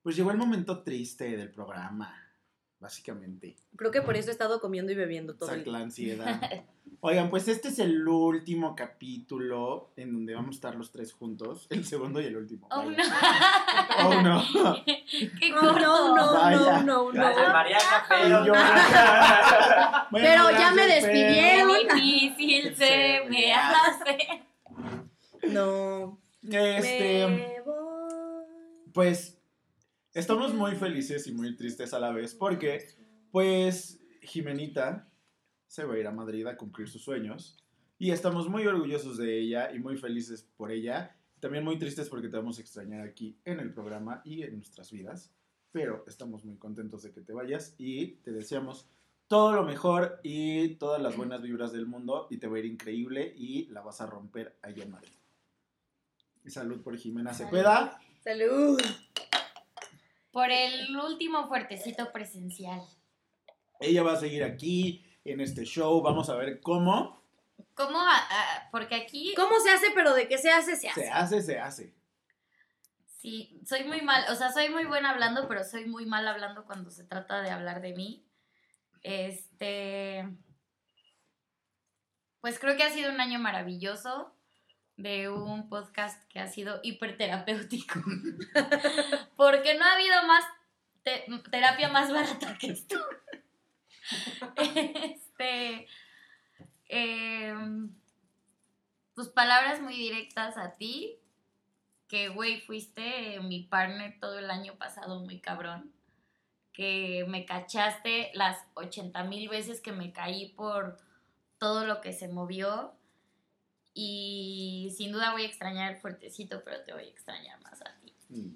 pues 0.04 0.16
llegó 0.16 0.32
el 0.32 0.38
momento 0.38 0.84
triste 0.84 1.38
del 1.38 1.52
programa, 1.52 2.14
básicamente. 2.80 3.56
Creo 3.76 3.92
que 3.92 4.02
por 4.02 4.16
eso 4.18 4.30
he 4.30 4.32
estado 4.32 4.60
comiendo 4.62 4.92
y 4.92 4.96
bebiendo 4.96 5.36
todo 5.36 5.50
el 5.50 5.58
Saca 5.60 5.64
día. 5.64 5.74
la 5.74 5.80
ansiedad. 5.80 6.42
Oigan, 7.02 7.30
pues 7.30 7.48
este 7.48 7.70
es 7.70 7.80
el 7.80 8.06
último 8.06 8.76
capítulo 8.76 9.94
en 9.96 10.12
donde 10.12 10.36
vamos 10.36 10.50
a 10.50 10.58
estar 10.58 10.76
los 10.76 10.92
tres 10.92 11.14
juntos, 11.14 11.66
el 11.70 11.86
segundo 11.86 12.20
y 12.20 12.26
el 12.26 12.36
último. 12.36 12.68
Oh, 12.72 12.84
vaya. 12.86 12.98
no. 12.98 13.00
Oh, 14.02 14.22
no. 14.22 14.44
Qué 14.86 15.54
Oh, 15.62 15.72
no, 15.74 16.16
no, 16.16 16.34
Vaya. 16.34 16.58
no, 16.60 16.84
no, 16.84 17.08
Gracias, 17.12 17.48
no. 17.48 17.54
Mariana, 17.54 18.06
pero. 18.10 18.46
yo- 18.46 18.54
Bueno, 20.12 20.28
Pero 20.28 20.52
ya 20.52 20.72
me 20.72 20.88
despidieron. 20.88 21.70
Difícil 21.96 22.76
se 22.76 23.22
me 23.30 23.54
hace. 23.54 24.48
No. 25.50 26.20
Este, 26.44 27.28
Me 27.28 27.62
voy. 27.66 28.46
pues 28.94 29.39
estamos 30.14 30.54
muy 30.54 30.76
felices 30.76 31.28
y 31.28 31.32
muy 31.32 31.56
tristes 31.56 31.94
a 31.94 32.00
la 32.00 32.12
vez 32.12 32.34
porque, 32.34 32.88
pues, 33.32 34.00
Jimenita 34.22 35.10
se 35.68 35.84
va 35.86 35.94
a 35.94 36.00
ir 36.00 36.08
a 36.08 36.12
Madrid 36.12 36.46
a 36.48 36.58
cumplir 36.58 36.90
sus 36.90 37.04
sueños 37.04 37.58
y 37.98 38.12
estamos 38.12 38.50
muy 38.50 38.66
orgullosos 38.66 39.18
de 39.18 39.40
ella 39.40 39.72
y 39.72 39.80
muy 39.80 39.98
felices 39.98 40.48
por 40.58 40.72
ella. 40.72 41.16
También 41.40 41.64
muy 41.64 41.78
tristes 41.78 42.10
porque 42.10 42.28
te 42.28 42.38
vamos 42.38 42.58
a 42.58 42.62
extrañar 42.62 43.02
aquí 43.08 43.38
en 43.46 43.60
el 43.60 43.74
programa 43.74 44.22
y 44.26 44.44
en 44.44 44.56
nuestras 44.56 44.92
vidas, 44.92 45.32
pero 45.72 46.04
estamos 46.08 46.44
muy 46.44 46.58
contentos 46.58 47.04
de 47.04 47.12
que 47.12 47.22
te 47.22 47.34
vayas 47.34 47.76
y 47.78 48.16
te 48.24 48.32
deseamos 48.32 48.88
todo 49.28 49.54
lo 49.54 49.64
mejor 49.64 50.20
y 50.24 50.76
todas 50.76 51.02
las 51.02 51.16
buenas 51.16 51.42
vibras 51.42 51.72
del 51.72 51.86
mundo 51.86 52.28
y 52.32 52.38
te 52.38 52.48
va 52.48 52.58
a 52.58 52.60
ir 52.60 52.66
increíble 52.66 53.34
y 53.38 53.68
la 53.68 53.82
vas 53.82 54.02
a 54.02 54.08
romper 54.08 54.58
allá 54.64 54.84
en 54.84 54.92
Madrid. 54.92 55.14
Y 56.44 56.50
salud 56.50 56.82
por 56.82 56.98
Jimena 56.98 57.34
Cepeda. 57.34 58.02
Salud. 58.24 58.82
Por 60.32 60.52
el 60.52 60.96
último 60.98 61.48
fuertecito 61.48 62.12
presencial. 62.12 62.82
Ella 63.80 64.04
va 64.04 64.14
a 64.14 64.20
seguir 64.20 64.44
aquí 64.44 65.06
en 65.26 65.42
este 65.42 65.64
show. 65.66 66.02
Vamos 66.02 66.30
a 66.30 66.36
ver 66.36 66.62
cómo 66.62 67.20
¿Cómo? 67.74 68.00
a- 68.00 68.18
a- 68.18 68.70
porque 68.72 68.96
aquí 68.96 69.34
¿Cómo 69.36 69.60
se 69.60 69.70
hace? 69.72 69.88
Pero 69.96 70.14
de 70.14 70.28
qué 70.28 70.38
se 70.38 70.52
hace, 70.52 70.76
se 70.76 70.90
hace. 70.90 71.02
se 71.02 71.10
hace, 71.10 71.42
se 71.42 71.60
hace. 71.60 71.94
sí, 73.18 73.60
soy 73.66 73.84
muy 73.84 74.02
mal, 74.02 74.24
o 74.32 74.36
sea, 74.36 74.52
soy 74.52 74.70
muy 74.70 74.86
buena 74.86 75.10
hablando, 75.12 75.48
pero 75.48 75.64
soy 75.64 75.86
muy 75.86 76.06
mal 76.06 76.26
hablando 76.28 76.66
cuando 76.66 76.90
se 76.90 77.04
trata 77.04 77.42
de 77.42 77.50
hablar 77.52 77.82
de 77.82 77.94
mí. 77.94 78.26
Este. 79.02 80.28
Pues 82.42 82.60
creo 82.60 82.78
que 82.78 82.84
ha 82.84 82.90
sido 82.92 83.12
un 83.12 83.20
año 83.20 83.40
maravilloso 83.40 84.34
de 85.00 85.30
un 85.30 85.70
podcast 85.70 86.22
que 86.30 86.40
ha 86.40 86.48
sido 86.48 86.80
hiperterapéutico. 86.84 88.02
Porque 89.38 89.76
no 89.78 89.86
ha 89.86 89.94
habido 89.94 90.24
más 90.28 90.44
te- 91.04 91.26
terapia 91.50 91.88
más 91.90 92.12
barata 92.12 92.58
que 92.60 92.68
esto. 92.72 92.98
Este. 94.56 95.88
em, 96.88 97.94
tus 99.16 99.30
palabras 99.30 99.82
muy 99.82 99.94
directas 99.96 100.58
a 100.58 100.76
ti. 100.76 101.16
Que, 102.08 102.30
güey, 102.30 102.60
fuiste 102.62 103.40
mi 103.42 103.64
partner 103.64 104.20
todo 104.20 104.40
el 104.40 104.50
año 104.50 104.76
pasado 104.78 105.20
muy 105.20 105.40
cabrón. 105.40 105.94
que 106.74 107.26
me 107.28 107.46
cachaste 107.46 108.32
las 108.34 108.58
80 108.74 109.24
mil 109.26 109.50
veces 109.50 109.82
que 109.82 109.92
me 109.92 110.12
caí 110.14 110.50
por 110.54 110.98
todo 111.58 111.86
lo 111.86 112.00
que 112.02 112.14
se 112.14 112.28
movió. 112.30 112.94
Y 113.94 114.94
sin 114.96 115.12
duda 115.12 115.32
voy 115.32 115.44
a 115.44 115.48
extrañar 115.48 115.92
el 115.94 115.98
fuertecito, 116.00 116.62
pero 116.64 116.82
te 116.84 116.94
voy 116.94 117.04
a 117.06 117.08
extrañar 117.10 117.60
más 117.62 117.82
a 117.82 117.96
ti. 118.02 118.14
Mm, 118.30 118.56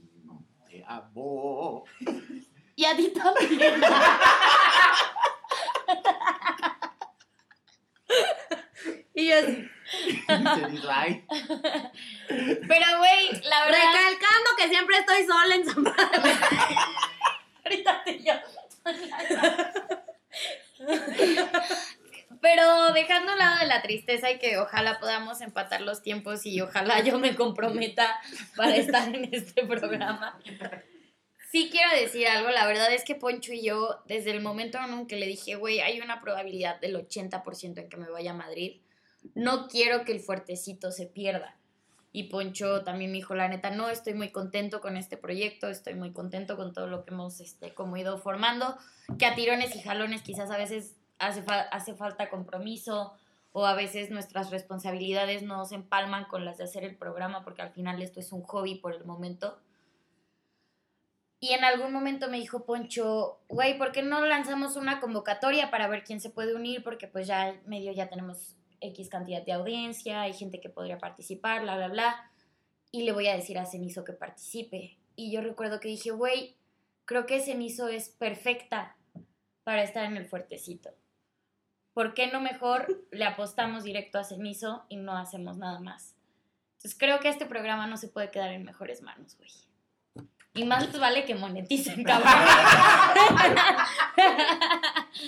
Te 0.70 0.84
amo. 0.88 1.86
Y 2.76 2.86
a 2.86 2.96
ti 2.96 3.14
también. 3.14 3.82
Y 9.16 9.28
yo 9.28 9.36
así. 9.38 9.70
Pero, 12.28 12.86
güey, 12.98 13.32
la 13.44 13.66
verdad. 13.66 13.80
recalcando 13.94 14.50
que 14.58 14.70
siempre 14.70 14.98
estoy 14.98 15.26
sola 15.28 15.56
en 15.56 15.66
San 15.66 15.84
Pablo. 15.84 16.32
Ahorita 17.64 18.04
te 18.04 18.20
llamo. 18.20 18.42
Pero 22.44 22.91
dejando 22.91 23.32
a 23.32 23.36
lado 23.38 23.60
de 23.62 23.68
la 23.68 23.82
tristeza 23.82 24.30
y 24.30 24.38
que 24.38 24.58
ojalá 24.58 25.00
podamos 25.00 25.39
empatar 25.39 25.80
los 25.80 26.02
tiempos 26.02 26.46
y 26.46 26.60
ojalá 26.60 27.00
yo 27.02 27.18
me 27.18 27.36
comprometa 27.38 28.20
para 28.58 28.76
estar 28.76 29.16
en 29.16 29.34
este 29.34 29.66
programa. 29.66 30.38
Sí 31.54 31.70
quiero 31.72 31.89
decir 31.96 32.28
algo, 32.28 32.50
la 32.50 32.68
verdad 32.68 32.91
es 32.91 33.06
que 33.06 33.16
Poncho 33.16 33.54
y 33.54 33.64
yo, 33.64 34.02
desde 34.08 34.32
el 34.32 34.41
momento 34.41 34.78
en 34.78 35.08
que 35.08 35.16
le 35.16 35.26
dije, 35.26 35.56
güey, 35.56 35.80
hay 35.80 36.02
una 36.02 36.20
probabilidad 36.20 36.82
del 36.82 36.98
80% 36.98 37.78
en 37.78 37.88
que 37.88 37.96
me 37.96 38.10
vaya 38.10 38.32
a 38.32 38.36
Madrid, 38.36 38.82
no 39.36 39.70
quiero 39.70 40.04
que 40.04 40.12
el 40.12 40.20
fuertecito 40.20 40.91
se 40.91 41.06
pierda. 41.06 41.56
Y 42.12 42.24
Poncho 42.24 42.84
también 42.84 43.12
me 43.12 43.18
dijo, 43.20 43.36
la 43.36 43.48
neta, 43.48 43.72
no, 43.72 43.89
estoy 43.89 44.16
muy 44.16 44.32
contento 44.32 44.82
con 44.82 44.98
este 44.98 45.16
proyecto, 45.16 45.70
estoy 45.70 45.94
muy 45.94 46.12
contento 46.12 46.58
con 46.58 46.74
todo 46.74 46.88
lo 46.88 47.06
que 47.06 47.14
hemos 47.14 47.39
este, 47.39 47.74
como 47.74 47.96
ido 47.96 48.18
formando, 48.18 48.78
que 49.18 49.26
a 49.26 49.34
tirones 49.34 49.74
y 49.78 49.82
jalones 49.82 50.24
quizás 50.24 50.52
a 50.52 50.58
veces 50.58 50.96
hace, 51.28 51.43
hace 51.71 51.93
falta 51.95 52.30
compromiso 52.30 53.13
o 53.51 53.65
a 53.65 53.76
veces 53.76 54.09
nuestras 54.09 54.49
responsabilidades 54.49 55.43
no 55.43 55.63
se 55.65 55.76
empalman 55.76 56.26
con 56.26 56.43
las 56.43 56.57
de 56.57 56.63
hacer 56.65 56.84
el 56.84 56.95
programa 56.95 57.43
porque 57.43 57.61
al 57.61 57.71
final 57.71 58.01
esto 58.01 58.19
es 58.19 58.32
un 58.32 58.41
hobby 58.43 58.76
por 58.76 58.93
el 58.93 59.05
momento. 59.05 59.59
Y 61.39 61.51
en 61.51 61.63
algún 61.63 61.91
momento 61.91 62.30
me 62.30 62.38
dijo 62.38 62.65
Poncho, 62.65 63.41
güey, 63.49 63.78
¿por 63.78 63.91
qué 63.91 64.01
no 64.01 64.26
lanzamos 64.26 64.76
una 64.76 65.01
convocatoria 65.01 65.69
para 65.69 65.88
ver 65.88 66.03
quién 66.03 66.21
se 66.21 66.30
puede 66.30 66.55
unir? 66.55 66.84
Porque 66.84 67.07
pues 67.07 67.28
ya 67.28 67.59
medio 67.65 67.91
ya 67.91 68.09
tenemos 68.09 68.55
X 68.80 69.09
cantidad 69.09 69.43
de 69.43 69.51
audiencia, 69.51 70.21
hay 70.21 70.34
gente 70.34 70.59
que 70.59 70.69
podría 70.69 70.97
participar, 70.97 71.61
bla, 71.61 71.76
bla, 71.76 71.89
bla. 71.89 72.32
Y 72.91 73.03
le 73.03 73.11
voy 73.11 73.28
a 73.28 73.36
decir 73.36 73.59
a 73.59 73.65
Cenizo 73.65 74.03
que 74.03 74.13
participe. 74.13 74.97
Y 75.15 75.32
yo 75.32 75.41
recuerdo 75.41 75.80
que 75.80 75.89
dije, 75.89 76.11
güey, 76.11 76.55
creo 77.05 77.26
que 77.26 77.41
Cenizo 77.41 77.88
es 77.88 78.09
perfecta 78.09 78.95
para 79.63 79.84
estar 79.84 80.05
en 80.05 80.17
el 80.17 80.26
fuertecito. 80.26 80.91
¿Por 81.94 82.14
qué 82.14 82.28
no 82.28 82.39
mejor 82.41 83.06
le 83.12 83.26
apostamos 83.26 83.84
directo 83.84 84.18
a 84.20 84.24
Cenizo 84.24 84.86
y 84.89 84.96
no 84.98 85.16
hacemos 85.18 85.58
nada 85.58 85.80
más? 85.80 86.16
Entonces 86.78 86.98
creo 87.00 87.20
que 87.20 87.30
este 87.30 87.46
programa 87.46 87.88
no 87.88 87.98
se 87.98 88.08
puede 88.08 88.32
quedar 88.32 88.52
en 88.52 88.64
mejores 88.64 89.02
manos, 89.02 89.38
güey. 89.38 89.52
Y 90.56 90.66
más 90.66 90.86
les 90.86 91.00
vale 91.00 91.26
que 91.26 91.34
moneticen, 91.36 92.04
cabrón. 92.06 92.32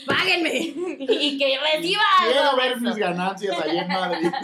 ¡Páguenme! 0.05 0.53
y 0.53 1.37
que 1.37 1.59
reciba 1.59 2.03
Quiero 2.23 2.41
algo. 2.43 2.57
ver 2.57 2.81
mis 2.81 2.95
ganancias 2.95 3.59
allá 3.59 3.81
en 3.81 3.87
Madrid. 3.87 4.31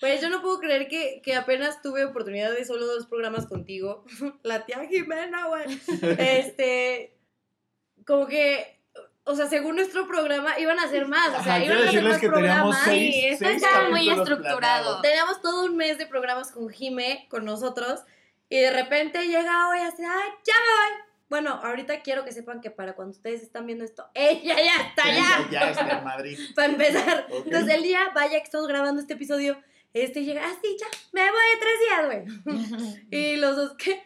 Pues 0.00 0.20
yo 0.20 0.28
no 0.28 0.42
puedo 0.42 0.58
creer 0.58 0.86
que, 0.88 1.22
que 1.24 1.34
apenas 1.34 1.80
tuve 1.80 2.04
oportunidad 2.04 2.52
de 2.52 2.66
solo 2.66 2.84
dos 2.84 3.06
programas 3.06 3.46
contigo. 3.46 4.04
La 4.42 4.66
tía 4.66 4.84
Jimena, 4.86 5.46
güey. 5.46 5.80
Este. 6.18 7.16
Como 8.04 8.26
que. 8.26 8.73
O 9.26 9.34
sea, 9.34 9.46
según 9.48 9.76
nuestro 9.76 10.06
programa, 10.06 10.58
iban 10.58 10.78
a 10.78 10.88
ser 10.88 11.06
más. 11.06 11.28
O 11.28 11.42
sea, 11.42 11.54
Ajá, 11.54 11.64
iban 11.64 11.76
a 11.78 11.80
ser 11.80 11.86
decirles 11.86 12.12
más 12.12 12.20
que 12.20 12.28
programas. 12.28 12.78
seis, 12.84 13.14
Sí, 13.14 13.26
esto 13.26 13.48
estaba 13.48 13.88
muy 13.88 14.08
estructurado. 14.10 15.00
Teníamos 15.00 15.40
todo 15.40 15.64
un 15.64 15.76
mes 15.76 15.96
de 15.98 16.06
programas 16.06 16.50
con 16.52 16.68
Jime, 16.68 17.26
con 17.30 17.44
nosotros. 17.44 18.00
Y 18.50 18.58
de 18.58 18.70
repente 18.70 19.26
llega 19.26 19.68
hoy 19.70 19.78
así, 19.78 20.02
ay, 20.02 20.30
ya 20.44 20.52
me 20.54 20.92
voy. 20.92 21.04
Bueno, 21.30 21.58
ahorita 21.64 22.02
quiero 22.02 22.24
que 22.24 22.32
sepan 22.32 22.60
que 22.60 22.70
para 22.70 22.94
cuando 22.94 23.12
ustedes 23.12 23.42
están 23.42 23.64
viendo 23.66 23.84
esto, 23.84 24.06
ella 24.12 24.56
ya 24.56 24.76
está 24.86 25.10
Ella 25.10 25.36
allá. 25.38 25.48
ya 25.50 25.70
está 25.70 25.98
en 25.98 26.04
Madrid. 26.04 26.38
Para 26.54 26.68
empezar. 26.68 27.26
Entonces 27.30 27.74
el 27.74 27.82
día, 27.82 28.10
vaya 28.14 28.38
que 28.38 28.44
estamos 28.44 28.68
grabando 28.68 29.00
este 29.00 29.14
episodio, 29.14 29.58
este 29.94 30.22
llega, 30.22 30.42
ah, 30.44 30.54
sí, 30.62 30.76
ya, 30.78 30.86
me 31.12 31.22
voy 31.30 31.40
en 31.54 31.60
tres 31.60 31.80
días, 31.80 32.06
güey. 32.84 33.06
Y 33.10 33.36
los 33.36 33.56
dos, 33.56 33.74
¿qué? 33.78 34.02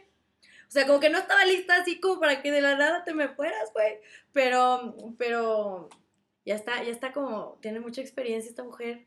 O 0.68 0.70
sea, 0.70 0.86
como 0.86 1.00
que 1.00 1.08
no 1.08 1.18
estaba 1.18 1.44
lista 1.46 1.76
así 1.76 1.98
como 1.98 2.20
para 2.20 2.42
que 2.42 2.52
de 2.52 2.60
la 2.60 2.76
nada 2.76 3.04
te 3.04 3.14
me 3.14 3.28
fueras, 3.28 3.72
güey. 3.72 3.98
Pero, 4.32 4.94
pero, 5.16 5.88
ya 6.44 6.54
está, 6.54 6.82
ya 6.84 6.90
está 6.90 7.12
como, 7.12 7.58
tiene 7.62 7.80
mucha 7.80 8.02
experiencia 8.02 8.50
esta 8.50 8.64
mujer. 8.64 9.06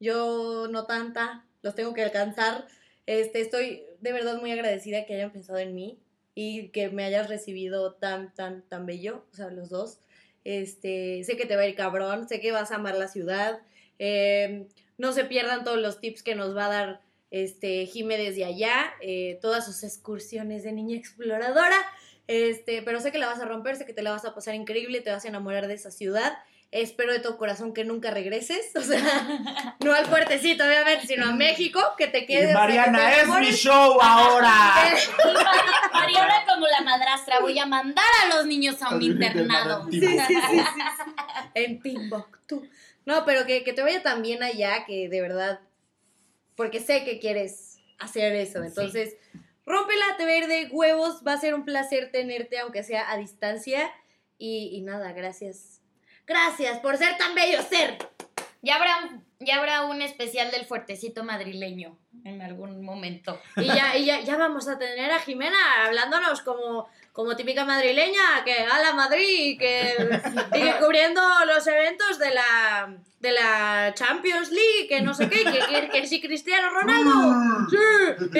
Yo 0.00 0.66
no 0.70 0.86
tanta, 0.86 1.46
los 1.62 1.74
tengo 1.74 1.92
que 1.92 2.02
alcanzar. 2.02 2.66
Este, 3.06 3.40
estoy 3.40 3.84
de 4.00 4.12
verdad 4.12 4.40
muy 4.40 4.50
agradecida 4.50 5.04
que 5.04 5.14
hayan 5.14 5.32
pensado 5.32 5.58
en 5.58 5.74
mí 5.74 6.00
y 6.34 6.68
que 6.70 6.88
me 6.88 7.04
hayas 7.04 7.28
recibido 7.28 7.94
tan, 7.94 8.34
tan, 8.34 8.62
tan 8.62 8.86
bello, 8.86 9.24
o 9.32 9.36
sea, 9.36 9.50
los 9.50 9.68
dos. 9.68 10.00
Este, 10.44 11.22
sé 11.24 11.36
que 11.36 11.46
te 11.46 11.56
va 11.56 11.62
a 11.62 11.66
ir 11.66 11.74
cabrón, 11.74 12.28
sé 12.28 12.40
que 12.40 12.52
vas 12.52 12.70
a 12.70 12.76
amar 12.76 12.96
la 12.96 13.08
ciudad. 13.08 13.60
Eh, 13.98 14.66
no 14.96 15.12
se 15.12 15.24
pierdan 15.24 15.64
todos 15.64 15.78
los 15.78 16.00
tips 16.00 16.22
que 16.22 16.34
nos 16.34 16.56
va 16.56 16.66
a 16.66 16.70
dar 16.70 17.00
este 17.42 17.84
Jime 17.86 18.16
desde 18.16 18.44
allá, 18.44 18.94
eh, 19.00 19.40
todas 19.42 19.64
sus 19.64 19.82
excursiones 19.82 20.62
de 20.62 20.70
niña 20.70 20.96
exploradora. 20.96 21.76
Este, 22.28 22.80
pero 22.82 23.00
sé 23.00 23.10
que 23.10 23.18
la 23.18 23.26
vas 23.26 23.40
a 23.40 23.44
romper, 23.44 23.74
sé 23.76 23.84
que 23.84 23.92
te 23.92 24.02
la 24.02 24.12
vas 24.12 24.24
a 24.24 24.34
pasar 24.34 24.54
increíble, 24.54 25.00
te 25.00 25.10
vas 25.10 25.24
a 25.24 25.28
enamorar 25.28 25.66
de 25.66 25.74
esa 25.74 25.90
ciudad. 25.90 26.38
Espero 26.70 27.12
de 27.12 27.18
todo 27.18 27.36
corazón 27.36 27.74
que 27.74 27.84
nunca 27.84 28.10
regreses, 28.12 28.70
o 28.76 28.80
sea, 28.82 29.76
no 29.84 29.92
al 29.92 30.06
puertecito, 30.06 30.64
obviamente, 30.64 31.06
sino 31.08 31.26
a 31.26 31.32
México, 31.32 31.80
que 31.98 32.06
te 32.06 32.24
quedes. 32.24 32.46
o 32.46 32.50
Y 32.50 32.52
sea, 32.52 32.84
que 32.84 32.90
Mariana, 32.90 33.10
te 33.10 33.20
es 33.20 33.28
mi 33.28 33.56
show 33.56 33.98
ahora. 34.00 34.52
Mariana 35.92 36.44
como 36.48 36.66
la 36.68 36.82
madrastra, 36.82 37.40
voy 37.40 37.58
a 37.58 37.66
mandar 37.66 38.04
a 38.24 38.36
los 38.36 38.46
niños 38.46 38.80
a 38.80 38.94
un 38.94 39.02
internado. 39.02 39.88
Sí, 39.90 40.00
sí, 40.00 40.08
sí, 40.08 40.34
sí, 40.34 40.60
sí. 40.60 41.10
En 41.54 41.80
Timbuktu. 41.80 42.68
No, 43.06 43.24
pero 43.24 43.44
que, 43.44 43.64
que 43.64 43.72
te 43.72 43.82
vaya 43.82 44.02
tan 44.02 44.22
bien 44.22 44.42
allá 44.42 44.84
que 44.86 45.08
de 45.08 45.20
verdad, 45.20 45.60
porque 46.56 46.80
sé 46.80 47.04
que 47.04 47.18
quieres 47.18 47.78
hacer 47.98 48.32
eso. 48.34 48.62
Entonces, 48.62 49.16
rómpela, 49.66 50.16
te 50.16 50.24
va 50.24 50.30
a 50.30 50.36
ir 50.36 50.46
de 50.46 50.66
huevos. 50.70 51.22
Va 51.26 51.32
a 51.34 51.40
ser 51.40 51.54
un 51.54 51.64
placer 51.64 52.10
tenerte, 52.12 52.58
aunque 52.58 52.82
sea 52.82 53.10
a 53.10 53.16
distancia. 53.16 53.90
Y, 54.38 54.70
y 54.72 54.82
nada, 54.82 55.12
gracias. 55.12 55.80
Gracias 56.26 56.78
por 56.80 56.96
ser 56.96 57.16
tan 57.18 57.34
bello 57.34 57.62
ser. 57.62 57.98
Ya 58.62 58.76
habrá, 58.76 58.96
un- 59.04 59.24
ya 59.40 59.56
habrá 59.56 59.84
un 59.84 60.00
especial 60.00 60.50
del 60.50 60.64
fuertecito 60.64 61.22
madrileño 61.22 61.98
en 62.24 62.40
algún 62.40 62.82
momento. 62.82 63.38
Y 63.56 63.66
ya, 63.66 63.96
y 63.96 64.06
ya, 64.06 64.20
ya 64.20 64.36
vamos 64.36 64.66
a 64.68 64.78
tener 64.78 65.10
a 65.12 65.18
Jimena 65.20 65.56
hablándonos 65.84 66.40
como, 66.40 66.88
como 67.14 67.36
típica 67.36 67.64
madrileña, 67.64 68.42
que 68.44 68.52
a 68.58 68.78
la 68.82 68.92
Madrid 68.92 69.56
que, 69.56 69.94
y 70.52 70.60
que 70.60 70.74
cubriendo 70.80 71.22
los 71.46 71.64
eventos 71.68 72.18
de 72.18 72.34
la, 72.34 72.92
de 73.20 73.30
la 73.30 73.92
Champions 73.94 74.50
League, 74.50 74.88
que 74.88 75.00
no 75.00 75.14
sé 75.14 75.30
qué, 75.30 75.44
que, 75.44 75.60
que, 75.60 75.88
que 75.90 76.06
si 76.08 76.20
Cristiano 76.20 76.70
Ronaldo, 76.70 77.68
sí, 77.70 77.76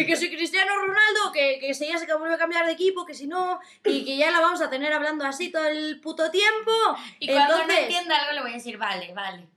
y 0.00 0.04
que 0.06 0.16
si 0.16 0.28
Cristiano 0.28 0.74
Ronaldo, 0.76 1.30
que, 1.32 1.60
que 1.60 1.72
si 1.72 1.86
ya 1.86 1.98
se 1.98 2.12
vuelve 2.16 2.34
a 2.34 2.38
cambiar 2.38 2.66
de 2.66 2.72
equipo, 2.72 3.06
que 3.06 3.14
si 3.14 3.28
no, 3.28 3.60
y 3.84 4.04
que 4.04 4.16
ya 4.16 4.32
la 4.32 4.40
vamos 4.40 4.60
a 4.60 4.68
tener 4.68 4.92
hablando 4.92 5.24
así 5.24 5.52
todo 5.52 5.66
el 5.68 6.00
puto 6.00 6.32
tiempo. 6.32 6.72
Y 7.20 7.28
cuando 7.28 7.64
no 7.64 7.72
entienda 7.72 8.18
algo 8.22 8.32
le 8.32 8.40
voy 8.40 8.50
a 8.50 8.54
decir, 8.54 8.76
vale, 8.76 9.14
vale. 9.14 9.46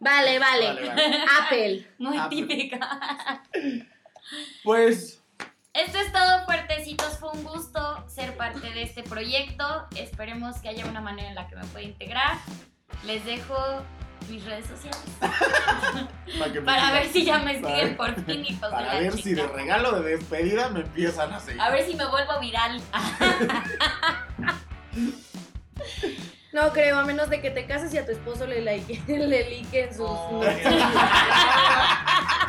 Vale, 0.00 0.38
vale, 0.38 0.38
Vale, 0.38 0.88
vale. 0.88 1.24
Apple. 1.40 1.86
Muy 1.98 2.16
Ah, 2.18 2.28
típica. 2.30 3.42
Pues 4.64 5.22
Esto 5.76 5.98
es 5.98 6.10
todo, 6.10 6.44
fuertecitos. 6.46 7.18
Fue 7.18 7.30
un 7.32 7.44
gusto 7.44 8.02
ser 8.08 8.34
parte 8.36 8.72
de 8.72 8.82
este 8.82 9.02
proyecto. 9.02 9.86
Esperemos 9.94 10.56
que 10.58 10.70
haya 10.70 10.86
una 10.86 11.02
manera 11.02 11.28
en 11.28 11.34
la 11.34 11.46
que 11.48 11.56
me 11.56 11.64
pueda 11.66 11.84
integrar. 11.84 12.38
Les 13.04 13.22
dejo 13.26 13.54
mis 14.30 14.42
redes 14.44 14.66
sociales 14.66 14.98
para, 16.64 16.92
ver 16.92 17.06
si 17.12 17.24
ya 17.24 17.38
me 17.38 17.56
siguen 17.56 17.96
por 17.96 18.14
fin, 18.24 18.44
hijos 18.44 18.62
de 18.62 18.70
Para 18.70 18.94
la 18.94 19.00
ver 19.00 19.12
si 19.12 19.34
de 19.34 19.46
regalo 19.46 20.00
de 20.00 20.16
despedida 20.16 20.68
me 20.70 20.80
empiezan 20.80 21.32
a 21.32 21.38
seguir. 21.38 21.60
A 21.60 21.70
ver 21.70 21.86
si 21.86 21.94
me 21.94 22.06
vuelvo 22.06 22.40
viral. 22.40 22.80
No 26.52 26.72
creo, 26.72 26.98
a 26.98 27.04
menos 27.04 27.28
de 27.28 27.42
que 27.42 27.50
te 27.50 27.66
cases 27.66 27.92
y 27.92 27.98
a 27.98 28.06
tu 28.06 28.12
esposo 28.12 28.46
le, 28.46 28.62
like, 28.62 29.02
le 29.08 29.50
liken 29.50 29.92
sus, 29.92 30.06
Oh. 30.08 30.42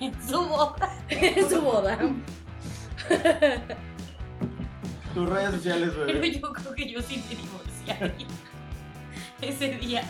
en 0.00 0.28
su 0.28 0.40
boda. 0.48 0.90
en 1.08 1.48
su 1.50 1.60
boda. 1.60 1.98
Tus 5.14 5.28
redes 5.28 5.50
sociales, 5.56 5.90
Pero 5.94 6.06
bebé. 6.06 6.32
yo 6.38 6.52
creo 6.52 6.74
que 6.74 6.88
yo 6.90 7.02
sí 7.02 7.22
me 7.28 7.34
divorciaría 7.36 8.26
ese 9.40 9.68
día. 9.78 10.02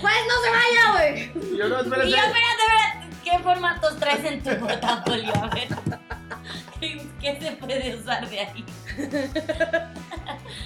Pues 0.00 0.14
no 0.28 0.34
se 0.42 0.50
vaya, 0.50 0.92
güey. 0.92 1.56
Yo 1.58 1.68
no, 1.68 1.76
Y 1.78 1.82
espérate. 1.82 2.10
yo, 2.10 2.16
espérate, 2.16 2.32
espérate. 2.32 3.16
¿Qué 3.24 3.38
formatos 3.38 3.96
traes 3.98 4.24
en 4.24 4.42
tu 4.42 4.50
portafolio? 4.58 5.32
A 5.36 5.46
ver. 5.54 5.68
¿Qué, 6.80 7.06
qué 7.20 7.38
se 7.40 7.52
puede 7.52 7.94
usar 7.94 8.28
de 8.28 8.40
ahí? 8.40 8.64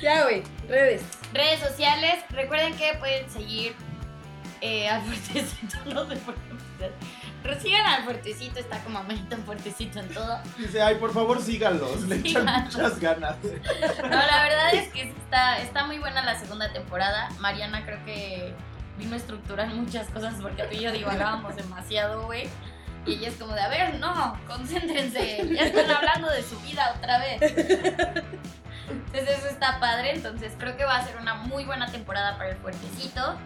Ya, 0.03 0.23
güey, 0.25 0.43
redes. 0.69 1.03
Redes 1.33 1.61
sociales, 1.61 2.25
recuerden 2.31 2.75
que 2.77 2.95
pueden 2.99 3.29
seguir 3.31 3.75
eh, 4.67 4.89
al 4.89 5.03
fuertecito, 5.03 5.77
no 5.95 6.07
sé 6.09 6.17
por 6.17 6.35
qué 6.35 6.51
empezar. 6.51 6.91
Al 7.87 8.05
fuertecito, 8.05 8.59
está 8.59 8.81
como 8.81 9.01
un 9.01 9.45
fuertecito 9.45 10.01
en 10.01 10.09
todo. 10.09 10.41
Dice, 10.59 10.83
ay, 10.83 10.97
por 10.97 11.13
favor, 11.13 11.41
síganlos. 11.41 12.03
Le 12.09 12.17
echan 12.17 12.43
Síganlos. 12.43 12.75
muchas 12.75 13.01
ganas. 13.01 13.37
No, 14.03 14.09
la 14.09 14.43
verdad 14.43 14.75
es 14.75 14.89
que 14.89 15.03
está, 15.03 15.59
está 15.61 15.85
muy 15.85 15.99
buena 15.99 16.23
la 16.25 16.39
segunda 16.39 16.73
temporada. 16.73 17.29
Mariana 17.39 17.85
creo 17.85 18.05
que 18.05 18.53
vino 18.99 19.15
a 19.15 19.17
estructurar 19.17 19.69
muchas 19.69 20.09
cosas 20.09 20.35
porque 20.41 20.65
tú 20.65 20.75
y 20.75 20.81
yo 20.81 20.93
divagábamos 20.93 21.55
demasiado, 21.55 22.25
güey. 22.25 22.49
Y 23.05 23.15
ella 23.15 23.29
es 23.29 23.37
como 23.37 23.55
de, 23.55 23.61
a 23.61 23.69
ver, 23.69 24.01
no, 24.01 24.37
concéntrense, 24.49 25.49
ya 25.55 25.67
están 25.67 25.89
hablando 25.89 26.29
de 26.29 26.43
su 26.43 26.59
vida 26.61 26.97
otra 26.99 27.19
vez. 27.19 27.41
Entonces 28.89 29.39
eso 29.39 29.49
está 29.49 29.79
padre, 29.79 30.15
entonces 30.15 30.53
creo 30.59 30.77
que 30.77 30.85
va 30.85 30.97
a 30.97 31.05
ser 31.05 31.17
una 31.17 31.35
muy 31.35 31.65
buena 31.65 31.87
temporada 31.87 32.37
para 32.37 32.51
el 32.51 32.57
Fuertecito. 32.57 33.37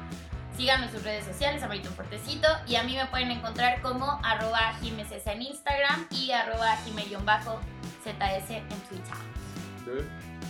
Síganme 0.61 0.88
en 0.88 0.92
sus 0.92 1.02
redes 1.04 1.24
sociales, 1.24 1.62
Amarito 1.62 1.88
Fuertecito, 1.88 2.46
y 2.66 2.76
a 2.76 2.82
mí 2.82 2.94
me 2.94 3.06
pueden 3.06 3.30
encontrar 3.30 3.80
como 3.80 4.20
arroba 4.22 4.74
en 4.82 5.40
Instagram 5.40 6.06
y 6.11 6.32
arroba 6.32 6.76
jime-zs 6.84 8.50
en 8.50 8.68
Twitter. 8.68 10.04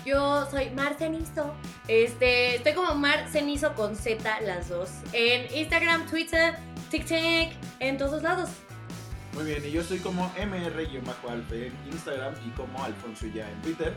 Yo 0.04 0.50
soy 0.50 0.70
Mar 0.70 0.96
Cenizo. 0.98 1.54
Este, 1.86 2.56
estoy 2.56 2.72
como 2.72 2.96
Mar 2.96 3.28
Cenizo 3.30 3.72
con 3.74 3.94
Z 3.94 4.40
las 4.40 4.68
dos. 4.68 4.90
En 5.12 5.46
Instagram, 5.56 6.04
Twitter, 6.06 6.56
TikTok, 6.90 7.54
en 7.78 7.96
todos 7.96 8.24
lados. 8.24 8.50
Muy 9.34 9.44
bien, 9.44 9.64
y 9.64 9.70
yo 9.70 9.84
soy 9.84 10.00
como 10.00 10.28
MR-Alfe 10.34 11.68
en 11.68 11.78
Instagram 11.92 12.34
y 12.44 12.50
como 12.56 12.82
Alfonso 12.82 13.28
ya 13.28 13.48
en 13.48 13.62
Twitter. 13.62 13.94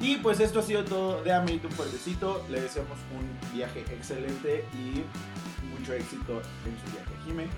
Y 0.00 0.16
pues 0.16 0.40
esto 0.40 0.58
ha 0.58 0.62
sido 0.64 0.84
todo 0.84 1.22
de 1.22 1.32
Amerito 1.32 1.68
un 1.68 1.74
fuertecito. 1.74 2.44
Le 2.50 2.62
deseamos 2.62 2.98
un 3.16 3.56
viaje 3.56 3.84
excelente 3.92 4.64
y 4.74 5.04
mucho 5.66 5.94
éxito 5.94 6.42
en 6.64 6.78
su 6.78 6.92
viaje, 6.92 7.10
Jime. 7.24 7.48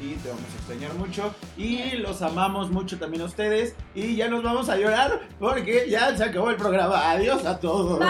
Y 0.00 0.14
te 0.16 0.28
vamos 0.28 0.44
a 0.44 0.56
extrañar 0.56 0.94
mucho. 0.94 1.34
Y 1.56 1.92
los 1.98 2.22
amamos 2.22 2.70
mucho 2.70 2.98
también 2.98 3.22
a 3.22 3.26
ustedes. 3.26 3.76
Y 3.94 4.16
ya 4.16 4.28
nos 4.28 4.42
vamos 4.42 4.68
a 4.68 4.76
llorar 4.76 5.28
porque 5.38 5.88
ya 5.88 6.16
se 6.16 6.24
acabó 6.24 6.50
el 6.50 6.56
programa. 6.56 7.10
Adiós 7.10 7.44
a 7.44 7.58
todos. 7.58 7.98
Bye. 7.98 8.08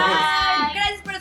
Gracias 0.73 1.01
por 1.03 1.13